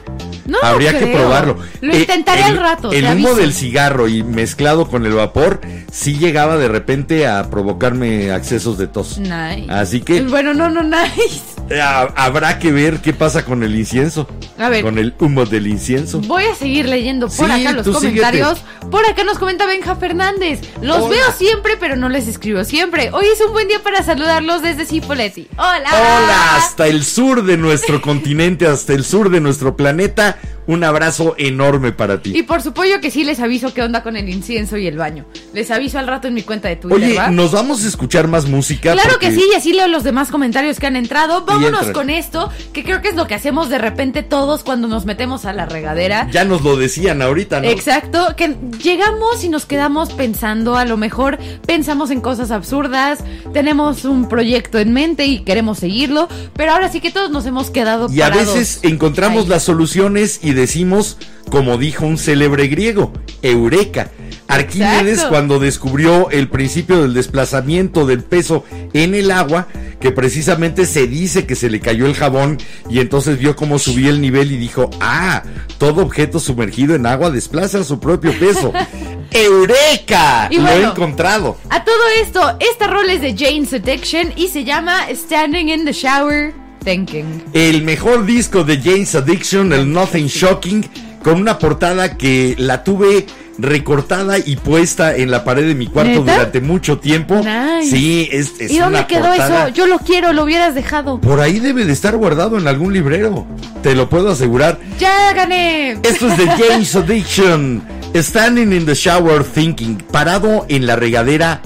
[0.45, 1.57] No Habría que probarlo.
[1.82, 5.62] Lo Eh, intentaré el- al rato, El humo del cigarro y mezclado con el vapor
[5.91, 9.20] sí llegaba de repente a provocarme accesos de tos.
[9.20, 9.66] Nice.
[9.70, 11.59] Así que Bueno, no, no, nice.
[11.70, 14.28] Eh, ha- habrá que ver qué pasa con el incienso.
[14.58, 14.84] A ver.
[14.84, 16.20] Con el humo del incienso.
[16.22, 18.60] Voy a seguir leyendo por Sí, acá los comentarios.
[18.92, 20.62] Por acá nos comenta Benja Fernández.
[20.82, 21.10] Los Hola.
[21.10, 23.12] veo siempre, pero no les escribo siempre.
[23.14, 25.48] Hoy es un buen día para saludarlos desde Cipoletti.
[25.58, 25.90] Hola.
[25.92, 30.38] Hola, hasta el sur de nuestro continente, hasta el sur de nuestro planeta.
[30.70, 32.38] Un abrazo enorme para ti.
[32.38, 35.26] Y por supuesto que sí les aviso qué onda con el incienso y el baño.
[35.52, 37.32] Les aviso al rato en mi cuenta de Twitter, Oye, ¿va?
[37.32, 38.94] nos vamos a escuchar más música.
[38.94, 41.44] Claro porque- que sí, y así leo los demás comentarios que han entrado.
[41.44, 45.06] Vámonos con esto, que creo que es lo que hacemos de repente todos cuando nos
[45.06, 46.30] metemos a la regadera.
[46.32, 47.68] Ya nos lo decían ahorita, ¿no?
[47.68, 54.06] Exacto, que llegamos y nos quedamos pensando, a lo mejor pensamos en cosas absurdas, tenemos
[54.06, 58.08] un proyecto en mente y queremos seguirlo, pero ahora sí que todos nos hemos quedado
[58.12, 61.18] Y a veces encontramos las soluciones y decimos,
[61.49, 64.12] como dijo un célebre griego, Eureka.
[64.47, 65.30] Arquímedes Exacto.
[65.30, 69.68] cuando descubrió el principio del desplazamiento del peso en el agua,
[69.99, 72.57] que precisamente se dice que se le cayó el jabón
[72.89, 75.43] y entonces vio cómo subía el nivel y dijo, ah,
[75.78, 78.74] todo objeto sumergido en agua desplaza su propio peso.
[79.32, 80.47] ¡Eureka!
[80.49, 81.57] Y Lo he encontrado.
[81.70, 85.93] A todo esto, esta rol es de Jane's Addiction y se llama Standing in the
[85.93, 87.44] Shower Thinking.
[87.54, 90.86] El mejor disco de Jane's Addiction, el Nothing Shocking,
[91.24, 93.26] con una portada que la tuve
[93.58, 96.34] recortada y puesta en la pared de mi cuarto ¿Neta?
[96.34, 97.36] durante mucho tiempo.
[97.36, 97.90] Nice.
[97.92, 99.76] Sí, es, es ¿Y dónde una quedó portada- eso?
[99.76, 101.20] Yo lo quiero, lo hubieras dejado.
[101.20, 103.46] Por ahí debe de estar guardado en algún librero.
[103.84, 104.80] Te lo puedo asegurar.
[104.98, 105.92] Ya gané.
[106.04, 107.84] Esto es de Jane's Addiction.
[108.16, 109.98] Standing in the shower thinking.
[110.10, 111.62] Parado en la regadera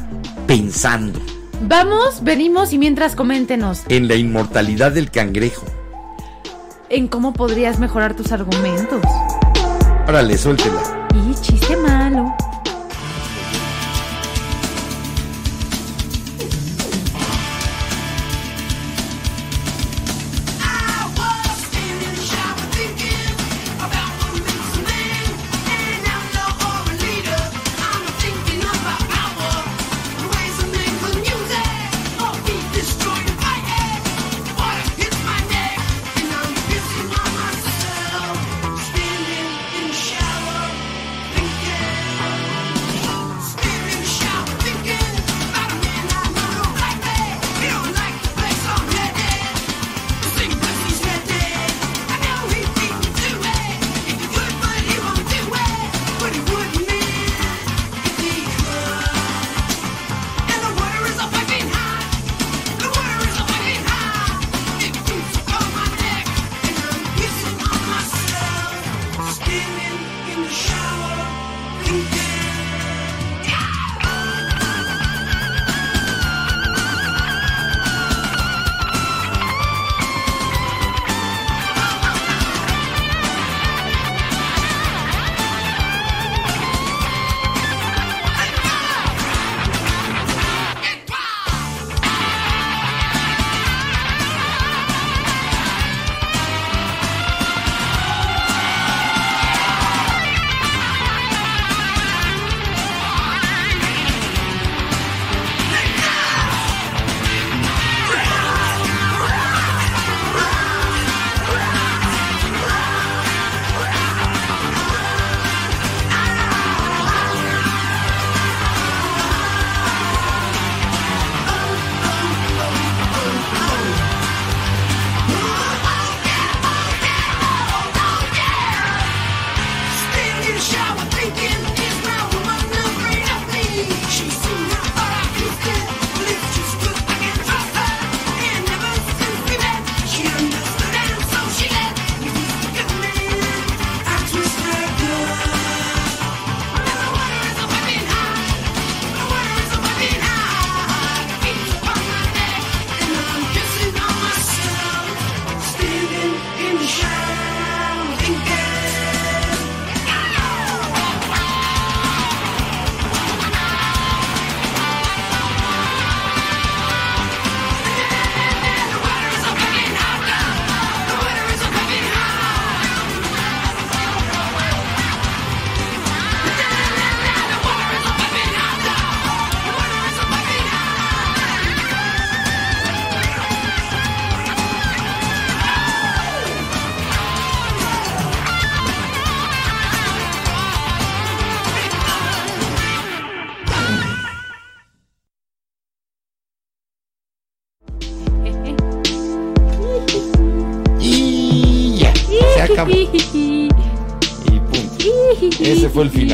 [0.48, 1.20] pensando
[1.66, 5.66] Vamos, venimos y mientras coméntenos en la inmortalidad del cangrejo.
[6.90, 9.02] en cómo podrías mejorar tus argumentos.
[10.08, 11.08] Órale, suéltela.
[11.16, 12.36] Y chiste malo.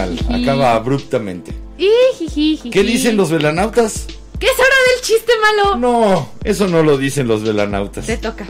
[0.08, 0.41] Final.
[0.41, 1.54] Acaba abruptamente.
[1.78, 4.06] ¿Qué dicen los velanautas?
[4.39, 5.78] ¿Qué es hora del chiste malo?
[5.78, 8.06] No, eso no lo dicen los velanautas.
[8.06, 8.45] Te toca.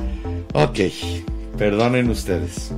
[0.54, 0.80] Ok,
[1.58, 2.72] perdonen ustedes.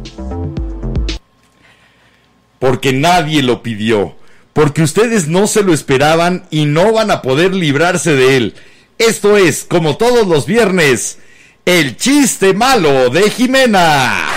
[2.59, 4.15] Porque nadie lo pidió.
[4.53, 8.55] Porque ustedes no se lo esperaban y no van a poder librarse de él.
[8.97, 11.19] Esto es, como todos los viernes,
[11.65, 14.30] el chiste malo de Jimena.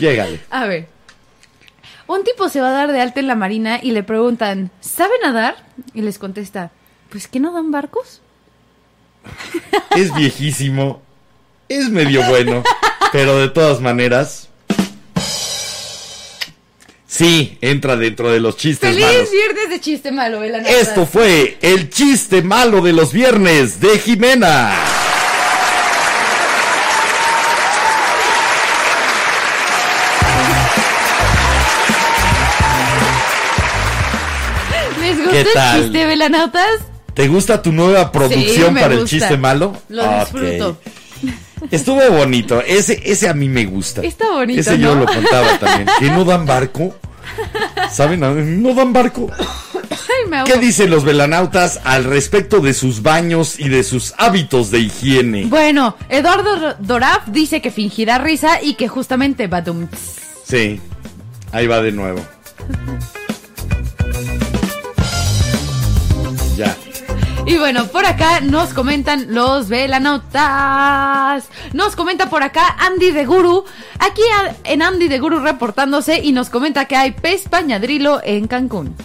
[0.00, 0.40] Llégale.
[0.50, 0.88] A ver.
[2.06, 5.14] Un tipo se va a dar de alta en la marina y le preguntan, ¿sabe
[5.22, 5.56] nadar?
[5.92, 6.70] Y les contesta,
[7.10, 8.20] pues que no dan barcos.
[9.96, 11.02] Es viejísimo.
[11.68, 12.62] Es medio bueno.
[13.12, 14.48] Pero de todas maneras.
[17.08, 19.30] Sí, entra dentro de los chistes Feliz malos.
[19.30, 20.42] viernes de chiste malo.
[20.42, 24.74] Esto fue el chiste malo de los viernes de Jimena.
[35.36, 36.58] ¿Les gusta ¿Qué el chiste?
[37.14, 39.76] ¿Te gusta tu nueva producción para el chiste malo?
[39.88, 40.78] Lo disfruto.
[41.70, 42.60] Estuvo bonito.
[42.60, 44.02] Ese, ese a mí me gusta.
[44.02, 45.88] Está bonito, Ese yo lo contaba también.
[45.98, 46.94] ¿Que no dan barco?
[47.90, 48.20] ¿Saben?
[48.62, 49.30] No dan barco.
[49.38, 50.44] Ay.
[50.44, 55.46] ¿Qué dicen los velanautas al respecto de sus baños y de sus hábitos de higiene?
[55.46, 59.88] Bueno, Eduardo Doraf dice que fingirá risa y que justamente badum.
[60.44, 60.80] Sí,
[61.52, 62.20] ahí va de nuevo.
[66.56, 66.74] Ya.
[67.46, 71.44] Y bueno, por acá nos comentan los velanautas.
[71.72, 73.64] Nos comenta por acá Andy de Guru.
[73.98, 74.22] Aquí
[74.64, 78.96] en Andy de Guru reportándose y nos comenta que hay pez pañadrilo en Cancún.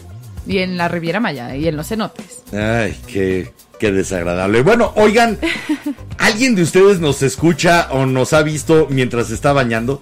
[0.47, 2.43] Y en la Riviera Maya y en los cenotes.
[2.51, 4.63] Ay, qué, qué desagradable.
[4.63, 5.37] Bueno, oigan,
[6.17, 10.01] ¿alguien de ustedes nos escucha o nos ha visto mientras está bañando?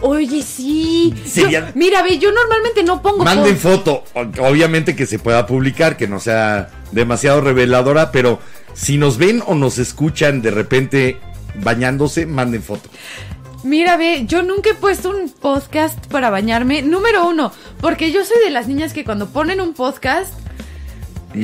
[0.00, 1.14] Oye, sí.
[1.26, 5.96] Sería- Yo- mira, ve, yo normalmente no pongo Manden foto, obviamente que se pueda publicar,
[5.96, 8.38] que no sea demasiado reveladora, pero
[8.74, 11.18] si nos ven o nos escuchan de repente
[11.62, 12.88] bañándose, manden foto.
[13.64, 16.82] Mira, ve, yo nunca he puesto un podcast para bañarme.
[16.82, 20.32] Número uno, porque yo soy de las niñas que cuando ponen un podcast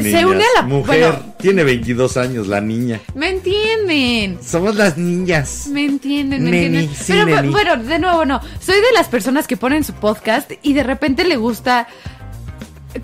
[0.01, 1.01] se une a la mujer.
[1.13, 3.01] Bueno, Tiene 22 años la niña.
[3.15, 4.39] me entienden.
[4.43, 5.67] Somos las niñas.
[5.71, 6.97] Me entienden, me Neni, entienden.
[6.97, 7.49] sí, Pero neni.
[7.51, 8.41] bueno, de nuevo no.
[8.61, 11.89] Soy de las personas que ponen su podcast y de repente le gusta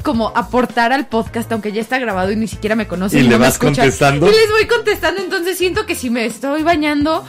[0.02, 3.20] como aportar al podcast aunque ya está grabado y ni siquiera me conocen.
[3.20, 4.28] ¿Y le no vas contestando?
[4.28, 7.24] Y les voy contestando, entonces siento que si me estoy bañando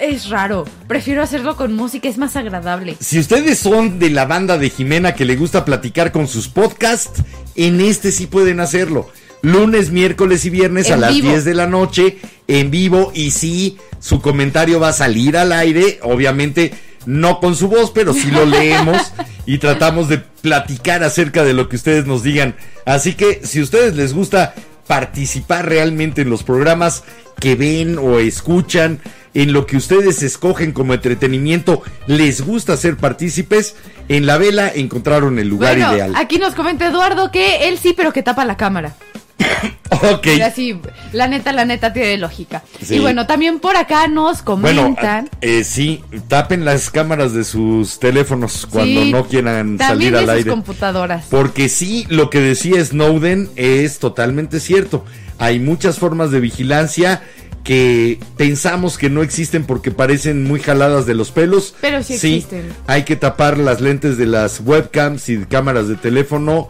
[0.00, 0.64] es raro.
[0.88, 2.96] Prefiero hacerlo con música, es más agradable.
[3.00, 7.22] Si ustedes son de la banda de Jimena que le gusta platicar con sus podcasts,
[7.54, 9.08] en este sí pueden hacerlo.
[9.42, 11.30] Lunes, miércoles y viernes a las vivo.
[11.30, 13.10] 10 de la noche, en vivo.
[13.14, 16.72] Y sí, su comentario va a salir al aire, obviamente
[17.06, 19.12] no con su voz, pero sí lo leemos
[19.46, 22.54] y tratamos de platicar acerca de lo que ustedes nos digan.
[22.84, 24.54] Así que si a ustedes les gusta
[24.86, 27.04] participar realmente en los programas
[27.38, 29.00] que ven o escuchan,
[29.34, 33.76] en lo que ustedes escogen como entretenimiento, les gusta ser partícipes,
[34.08, 36.12] en la vela encontraron el lugar bueno, ideal.
[36.16, 38.94] aquí nos comenta Eduardo que él sí, pero que tapa la cámara.
[40.12, 40.28] Ok.
[40.38, 40.80] Y así,
[41.12, 42.62] la neta, la neta tiene lógica.
[42.82, 42.94] Sí.
[42.94, 45.28] Y bueno, también por acá nos Bueno, comentan.
[45.42, 50.24] eh, sí, tapen las cámaras de sus teléfonos cuando Sí, no quieran salir de al
[50.26, 50.50] sus aire.
[50.50, 51.26] computadoras.
[51.28, 55.04] Porque sí, lo que decía Snowden es totalmente cierto.
[55.38, 57.22] Hay muchas formas de vigilancia
[57.64, 61.74] que pensamos que no existen porque parecen muy jaladas de los pelos.
[61.80, 62.64] Pero sí existen.
[62.86, 66.68] Hay que tapar las lentes de las webcams y cámaras de teléfono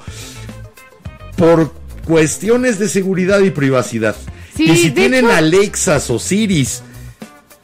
[1.36, 1.72] por
[2.05, 4.16] cuestiones de seguridad y privacidad.
[4.57, 6.82] Sí, y si tienen hecho- Alexas o Siris,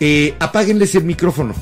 [0.00, 1.54] eh, apáguenles el micrófono.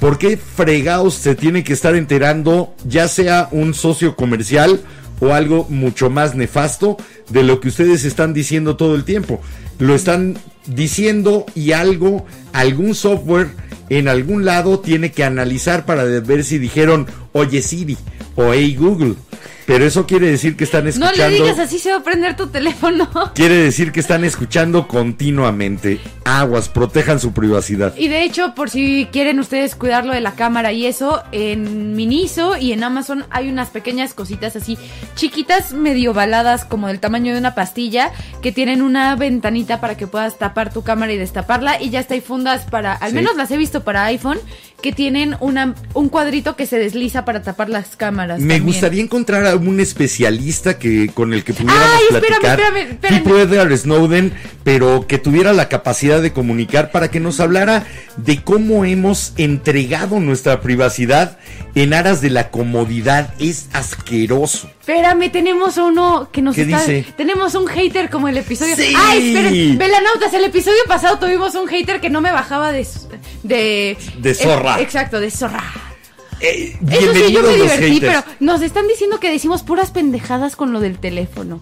[0.00, 4.80] ¿Por qué fregados se tiene que estar enterando, ya sea un socio comercial
[5.20, 6.96] o algo mucho más nefasto,
[7.28, 9.40] de lo que ustedes están diciendo todo el tiempo?
[9.78, 13.48] Lo están diciendo y algo, algún software
[13.90, 17.96] en algún lado tiene que analizar para ver si dijeron, oye Siri
[18.36, 19.14] o hey Google.
[19.68, 21.16] Pero eso quiere decir que están No escuchando.
[21.28, 23.06] le digas así, se va a prender tu teléfono.
[23.34, 26.00] Quiere decir que están escuchando continuamente.
[26.24, 27.94] Aguas, protejan su privacidad.
[27.96, 32.56] Y de hecho, por si quieren ustedes cuidarlo de la cámara y eso, en Miniso
[32.56, 34.78] y en Amazon hay unas pequeñas cositas así
[35.16, 38.10] chiquitas, medio baladas, como del tamaño de una pastilla,
[38.40, 41.80] que tienen una ventanita para que puedas tapar tu cámara y destaparla.
[41.80, 43.16] Y ya está hay fundas para, al Sí.
[43.16, 44.38] menos las he visto para iPhone,
[44.80, 48.38] que tienen una, un cuadrito que se desliza para tapar las cámaras.
[48.38, 48.64] Me también.
[48.64, 53.18] gustaría encontrar a un especialista que con el que pudiéramos Ay, platicar, espérame, espérame.
[53.22, 54.32] tipo Edward Snowden,
[54.64, 57.84] pero que tuviera la capacidad de comunicar para que nos hablara
[58.16, 61.38] de cómo hemos entregado nuestra privacidad
[61.74, 63.34] en aras de la comodidad.
[63.38, 64.70] Es asqueroso.
[64.80, 66.78] Espérame, tenemos uno que nos ¿Qué está.
[66.80, 67.04] dice?
[67.16, 68.74] Tenemos un hater como el episodio.
[68.76, 68.94] Sí.
[68.96, 69.78] ¡Ay, esperen!
[69.78, 72.86] Velanautas, el episodio pasado tuvimos un hater que no me bajaba de.
[73.42, 74.78] De, De zorra.
[74.78, 75.62] Eh, exacto, de zorra.
[76.40, 80.72] Eh, Eso sí, yo me divertí, pero nos están diciendo que decimos puras pendejadas con
[80.72, 81.60] lo del teléfono.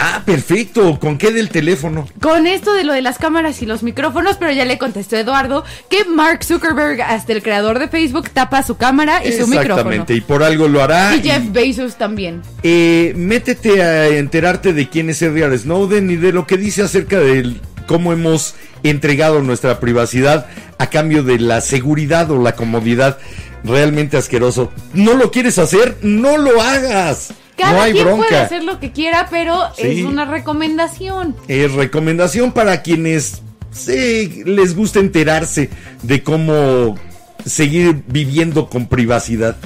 [0.00, 1.00] Ah, perfecto.
[1.00, 2.06] ¿Con qué del teléfono?
[2.20, 5.64] Con esto de lo de las cámaras y los micrófonos, pero ya le contestó Eduardo
[5.90, 9.62] que Mark Zuckerberg, hasta el creador de Facebook, tapa su cámara y su micrófono.
[9.62, 11.16] Exactamente, y por algo lo hará.
[11.16, 12.42] Y Jeff Bezos también.
[12.62, 17.18] Eh, métete a enterarte de quién es Edward Snowden y de lo que dice acerca
[17.18, 17.54] de
[17.88, 18.54] cómo hemos
[18.84, 20.46] entregado nuestra privacidad
[20.78, 23.18] a cambio de la seguridad o la comodidad.
[23.64, 24.70] Realmente asqueroso.
[24.94, 25.98] ¿No lo quieres hacer?
[26.02, 27.32] No lo hagas.
[27.56, 28.26] Cada no hay quien bronca.
[28.28, 29.82] puede hacer lo que quiera, pero Sí.
[30.00, 31.34] es una recomendación.
[31.48, 33.42] Es recomendación para quienes
[33.72, 35.68] sí, les gusta enterarse
[36.02, 36.96] de cómo
[37.44, 39.56] seguir viviendo con privacidad.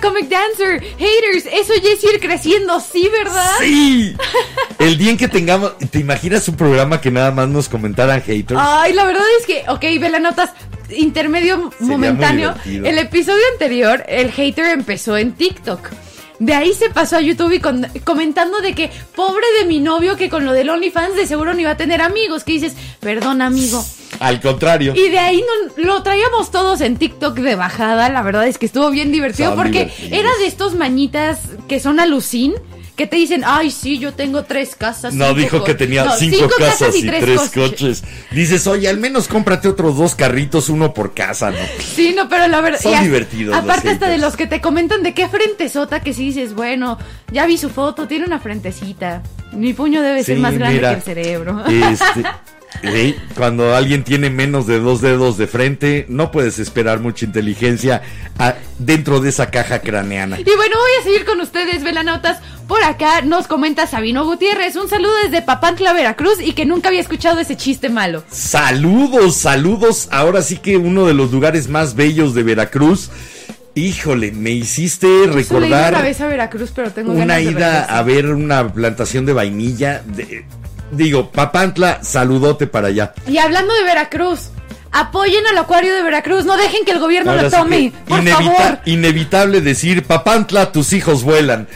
[0.00, 0.80] Comic Dancer.
[0.98, 3.50] Haters, eso ya es ir creciendo, sí, ¿verdad?
[3.60, 4.14] Sí.
[4.78, 8.60] El día en que tengamos, ¿te imaginas un programa que nada más nos comentaran haters?
[8.62, 10.50] Ay, la verdad es que, ok, ve las notas
[10.90, 12.54] intermedio Sería momentáneo.
[12.66, 15.88] El episodio anterior, el hater empezó en TikTok.
[16.40, 20.16] De ahí se pasó a YouTube y con- comentando de que pobre de mi novio
[20.16, 22.42] que con lo del OnlyFans de seguro no iba a tener amigos.
[22.44, 23.84] Que dices, perdón amigo.
[24.20, 24.94] Al contrario.
[24.96, 25.42] Y de ahí
[25.76, 28.08] no- lo traíamos todos en TikTok de bajada.
[28.08, 31.38] La verdad es que estuvo bien divertido Son porque era de estos mañitas
[31.68, 32.54] que son alucin.
[32.96, 35.14] Que te dicen, ay, sí, yo tengo tres casas.
[35.14, 37.50] No, dijo que tenía No, cinco, casas y tres, coches.
[37.52, 38.04] coches.
[38.30, 41.56] Dices, oye, al menos cómprate otros dos carritos, uno por casa, ¿no?
[41.80, 42.78] Sí, no, pero la verdad.
[42.80, 46.54] Son divertidos Aparte, hasta de los que te comentan de qué frentezota que si dices,
[46.54, 46.96] bueno,
[47.32, 49.24] ya vi su foto, tiene una frentecita.
[49.50, 51.64] Mi puño debe ser más grande mira, que el cerebro.
[51.66, 52.22] Este,
[52.82, 58.02] sí, cuando alguien tiene menos de dos dedos de frente, no puedes esperar mucha inteligencia
[58.38, 60.38] ah, dentro de esa caja craneana.
[60.40, 62.38] Y bueno, voy a seguir con ustedes, velanautas.
[62.68, 64.76] Por acá nos comenta Sabino Gutiérrez.
[64.76, 68.24] Un saludo desde Papantla, Veracruz, y que nunca había escuchado ese chiste malo.
[68.30, 70.08] Saludos, saludos.
[70.10, 73.10] Ahora sí que uno de los lugares más bellos de Veracruz.
[73.76, 77.84] Híjole, me hiciste ido una recordar vez a Veracruz, pero tengo una ganas de ida
[77.84, 80.00] a ver una plantación de vainilla.
[80.06, 80.44] de-
[80.96, 83.12] digo, Papantla, saludote para allá.
[83.26, 84.50] Y hablando de Veracruz,
[84.92, 86.44] apoyen al acuario de Veracruz.
[86.44, 87.92] No dejen que el gobierno Ahora lo tome.
[88.06, 88.78] Por inevita- favor.
[88.86, 91.68] Inevitable decir, Papantla, tus hijos vuelan.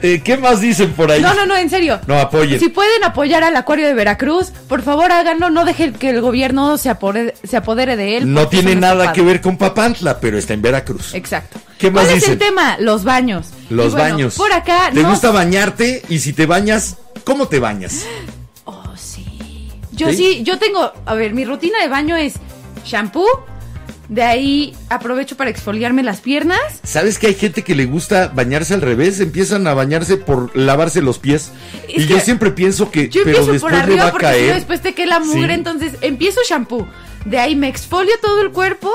[0.00, 1.20] Eh, ¿Qué más dicen por ahí?
[1.20, 2.00] No, no, no, en serio.
[2.08, 2.58] No, apoyen.
[2.58, 5.48] Si pueden apoyar al acuario de Veracruz, por favor háganlo.
[5.50, 8.32] No dejen que el gobierno se apodere, se apodere de él.
[8.32, 11.14] No tiene nada que ver con Papantla, pero está en Veracruz.
[11.14, 11.60] Exacto.
[11.78, 12.32] ¿Qué más ¿Cuál es dicen?
[12.32, 12.76] el tema?
[12.80, 13.48] Los baños.
[13.70, 14.34] Los bueno, baños.
[14.34, 15.10] Por acá ¿Te no.
[15.10, 16.02] gusta bañarte?
[16.08, 18.04] Y si te bañas, ¿cómo te bañas?
[20.02, 20.16] Yo ¿Sí?
[20.16, 20.42] ¿Sí?
[20.42, 20.92] yo tengo.
[21.06, 22.34] A ver, mi rutina de baño es
[22.84, 23.26] shampoo.
[24.08, 26.58] De ahí aprovecho para exfoliarme las piernas.
[26.82, 29.20] ¿Sabes que hay gente que le gusta bañarse al revés?
[29.20, 31.50] Empiezan a bañarse por lavarse los pies.
[31.88, 34.26] Es y yo siempre pienso que, Yo pero empiezo después por va arriba a porque
[34.26, 34.54] si no caer.
[34.56, 35.46] después te queda la mugre.
[35.46, 35.54] Sí.
[35.54, 36.86] Entonces empiezo shampoo.
[37.24, 38.90] De ahí me exfolio todo el cuerpo.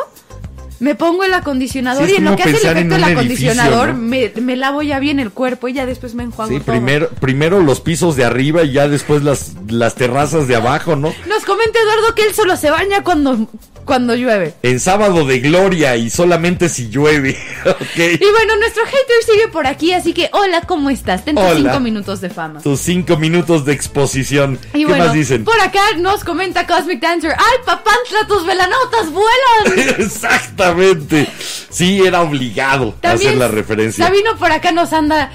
[0.79, 3.87] Me pongo el acondicionador Sí, y en lo que hace el efecto del edificio, acondicionador
[3.89, 3.93] ¿no?
[3.99, 6.65] me, me lavo ya bien el cuerpo y ya después me enjuago Sí, todo.
[6.73, 11.13] primero, primero los pisos de arriba y ya después las, las terrazas de abajo, ¿no?
[11.27, 13.47] Nos comenta Eduardo que él solo se baña cuando,
[13.87, 14.53] cuando llueve.
[14.61, 17.35] En sábado de gloria y solamente si llueve.
[17.65, 17.97] ok.
[17.97, 21.25] Y bueno, nuestro hater sigue por aquí, así que hola, ¿cómo estás?
[21.25, 22.61] Ten tus cinco minutos de fama.
[22.61, 24.59] Tus cinco minutos de exposición.
[24.73, 25.43] Y ¿Qué bueno, más dicen?
[25.43, 27.31] por acá nos comenta Cosmic Dancer.
[27.31, 29.95] ¡Ay, papantla, tus velanotas vuelan!
[29.99, 31.27] Exactamente.
[31.69, 34.05] Sí, era obligado a hacer la referencia.
[34.05, 35.31] Sabino por acá nos anda.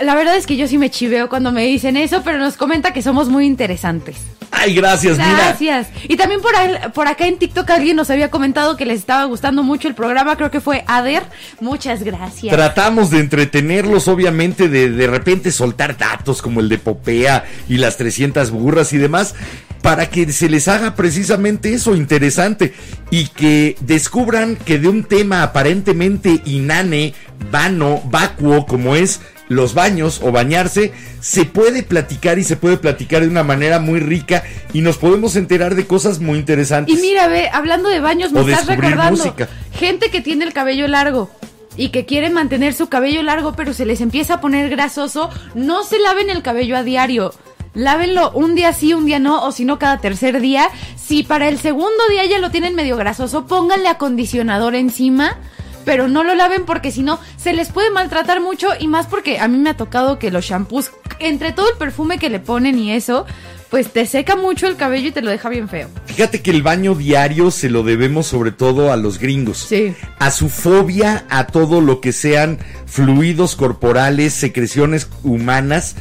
[0.00, 2.92] La verdad es que yo sí me chiveo cuando me dicen eso, pero nos comenta
[2.92, 4.16] que somos muy interesantes.
[4.50, 5.32] Ay, gracias, mira.
[5.32, 5.88] Gracias.
[6.08, 9.24] Y también por, ahí- por acá en TikTok alguien nos había comentado que les estaba
[9.24, 11.24] gustando mucho el programa, creo que fue Ader.
[11.60, 12.54] Muchas gracias.
[12.54, 17.96] Tratamos de entretenerlos, obviamente, de de repente soltar datos como el de Popea y las
[17.96, 19.34] 300 burras y demás,
[19.82, 22.74] para que se les haga precisamente eso interesante
[23.10, 27.12] y que descubran que de un tema aparentemente inane,
[27.50, 33.22] vano, vacuo, como es los baños o bañarse, se puede platicar y se puede platicar
[33.22, 34.42] de una manera muy rica
[34.72, 36.96] y nos podemos enterar de cosas muy interesantes.
[36.96, 39.16] Y mira, ve, hablando de baños, me O estás recordando.
[39.16, 39.48] música.
[39.78, 41.30] Gente que tiene el cabello largo
[41.76, 45.82] y que quiere mantener su cabello largo, pero se les empieza a poner grasoso, no
[45.84, 47.34] se laven el cabello a diario.
[47.74, 50.68] lávenlo un día sí, un día no, o si no, cada tercer día.
[50.96, 55.36] Si para el segundo día ya lo tienen medio grasoso, pónganle acondicionador encima.
[55.84, 59.38] Pero no lo laven porque si no se les puede maltratar mucho y más porque
[59.38, 62.78] a mí me ha tocado que los shampoos, entre todo el perfume que le ponen
[62.78, 63.26] y eso,
[63.70, 65.88] pues te seca mucho el cabello y te lo deja bien feo.
[66.06, 69.58] Fíjate que el baño diario se lo debemos sobre todo a los gringos.
[69.58, 69.94] Sí.
[70.18, 75.96] A su fobia a todo lo que sean fluidos corporales, secreciones humanas.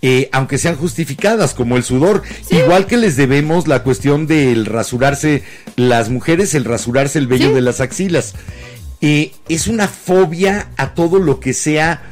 [0.00, 2.22] eh, aunque sean justificadas, como el sudor.
[2.50, 5.42] Igual que les debemos la cuestión del rasurarse,
[5.74, 7.54] las mujeres, el rasurarse el vello Sí.
[7.54, 8.34] de las axilas.
[9.00, 12.02] Eh, es una fobia a todo lo que sea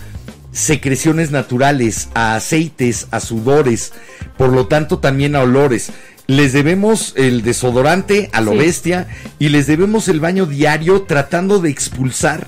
[0.52, 3.92] secreciones naturales, a aceites, a sudores,
[4.38, 5.90] por lo tanto también a olores.
[6.28, 8.58] Les debemos el desodorante a lo Sí.
[8.58, 9.06] bestia
[9.38, 12.46] y les debemos el baño diario tratando de expulsar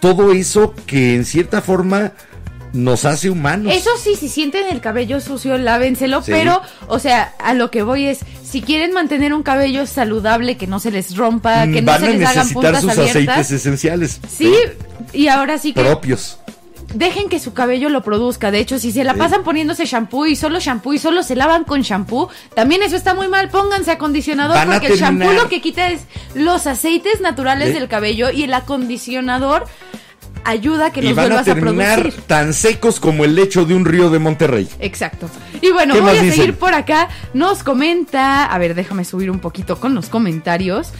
[0.00, 2.12] todo eso que en cierta forma
[2.72, 3.72] nos hace humanos.
[3.74, 6.30] Eso sí, si sienten el cabello sucio, lávenselo, Sí.
[6.32, 10.66] pero, o sea, a lo que voy es, si quieren mantener un cabello saludable, que
[10.66, 13.16] no se les rompa, que Mm, no Van se les hagan necesitar puntas sus abiertas.
[13.38, 14.20] aceites esenciales.
[14.28, 14.52] Sí,
[15.12, 16.38] y ahora sí que Propios.
[16.94, 18.50] dejen que su cabello lo produzca.
[18.50, 21.62] De hecho, si se la pasan poniéndose shampoo y solo shampoo y solo se lavan
[21.64, 23.48] con shampoo, también eso está muy mal.
[23.48, 26.00] Pónganse acondicionador Van porque el shampoo lo que quita es
[26.34, 27.72] los aceites naturales ¿Eh?
[27.74, 29.66] del cabello y el acondicionador
[30.44, 32.22] ayuda a que Y los van a vuelvas a, terminar producir.
[32.22, 34.68] tan secos como el lecho de un río de Monterrey.
[34.80, 35.28] Exacto.
[35.62, 36.32] Y bueno, ¿Qué voy a dicen?
[36.32, 37.08] seguir por acá.
[37.34, 40.92] Nos comenta, a ver, déjame subir un poquito con los comentarios.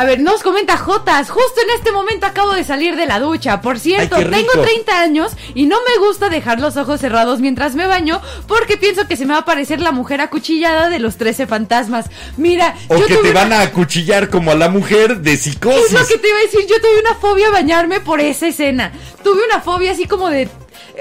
[0.00, 3.60] A ver, nos comenta Jotas, justo en este momento acabo de salir de la ducha.
[3.60, 7.74] Por cierto, Ay, tengo 30 años y no me gusta dejar los ojos cerrados mientras
[7.74, 11.18] me baño porque pienso que se me va a aparecer la mujer acuchillada de los
[11.18, 12.06] 13 fantasmas.
[12.38, 15.92] Mira, O yo que te van a acuchillar como a la mujer de psicosis.
[15.92, 18.46] es lo que te iba a decir, yo tuve una fobia a bañarme por esa
[18.46, 18.92] escena.
[19.22, 20.48] Tuve una fobia así como de...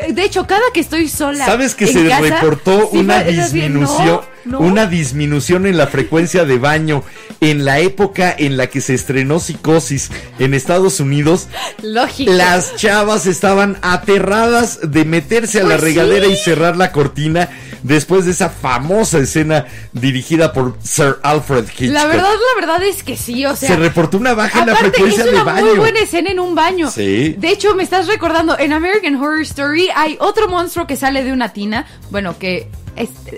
[0.10, 1.46] De hecho, cada que estoy sola.
[1.46, 4.60] ¿Sabes que se casa, reportó una disminución, no, no.
[4.60, 7.04] una disminución en la frecuencia de baño
[7.42, 10.10] en la época en la que se estrenó Psicosis
[10.40, 11.48] en Estados Unidos?
[11.82, 12.32] Lógico.
[12.34, 16.34] Las chavas estaban aterradas de meterse a la Pues regadera sí.
[16.34, 17.50] y cerrar la cortina
[17.84, 21.94] después de esa famosa escena dirigida por Sir Alfred Hitchcock.
[21.94, 22.24] La verdad,
[22.56, 23.70] la verdad es que sí, o sea.
[23.70, 25.66] se reportó una baja en la frecuencia es de una baño.
[25.68, 26.92] muy buena escena en un baño.
[26.92, 27.36] Sí.
[27.38, 31.32] De hecho, me estás recordando, en American Horror Story hay otro monstruo que sale de
[31.32, 32.68] una tina, bueno, que es-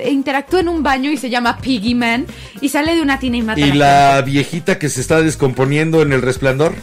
[0.10, 2.26] interactúa en un baño y se llama Piggy Man,
[2.62, 6.14] y sale de una tina y mata Y la viejita que se está descomponiendo en
[6.14, 6.74] el resplandor.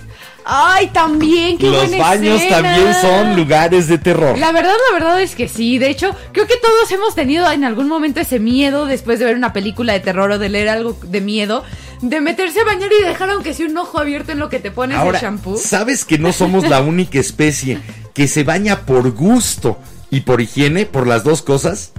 [0.50, 2.62] Ay, también, qué Los buena baños escena.
[2.62, 4.38] también son lugares de terror.
[4.38, 5.76] La verdad, la verdad es que sí.
[5.76, 9.36] De hecho, creo que todos hemos tenido en algún momento ese miedo después de ver
[9.36, 11.64] una película de terror o de leer algo de miedo,
[12.00, 14.70] de meterse a bañar y dejar aunque sea un ojo abierto en lo que te
[14.70, 15.58] pones Ahora, el shampoo.
[15.58, 17.78] ¿sabes que no somos la única especie
[18.14, 19.78] que se baña por gusto
[20.10, 21.92] y por higiene, por las dos cosas?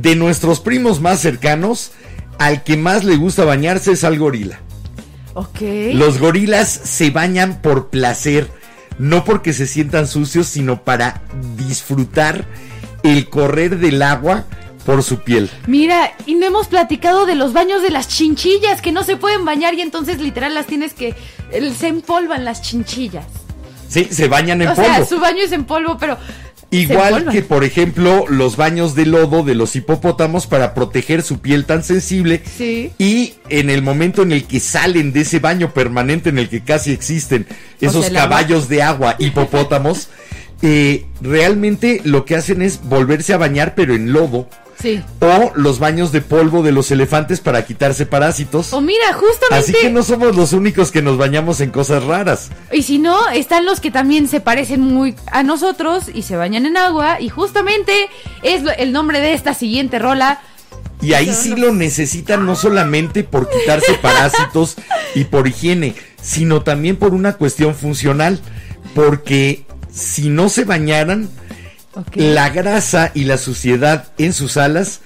[0.00, 1.92] De nuestros primos más cercanos,
[2.38, 4.60] al que más le gusta bañarse es al gorila.
[5.34, 5.60] Ok.
[5.92, 8.48] Los gorilas se bañan por placer,
[8.98, 11.22] no porque se sientan sucios, sino para
[11.56, 12.46] disfrutar
[13.02, 14.44] el correr del agua
[14.86, 15.50] por su piel.
[15.66, 19.44] Mira, y no hemos platicado de los baños de las chinchillas que no se pueden
[19.44, 21.14] bañar y entonces literal las tienes que
[21.76, 23.26] se empolvan las chinchillas.
[23.88, 24.88] Sí, se bañan en o polvo.
[24.88, 26.18] sea, su baño es en polvo, pero
[26.70, 31.64] Igual que, por ejemplo, los baños de lodo de los hipopótamos para proteger su piel
[31.64, 32.42] tan sensible.
[32.56, 32.92] Sí.
[32.98, 36.62] Y en el momento en el que salen de ese baño permanente en el que
[36.62, 37.46] casi existen
[37.80, 38.18] esos agua.
[38.20, 40.08] caballos de agua hipopótamos,
[40.60, 44.48] eh, realmente lo que hacen es volverse a bañar pero en lodo.
[44.80, 45.02] Sí.
[45.20, 48.72] O los baños de polvo de los elefantes para quitarse parásitos.
[48.72, 52.50] O mira, justamente Así que no somos los únicos que nos bañamos en cosas raras.
[52.72, 56.64] Y si no, están los que también se parecen muy a nosotros y se bañan
[56.64, 57.20] en agua.
[57.20, 57.92] Y justamente
[58.42, 60.40] es el nombre de esta siguiente rola.
[61.00, 64.76] Y ahí sí lo necesitan no solamente por quitarse parásitos
[65.14, 68.40] y por higiene, sino también por una cuestión funcional.
[68.94, 71.28] Porque si no se bañaran,
[72.14, 75.00] La grasa y la suciedad en sus alas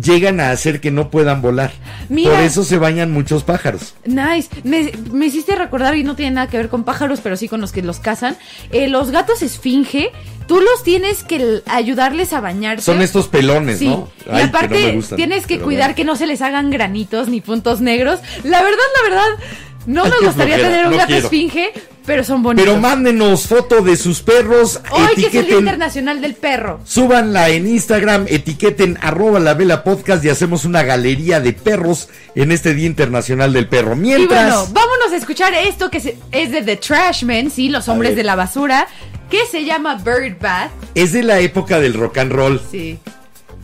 [0.00, 1.70] llegan a hacer que no puedan volar.
[2.08, 2.32] Mira.
[2.32, 3.94] Por eso se bañan muchos pájaros.
[4.04, 4.48] Nice.
[4.64, 7.60] Me, me hiciste recordar, y no tiene nada que ver con pájaros, pero sí con
[7.60, 8.36] los que los cazan.
[8.72, 10.10] eh, los gatos esfinge,
[10.48, 12.84] tú los tienes que ayudarles a bañarse.
[12.84, 14.08] Son estos pelones, Sí, ¿no?
[14.26, 15.94] y que aparte no me gustan, tienes que cuidar bueno.
[15.96, 18.18] que no se les hagan granitos ni puntos negros.
[18.42, 19.44] La verdad, la verdad,
[19.86, 21.24] no me gustaría tener un no gato quiero.
[21.26, 21.72] esfinge,
[22.06, 22.66] pero son bonitos.
[22.66, 26.80] Pero mándenos foto de sus perros, Hoy que es el Día Internacional del Perro.
[26.84, 32.52] Súbanla en Instagram, etiqueten arroba la vela podcast y hacemos una galería de perros en
[32.52, 33.94] este Día Internacional del Perro.
[33.94, 38.16] Y Mientras, bueno, vámonos a escuchar esto que es de The Trashmen, sí, los hombres
[38.16, 38.86] de la basura,
[39.30, 40.70] que se llama Bird Bath.
[40.94, 42.60] es de la época del rock and roll.
[42.70, 42.98] Sí.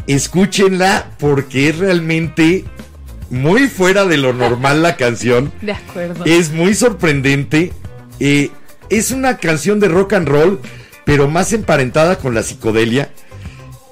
[0.06, 2.64] escúchenla porque es realmente
[3.28, 5.52] muy fuera de lo normal la canción.
[5.60, 6.24] De acuerdo.
[6.24, 7.72] Es muy sorprendente.
[8.20, 8.50] Eh,
[8.90, 10.60] es una canción de rock and roll,
[11.04, 13.10] pero más emparentada con la psicodelia.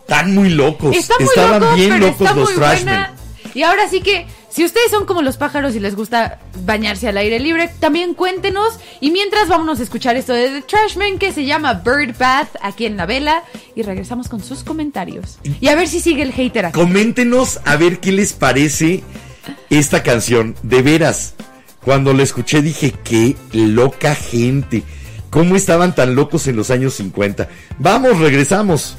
[0.02, 0.96] Están muy locos.
[0.96, 3.06] Está muy Estaban loco, bien locos los Trashmen.
[3.54, 7.16] Y ahora sí que, si ustedes son como los pájaros y les gusta bañarse al
[7.16, 8.78] aire libre, también cuéntenos.
[9.00, 12.86] Y mientras vámonos a escuchar esto de The Trashman que se llama Bird Bath aquí
[12.86, 13.42] en la vela.
[13.74, 15.38] Y regresamos con sus comentarios.
[15.60, 16.78] Y a ver si sigue el hater aquí.
[16.78, 19.02] Coméntenos a ver qué les parece
[19.70, 20.54] esta canción.
[20.62, 21.34] De veras,
[21.88, 24.82] cuando la escuché dije, qué loca gente.
[25.30, 27.48] ¿Cómo estaban tan locos en los años 50?
[27.78, 28.98] Vamos, regresamos.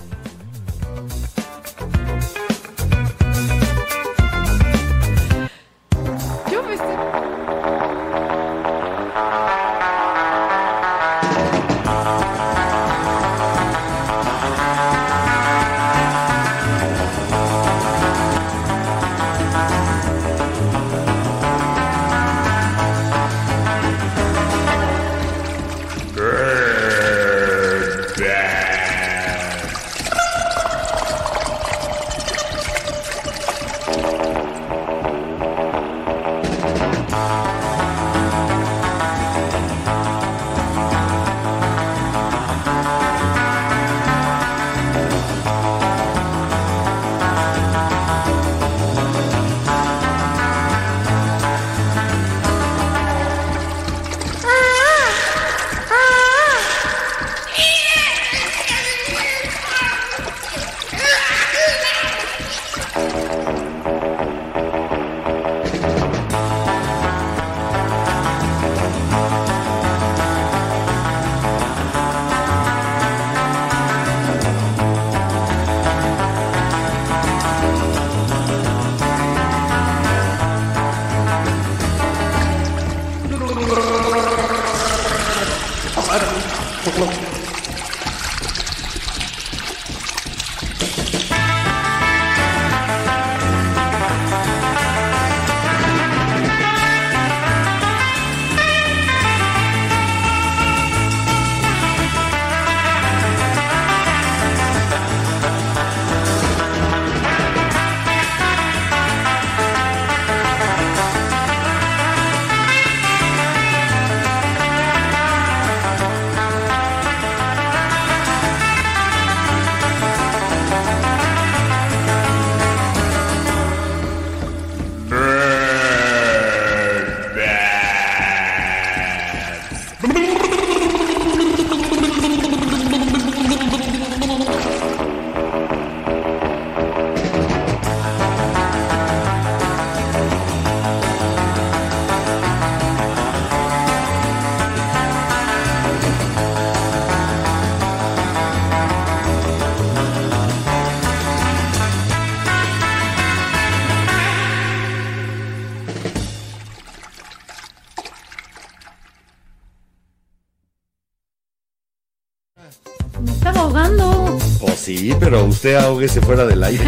[165.39, 166.83] Pero usted ahóguese fuera del aire.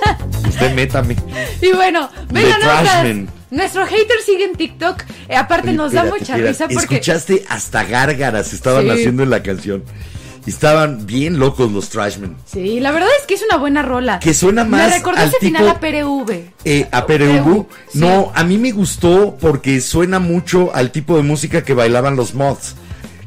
[0.48, 1.16] usted métame.
[1.62, 2.60] Y bueno, vengan.
[2.60, 3.28] Trashman.
[3.50, 5.02] Nuestro hater sigue en TikTok.
[5.28, 6.48] Eh, aparte nos da Espérate, mucha espérate.
[6.52, 8.90] risa porque Escuchaste hasta gárgaras estaban Sí.
[8.90, 9.84] haciendo en la canción.
[10.46, 12.36] Estaban bien locos los Trashmen.
[12.46, 14.20] Sí, la verdad es que es una buena rola.
[14.20, 16.52] Que suena más Me recordó al ese final a PRV.
[16.64, 17.98] Eh, a PRV, Sí.
[17.98, 22.34] no, a mí me gustó porque suena mucho al tipo de música que bailaban los
[22.34, 22.75] mods.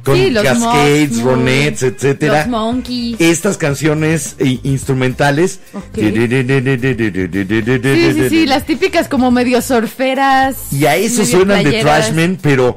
[0.10, 2.40] Con Sí, cascades, ronettes, etcétera.
[2.40, 3.18] los Monkeys.
[3.20, 5.60] Estas canciones eh, instrumentales.
[5.74, 5.84] Ok.
[5.96, 10.74] Sí, sí, sí, las típicas como medio surferas.
[10.74, 11.82] Y a eso suenan de.
[11.82, 12.76] Trashmen, pero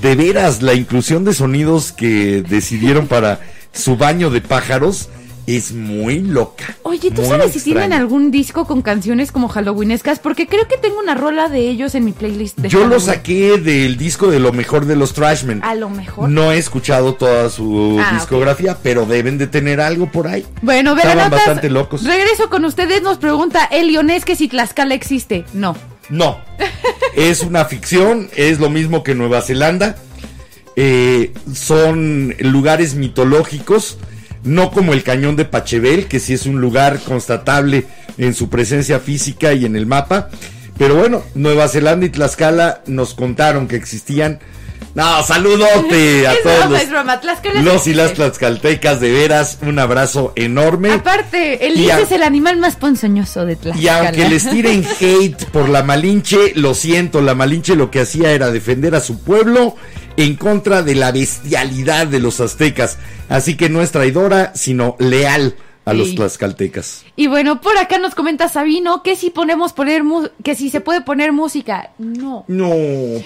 [0.00, 3.40] de veras la inclusión de sonidos que decidieron para
[3.72, 5.08] su baño de pájaros
[5.46, 6.76] es muy loca.
[6.82, 10.18] Oye, ¿tú sabes si tienen algún disco con canciones como Halloweenescas?
[10.20, 12.58] Porque creo que tengo una rola de ellos en mi playlist.
[12.58, 13.06] De Yo lo Halloween.
[13.06, 15.62] saqué del disco de lo mejor de los Trashmen.
[15.64, 16.28] A lo mejor.
[16.28, 20.46] No he escuchado toda su Ah, discografía, pero deben de tener algo por ahí.
[20.62, 22.04] Bueno, Estaban bastante locos.
[22.04, 23.02] Regreso con ustedes.
[23.02, 25.44] Nos pregunta el Leonés que si Tlaxcala existe.
[25.52, 25.74] No.
[26.08, 26.38] No,
[27.16, 29.96] es una ficción, es lo mismo que Nueva Zelanda.
[30.76, 33.98] Eh, son lugares mitológicos,
[34.44, 37.86] no como el cañón de Pachebel, que sí es un lugar constatable
[38.18, 40.28] en su presencia física y en el mapa.
[40.78, 44.40] Pero bueno, Nueva Zelanda y Tlaxcala nos contaron que existían
[44.94, 46.90] No, saludote a todos los, es
[47.62, 50.90] los y las tlaxcaltecas, de veras, un abrazo enorme.
[50.92, 53.82] Aparte, el lince es el animal más ponzoñoso de Tlaxcala.
[53.82, 58.32] Y aunque les tiren hate por la Malinche, lo siento, la Malinche lo que hacía
[58.32, 59.76] era defender a su pueblo
[60.16, 62.98] en contra de la bestialidad de los aztecas.
[63.28, 67.04] Así que no es traidora, sino leal a los tlaxcaltecas.
[67.16, 70.80] Y bueno, por acá nos comenta Sabino que si podemos poner mu- que si se
[70.80, 71.90] puede poner música.
[71.98, 72.44] No.
[72.46, 72.70] No,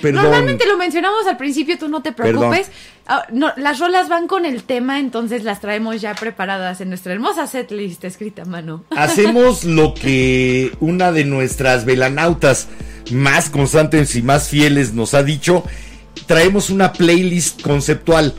[0.00, 0.22] perdón.
[0.22, 2.68] Normalmente lo mencionamos al principio, tú no te preocupes.
[3.06, 7.12] Ah, no, las rolas van con el tema, entonces las traemos ya preparadas en nuestra
[7.12, 8.84] hermosa setlist escrita a mano.
[8.96, 12.68] Hacemos lo que una de nuestras velanautas
[13.12, 15.62] más constantes y más fieles nos ha dicho.
[16.26, 18.34] Traemos una playlist conceptual.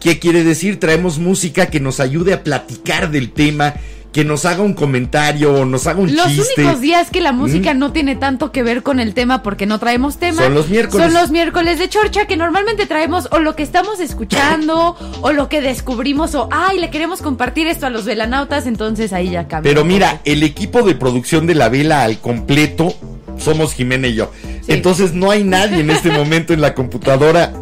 [0.00, 0.80] ¿Qué quiere decir?
[0.80, 3.74] Traemos música que nos ayude a platicar del tema,
[4.12, 6.62] que nos haga un comentario o nos haga un Los chiste.
[6.62, 7.78] únicos días que la música Mm.
[7.78, 11.04] no tiene tanto que ver con el tema porque no traemos tema Son los miércoles.
[11.04, 15.48] Son los miércoles de chorcha que normalmente traemos o lo que estamos escuchando o lo
[15.48, 19.68] que descubrimos o ay, le queremos compartir esto a los velanautas, entonces ahí ya cambia.
[19.70, 22.94] Pero mira, el equipo de producción de la vela al completo
[23.38, 24.32] somos Jimena y yo.
[24.42, 24.72] Sí.
[24.72, 27.52] Entonces no hay nadie en este momento en la computadora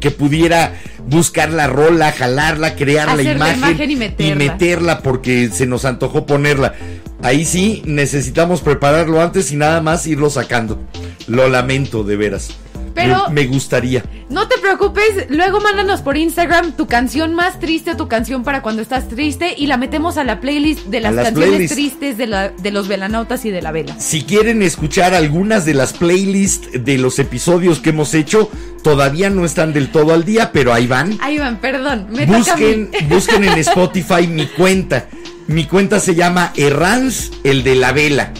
[0.00, 0.74] que pudiera
[1.06, 4.34] buscar la rola, jalarla, crear la Hacer la imagen, imagen y meterla.
[4.36, 6.74] meterla porque se nos antojó ponerla.
[7.22, 10.78] Ahí sí necesitamos prepararlo antes y nada más irlo sacando.
[11.26, 12.50] Lo lamento de veras.
[12.94, 14.04] Pero- me, gustaría.
[14.28, 18.62] No te preocupes, luego mándanos por Instagram tu canción más triste o tu canción para
[18.62, 21.74] cuando estás triste y la metemos a la playlist de las, las canciones playlists.
[21.76, 23.98] tristes de, la- de los velanautas y de la vela.
[24.00, 28.48] Si quieren escuchar algunas de las playlists de los episodios que hemos hecho,
[28.82, 31.18] todavía no están del todo al día, pero ahí van.
[31.20, 32.98] Ahí van, perdón, me toca a Busquen, mí.
[33.08, 35.06] busquen en Spotify mi cuenta.
[35.46, 38.32] Mi cuenta se llama Errans, el de la vela.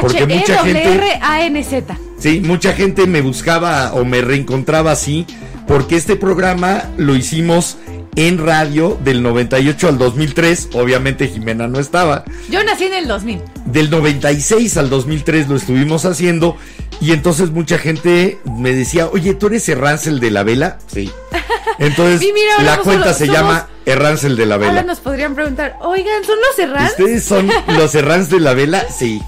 [0.00, 1.96] Porque mucha gente- H-E-R-R-A-N-Z.
[2.22, 5.26] Sí, mucha gente me buscaba o me reencontraba así,
[5.66, 7.78] porque este programa lo hicimos
[8.14, 10.68] en radio del 98 al 2003.
[10.74, 12.24] Obviamente Jimena no estaba.
[12.48, 13.40] Yo nací en el 2000.
[13.66, 16.56] Del 96 al 2003 lo estuvimos haciendo.
[17.00, 20.78] Y entonces mucha gente me decía, oye, ¿tú eres Errancel de la Vela?
[20.86, 21.10] Sí.
[21.78, 24.82] Entonces mira, ahora la cuenta se somos- llama Errancel de la Ahora Vela.
[24.84, 26.90] nos podrían preguntar, oigan, ¿son los Serrans?
[26.90, 28.86] ¿Ustedes son los Errans de la Vela?
[28.96, 29.20] Sí.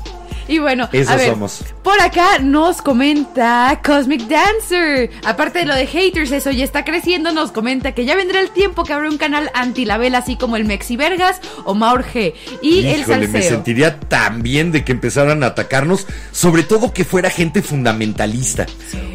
[0.49, 1.65] Y bueno, Esos a ver, somos.
[1.83, 5.11] por acá nos comenta Cosmic Dancer.
[5.25, 7.33] Aparte de lo de haters, eso ya está creciendo.
[7.33, 10.37] Nos comenta que ya vendrá el tiempo que habrá un canal anti la vela, así
[10.37, 12.35] como el Mexi Vergas o Maur G.
[12.63, 13.51] Y el Híjole, me salseo.
[13.51, 18.67] sentiría tan bien de que empezaran a atacarnos, sobre todo que fuera gente fundamentalista,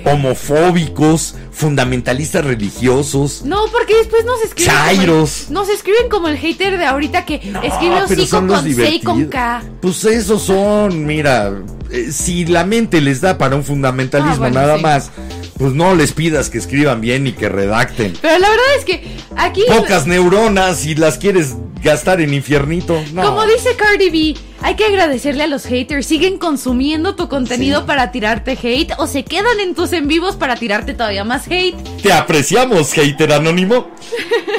[0.05, 3.43] homofóbicos, fundamentalistas religiosos.
[3.43, 4.73] No, porque después nos escriben.
[4.73, 5.49] como el- Chairos.
[5.49, 9.01] nos escriben como el hater de ahorita que escribe hocico son los con C y
[9.01, 9.61] con K.
[9.81, 11.51] Pues esos son, mira,
[11.91, 14.83] eh, si la mente les da para un fundamentalismo Ah, bueno, nada sí.
[14.83, 15.11] más,
[15.57, 18.13] pues no les pidas que escriban bien y que redacten.
[18.21, 19.03] Pero la verdad es que
[19.35, 19.63] aquí.
[19.67, 22.97] Pocas neuronas y las quieres gastar en infiernito.
[23.13, 23.23] No.
[23.23, 26.05] Como dice Cardi B, hay que agradecerle a los haters.
[26.05, 27.87] Siguen consumiendo tu contenido Sí.
[27.87, 31.75] para tirarte hate o se quedan en tus en vivos para tirarte todavía más hate.
[32.01, 33.87] Te apreciamos, hater anónimo.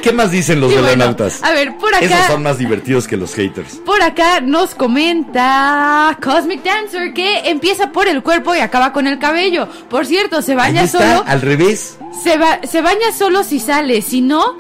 [0.02, 1.42] ¿Qué más dicen los bueno, velanautas?
[1.42, 2.04] a ver, por acá.
[2.04, 3.76] Esos son más divertidos que los haters.
[3.84, 9.18] Por acá nos comenta Cosmic Dancer que empieza por el cuerpo y acaba con el
[9.18, 9.68] cabello.
[9.88, 11.24] Por cierto, se Ahí baña está, solo.
[11.26, 11.98] al revés.
[12.22, 14.56] Se, ba- se baña solo si sale, si no,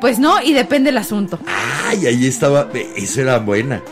[0.00, 1.38] pues no, y depende el asunto.
[1.86, 2.68] Ay, ahí estaba.
[2.96, 3.82] Eso era buena.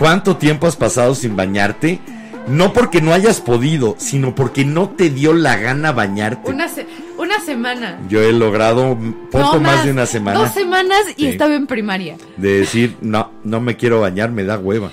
[0.00, 2.00] ¿Cuánto tiempo has pasado sin bañarte?
[2.48, 6.50] No porque no hayas podido, sino porque no te dio la gana bañarte.
[6.50, 6.86] Una, se-
[7.18, 8.00] una semana.
[8.08, 8.96] Yo he logrado
[9.30, 11.28] poco No más, de una semana Dos semanas y Sí.
[11.28, 12.16] estaba en primaria.
[12.38, 14.90] de decir, no, no me quiero bañar, me da hueva.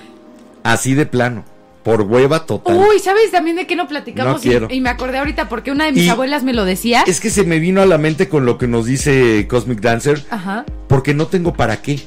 [0.63, 1.45] Así de plano,
[1.83, 2.75] por hueva total.
[2.77, 4.33] Uy, ¿sabes también de qué no platicamos?
[4.35, 4.67] No quiero.
[4.69, 7.03] Y, y me acordé ahorita porque una de mis Y- abuelas me lo decía.
[7.07, 10.21] Es que se me vino a la mente con lo que nos dice Cosmic Dancer,
[10.29, 10.65] Ajá.
[10.89, 12.01] porque no tengo para qué.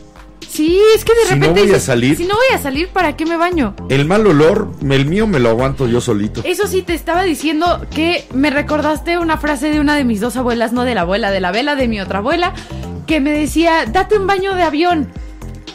[0.51, 1.60] Sí, es que de Si no repente.
[1.62, 3.74] voy a salir- Si no voy a salir, ¿para qué me baño?
[3.89, 6.43] El mal olor, el mío me lo aguanto yo solito.
[6.44, 10.36] Eso sí, te estaba diciendo que me recordaste una frase de una de mis dos
[10.36, 12.52] abuelas, no de la abuela, de la vela de mi otra abuela,
[13.06, 15.09] que me decía, date un baño de avión.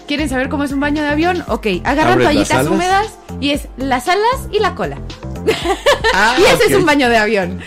[0.07, 1.43] ¿Quieren saber cómo es un baño de avión?
[1.47, 3.07] Ok, agarran toallitas húmedas
[3.39, 4.97] y es las alas y la cola.
[6.13, 7.61] Ah, y ese es un baño de avión.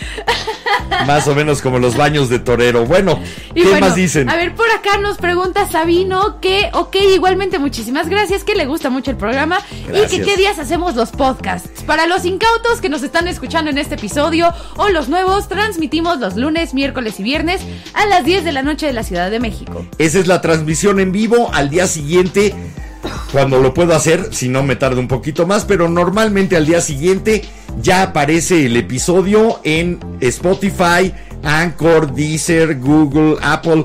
[1.06, 2.84] Más o menos como los baños de torero.
[2.84, 3.20] Bueno,
[3.54, 4.28] Y ¿qué bueno, más dicen?
[4.28, 8.90] A ver, por acá nos pregunta Sabino que, ok, igualmente muchísimas gracias, que le gusta
[8.90, 9.60] mucho el programa
[9.92, 11.82] y que qué días hacemos los podcasts.
[11.84, 16.36] Para los incautos que nos están escuchando en este episodio o los nuevos, transmitimos los
[16.36, 17.62] lunes, miércoles y viernes
[17.94, 19.86] a las 10 de la noche de la Ciudad de México.
[19.98, 22.54] Esa es la transmisión en vivo al día siguiente.
[23.32, 26.80] Cuando lo puedo hacer, si no me tarda un poquito más, pero normalmente al día
[26.80, 27.44] siguiente
[27.80, 31.12] ya aparece el episodio en Spotify,
[31.42, 33.84] Anchor, Deezer, Google, Apple,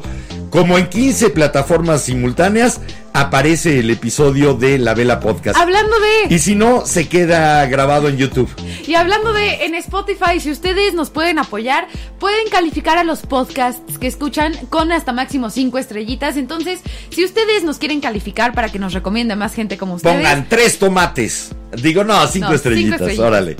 [0.50, 2.80] como en 15 plataformas simultáneas,
[3.14, 5.58] aparece el episodio de La Vela Podcast.
[5.58, 6.34] Hablando de...
[6.34, 8.50] Y si no, se queda grabado en YouTube.
[8.88, 11.88] Y hablando de en Spotify, si ustedes nos pueden apoyar,
[12.20, 16.38] pueden calificar a los podcasts que escuchan con hasta máximo 5 estrellitas.
[16.38, 20.16] Entonces, si ustedes nos quieren calificar para que nos recomiende más gente como ustedes.
[20.18, 21.52] Pongan tres tomates.
[21.82, 23.58] Digo, no, cinco, No, cinco estrellitas, órale.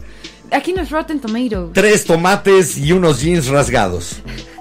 [0.52, 1.72] Aquí no es Rotten Tomato.
[1.74, 4.18] Tres tomates y unos jeans rasgados.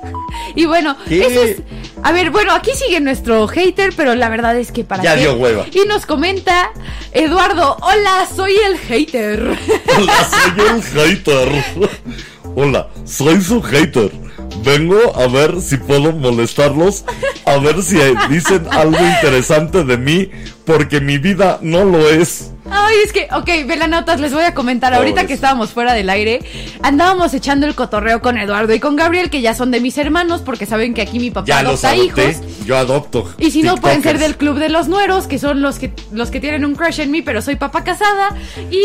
[0.55, 1.25] Y bueno, ¿Qué?
[1.25, 1.57] eso es.
[2.05, 5.21] A ver, bueno, aquí sigue nuestro hater, pero la verdad es que para Ya qué.
[5.21, 5.67] dio hueva.
[5.73, 6.73] Y nos comenta
[7.13, 9.41] Eduardo, hola, soy el hater.
[9.97, 11.65] Hola, soy el hater.
[12.57, 14.11] Hola, soy su hater.
[14.65, 17.05] Vengo a ver si puedo molestarlos,
[17.47, 17.97] a ver si
[18.29, 20.31] dicen algo interesante de mí,
[20.65, 22.52] porque mi vida no lo es.
[22.75, 24.95] Ay, es que, ok, velanotas, les voy a comentar.
[24.95, 25.29] Ahorita Pobres.
[25.29, 26.41] que estábamos fuera del aire,
[26.83, 30.41] andábamos echando el cotorreo con Eduardo y con Gabriel, que ya son de mis hermanos,
[30.41, 32.67] porque saben que aquí mi papá Ya los adopta adopté, hijos.
[32.67, 33.35] yo adopto.
[33.39, 36.31] Y si no, pueden ser del club de los nueros, que son los que, los
[36.31, 38.35] que tienen un crush en mí, pero soy papá casada.
[38.71, 38.83] Y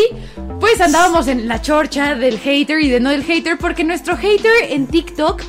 [0.60, 4.52] pues andábamos en la chorcha del hater y de no del hater, porque nuestro hater
[4.70, 5.40] en TikTok,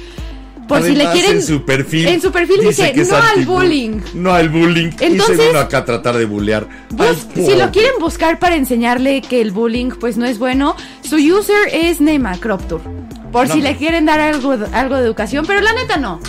[0.70, 1.32] por si le quieren.
[1.38, 2.08] En su perfil.
[2.08, 4.00] En su perfil dice, no al bullying.
[4.14, 4.92] No al bullying.
[5.02, 6.68] y Entonces- se vino acá a tratar de bullear.
[6.92, 10.76] Bus- Ay, si lo quieren buscar para enseñarle que el bullying pues no es bueno,
[11.02, 12.80] su user es Neymacroptur.
[13.32, 13.54] Por No.
[13.54, 16.20] si le quieren dar algo, algo de educación, pero la neta no.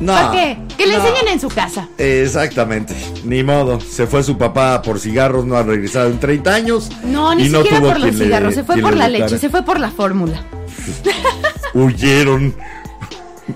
[0.00, 0.58] No, ¿Para qué?
[0.76, 1.00] Que le no.
[1.04, 1.88] enseñen en su casa.
[1.98, 2.94] Exactamente,
[3.24, 3.80] ni modo.
[3.80, 6.88] Se fue su papá por cigarros, no ha regresado en 30 años.
[7.04, 9.50] No, ni y no siquiera por los le- cigarros, se fue por la leche, se
[9.50, 10.44] fue por la fórmula.
[11.74, 12.54] Huyeron.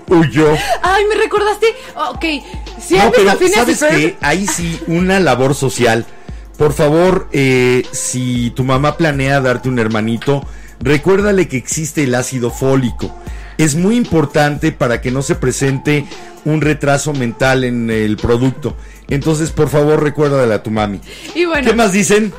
[0.07, 0.53] Huyó.
[0.81, 1.67] Ay, me recordaste.
[1.95, 2.25] Ok,
[2.79, 4.17] si no, pero ¿sabes qué?
[4.21, 6.05] Ahí sí, una labor social.
[6.57, 10.45] Por favor, eh, si tu mamá planea darte un hermanito,
[10.79, 13.15] recuérdale que existe el ácido fólico.
[13.57, 16.05] Es muy importante para que no se presente
[16.45, 18.75] un retraso mental en el producto.
[19.09, 21.01] Entonces, por favor, recuérdale a tu mami.
[21.35, 22.33] Y bueno, ¿Qué más dicen?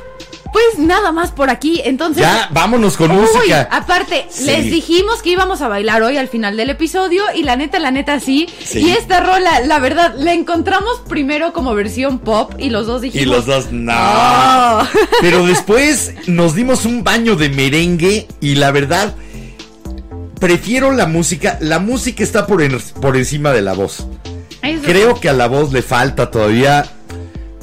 [0.55, 1.81] Pues nada más por aquí.
[1.83, 2.21] Entonces.
[2.23, 3.67] Ya, vámonos con Uy, música.
[3.69, 4.45] aparte, Sí.
[4.45, 7.91] les dijimos que íbamos a bailar hoy al final del episodio y la neta, la
[7.91, 8.47] neta sí.
[8.63, 8.79] Sí.
[8.79, 13.21] Y esta rola, la verdad, la encontramos primero como versión pop y los dos dijimos...
[13.27, 13.91] Y los dos, no.
[15.19, 19.13] Pero después nos dimos un baño de merengue y la verdad,
[20.39, 21.57] prefiero la música.
[21.59, 24.07] La música está por, en- por encima de la voz.
[24.61, 24.83] Eso.
[24.85, 26.85] Creo que a la voz le falta todavía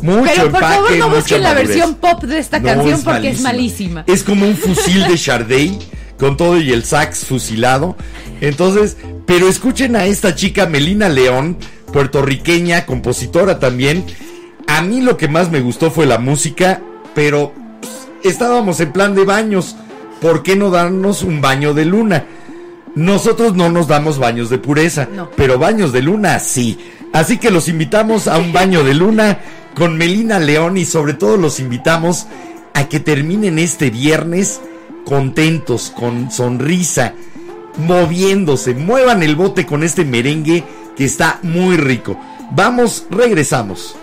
[0.03, 3.05] mucho Pero por empaque, favor no busquen la versión pop de esta No, canción es
[3.05, 4.05] porque es malísima.
[4.07, 5.79] Es como un fusil de Chardey
[6.19, 7.97] con todo y el sax fusilado.
[8.41, 8.97] Entonces,
[9.27, 11.57] pero escuchen a esta chica Melina León,
[11.93, 14.05] puertorriqueña, compositora también.
[14.67, 16.81] A mí lo que más me gustó fue la música,
[17.15, 17.53] pero
[18.25, 19.77] estábamos en plan de baños.
[20.21, 22.25] ¿Por qué no darnos un baño de luna?
[22.95, 25.31] Nosotros no nos damos baños de pureza, No.
[25.37, 26.79] pero baños de luna sí.
[27.13, 29.39] Así que los invitamos a un baño de luna
[29.75, 32.27] con Melina León y sobre todo los invitamos
[32.75, 34.61] a que terminen este viernes
[35.05, 37.15] contentos, con sonrisa,
[37.79, 40.65] moviéndose, muevan el bote con este merengue
[40.97, 42.19] que está muy rico.
[42.53, 43.97] Vamos, regresamos.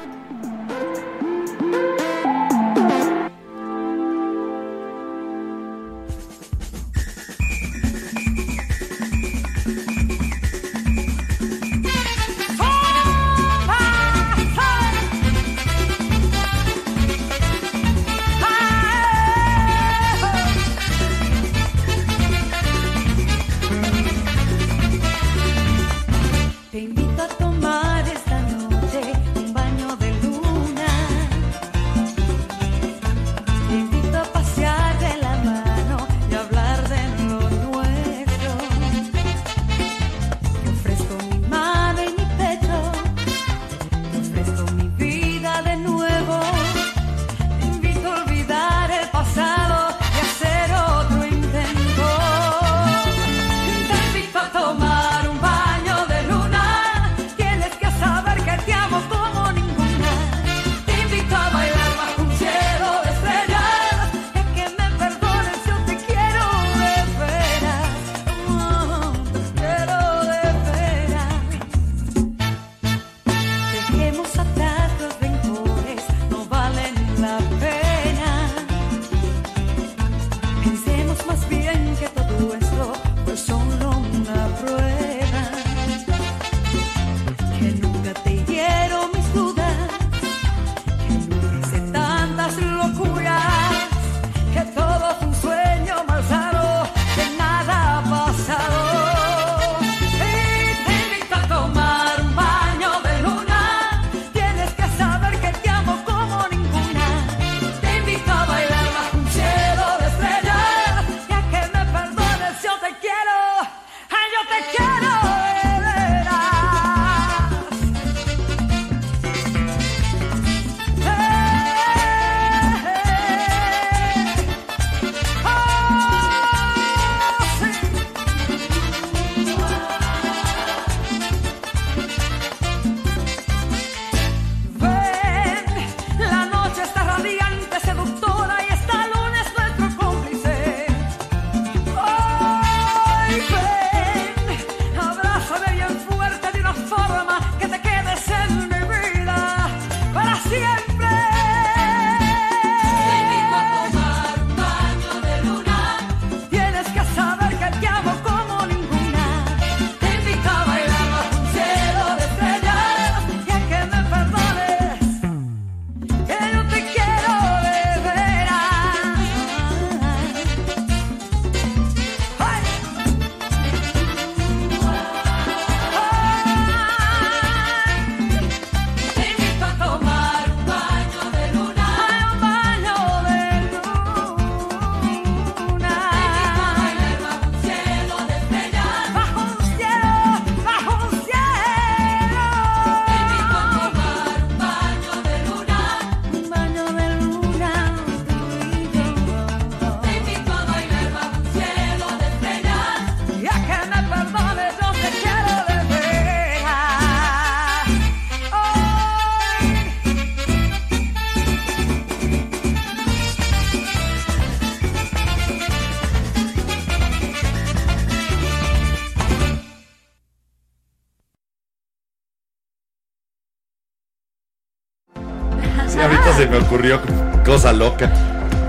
[226.79, 227.01] Ocurrió
[227.45, 228.09] cosa loca.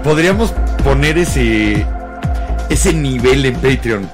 [0.02, 1.86] Podríamos poner ese
[2.68, 4.10] ese nivel en Patreon.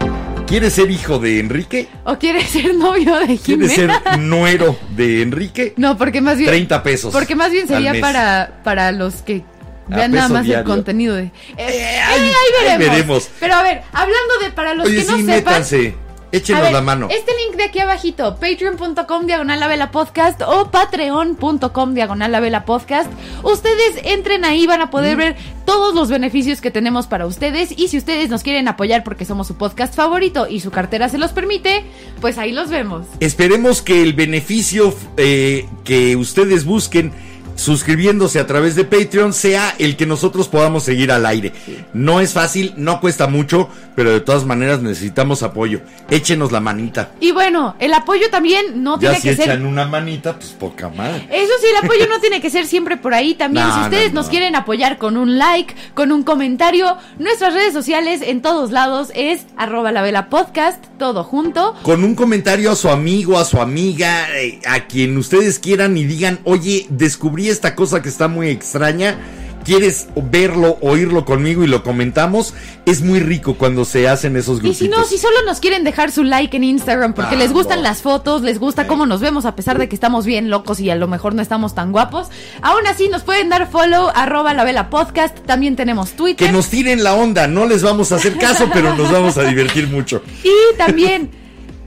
[0.47, 1.89] ¿Quieres ser hijo de Enrique?
[2.05, 4.17] ¿O quieres ser novio de ¿Quieres ser Jimena?
[4.19, 5.73] nuero de Enrique?
[5.77, 6.49] No, porque más bien.
[6.51, 7.13] 30 pesos.
[7.13, 9.43] Porque más bien sería para, para los que
[9.89, 11.25] vean nada más el contenido de.
[11.25, 12.79] Eh, eh, ahí- ahí, ahí veremos.
[12.95, 13.31] veremos.
[13.41, 15.37] Pero a ver, hablando de para los Oye, que no sí, sepan.
[15.37, 15.95] métanse.
[16.37, 17.09] Échenos ver, la mano.
[17.11, 22.65] Este link de aquí abajito, patreon.com diagonal la vela podcast o patreon.com diagonal la vela
[22.65, 23.11] podcast.
[23.43, 27.73] Ustedes entren ahí, van a poder ver todos los beneficios que tenemos para ustedes.
[27.77, 31.19] Y si ustedes nos quieren apoyar porque somos su podcast favorito y su cartera se
[31.19, 31.85] los permite,
[32.21, 33.07] pues ahí los vemos.
[33.21, 37.13] Esperemos que el beneficio eh, que ustedes busquen
[37.57, 41.53] suscribiéndose a través de Patreon sea el que nosotros podamos seguir al aire.
[41.93, 45.81] No es fácil, no cuesta mucho, pero de todas maneras necesitamos apoyo.
[46.11, 47.11] Échenos la manita.
[47.21, 50.51] Y bueno, el apoyo también no Ya tiene si que ser echan una manita, pues
[50.51, 51.27] poca madre.
[51.31, 53.35] Eso sí, el apoyo no tiene que ser siempre por ahí.
[53.35, 54.31] También, No, si ustedes no, nos no.
[54.31, 59.47] quieren apoyar con un like, con un comentario, nuestras redes sociales en todos lados es
[59.57, 61.75] arroba la vela podcast, todo junto.
[61.83, 66.05] Con un comentario a su amigo, a su amiga, eh, a quien ustedes quieran y
[66.05, 69.19] digan, oye, descubrí esta cosa que está muy extraña.
[69.65, 72.55] ¿Quieres verlo, oírlo conmigo y lo comentamos?
[72.85, 74.79] Es muy rico cuando se hacen esos Y grupitos.
[74.79, 77.79] si no, si solo nos quieren dejar su like en Instagram porque Ah, les gustan
[77.79, 77.83] no.
[77.83, 80.89] las fotos, les gusta cómo nos vemos a pesar de que estamos bien locos y
[80.91, 82.29] a lo mejor no estamos tan guapos,
[82.63, 86.47] aún así nos pueden dar follow arroba la vela podcast, también tenemos Twitter.
[86.47, 89.43] Que nos tiren la onda, no les vamos a hacer caso, pero nos vamos a
[89.43, 90.23] divertir mucho.
[90.45, 91.29] Y también,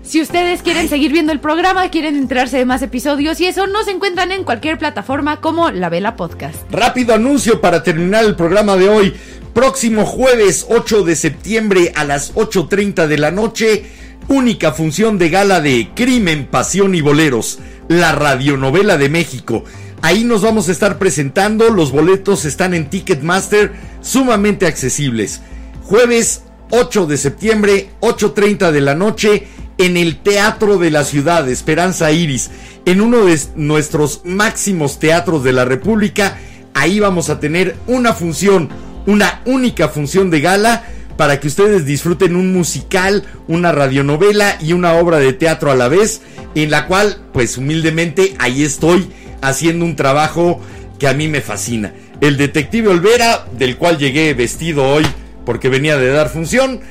[0.09, 3.87] si ustedes quieren seguir viendo el programa, quieren enterarse de más episodios y eso, nos
[3.87, 6.57] encuentran en cualquier plataforma como La Vela Podcast.
[6.71, 9.13] Rápido anuncio para terminar el programa de hoy.
[9.53, 13.85] Próximo jueves 8 de septiembre a las 8.30 de la noche,
[14.27, 19.63] única función de gala de Crimen, Pasión y Boleros, la radionovela de México.
[20.01, 25.41] Ahí nos vamos a estar presentando, los boletos están en Ticketmaster, sumamente accesibles.
[25.83, 29.47] Jueves 8 de septiembre, 8.30 de la noche,
[29.79, 32.51] en el Teatro de la Ciudad, Esperanza Iris,
[32.85, 36.37] en uno de nuestros máximos teatros de la República.
[36.73, 38.69] Ahí vamos a tener una función,
[39.07, 40.83] una única función de gala
[41.15, 45.87] para que ustedes disfruten un musical, una radionovela y una obra de teatro a la
[45.87, 46.21] vez,
[46.55, 49.09] en la cual, pues humildemente, ahí estoy
[49.41, 50.59] haciendo un trabajo
[50.99, 51.93] que a mí me fascina.
[52.19, 55.05] El detective Olvera, del cual llegué vestido hoy
[55.45, 56.81] porque venía de dar función,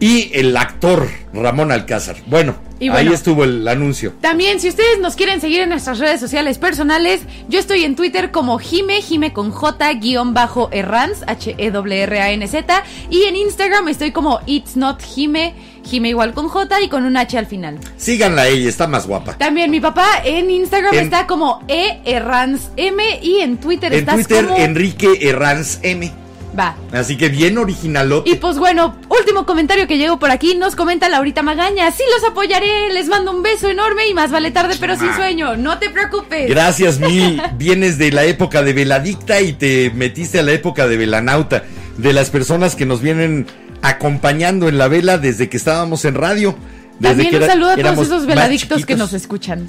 [0.00, 2.16] y el actor Ramón Alcázar.
[2.26, 3.08] Bueno, Y bueno.
[3.10, 4.14] ahí estuvo el anuncio.
[4.20, 8.30] También, si ustedes nos quieren seguir en nuestras redes sociales personales, yo estoy en Twitter
[8.30, 14.76] como Jime, Jime con J, guion bajo Erranz, H-E-R-R-A-N-Z, y en Instagram estoy como It's
[14.76, 15.54] Not Jime,
[15.84, 17.78] Jime igual con J y con un H al final.
[17.96, 19.36] Síganla ella, está más guapa.
[19.38, 24.00] También mi papá en Instagram En- está como E Erranz M y en Twitter En
[24.00, 24.58] estás Twitter, como...
[24.58, 26.12] Enrique Herranz M.
[26.58, 26.74] Va.
[26.92, 28.30] Así que bien originalote.
[28.30, 32.28] Y pues bueno, último comentario que llegó por aquí, nos comenta Laurita Magaña, sí los
[32.28, 35.90] apoyaré, les mando un beso enorme y más vale tarde pero sin sueño, no te
[35.90, 36.48] preocupes.
[36.48, 37.40] Gracias mil.
[37.56, 41.64] Vienes de la época de Veladicta y te metiste a la época de Velanauta.
[41.96, 43.46] De las personas que nos vienen
[43.82, 46.56] acompañando en la vela desde que estábamos en radio.
[46.98, 49.68] Desde También que un saludo a todos esos veladictos que nos escuchan.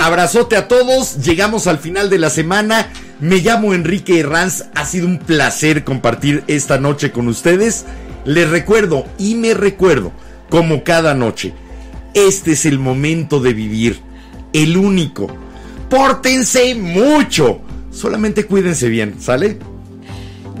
[0.00, 2.88] Abrazote a todos, llegamos al final de la semana.
[3.20, 7.84] Me llamo Enrique Herranz, ha sido un placer compartir esta noche con ustedes.
[8.24, 10.12] Les recuerdo y me recuerdo,
[10.48, 11.54] como cada noche,
[12.14, 14.00] este es el momento de vivir,
[14.52, 15.28] el único.
[15.88, 17.60] Pórtense mucho,
[17.90, 19.58] solamente cuídense bien, ¿sale?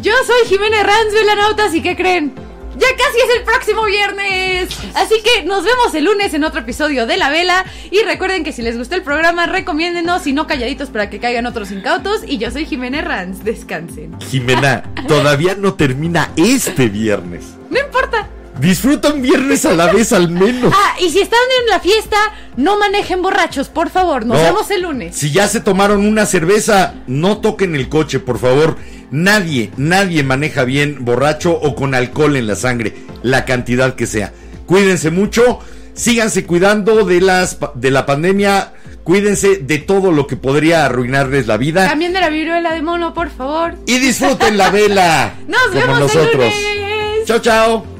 [0.02, 2.49] Yo soy Jimena Ranz, velanautas, ¿y qué creen?
[2.80, 4.70] Ya casi es el próximo viernes.
[4.94, 7.66] Así que nos vemos el lunes en otro episodio de La Vela.
[7.90, 11.44] Y recuerden que si les gustó el programa, recomiéndenos y no calladitos para que caigan
[11.44, 12.22] otros incautos.
[12.26, 13.44] Y yo soy Jimena Ranz.
[13.44, 14.18] Descansen.
[14.20, 17.54] Jimena, todavía no termina este viernes.
[17.68, 18.28] No importa.
[18.58, 20.72] Disfruta un viernes a la vez al menos.
[20.76, 22.16] Ah, y si están en la fiesta,
[22.56, 24.26] no manejen borrachos, por favor.
[24.26, 24.44] Nos No.
[24.44, 25.16] vemos el lunes.
[25.16, 28.76] Si ya se tomaron una cerveza, no toquen el coche, por favor.
[29.10, 34.32] Nadie, nadie maneja bien borracho o con alcohol en la sangre, la cantidad que sea.
[34.66, 35.60] Cuídense mucho,
[35.94, 38.72] síganse cuidando de las de la pandemia,
[39.04, 43.14] cuídense de todo lo que podría arruinarles la vida También de la viruela de mono,
[43.14, 43.74] por favor.
[43.86, 46.34] y disfruten la vela Nos como vemos el nosotros.
[46.44, 47.24] lunes.
[47.26, 47.99] Chao, chao.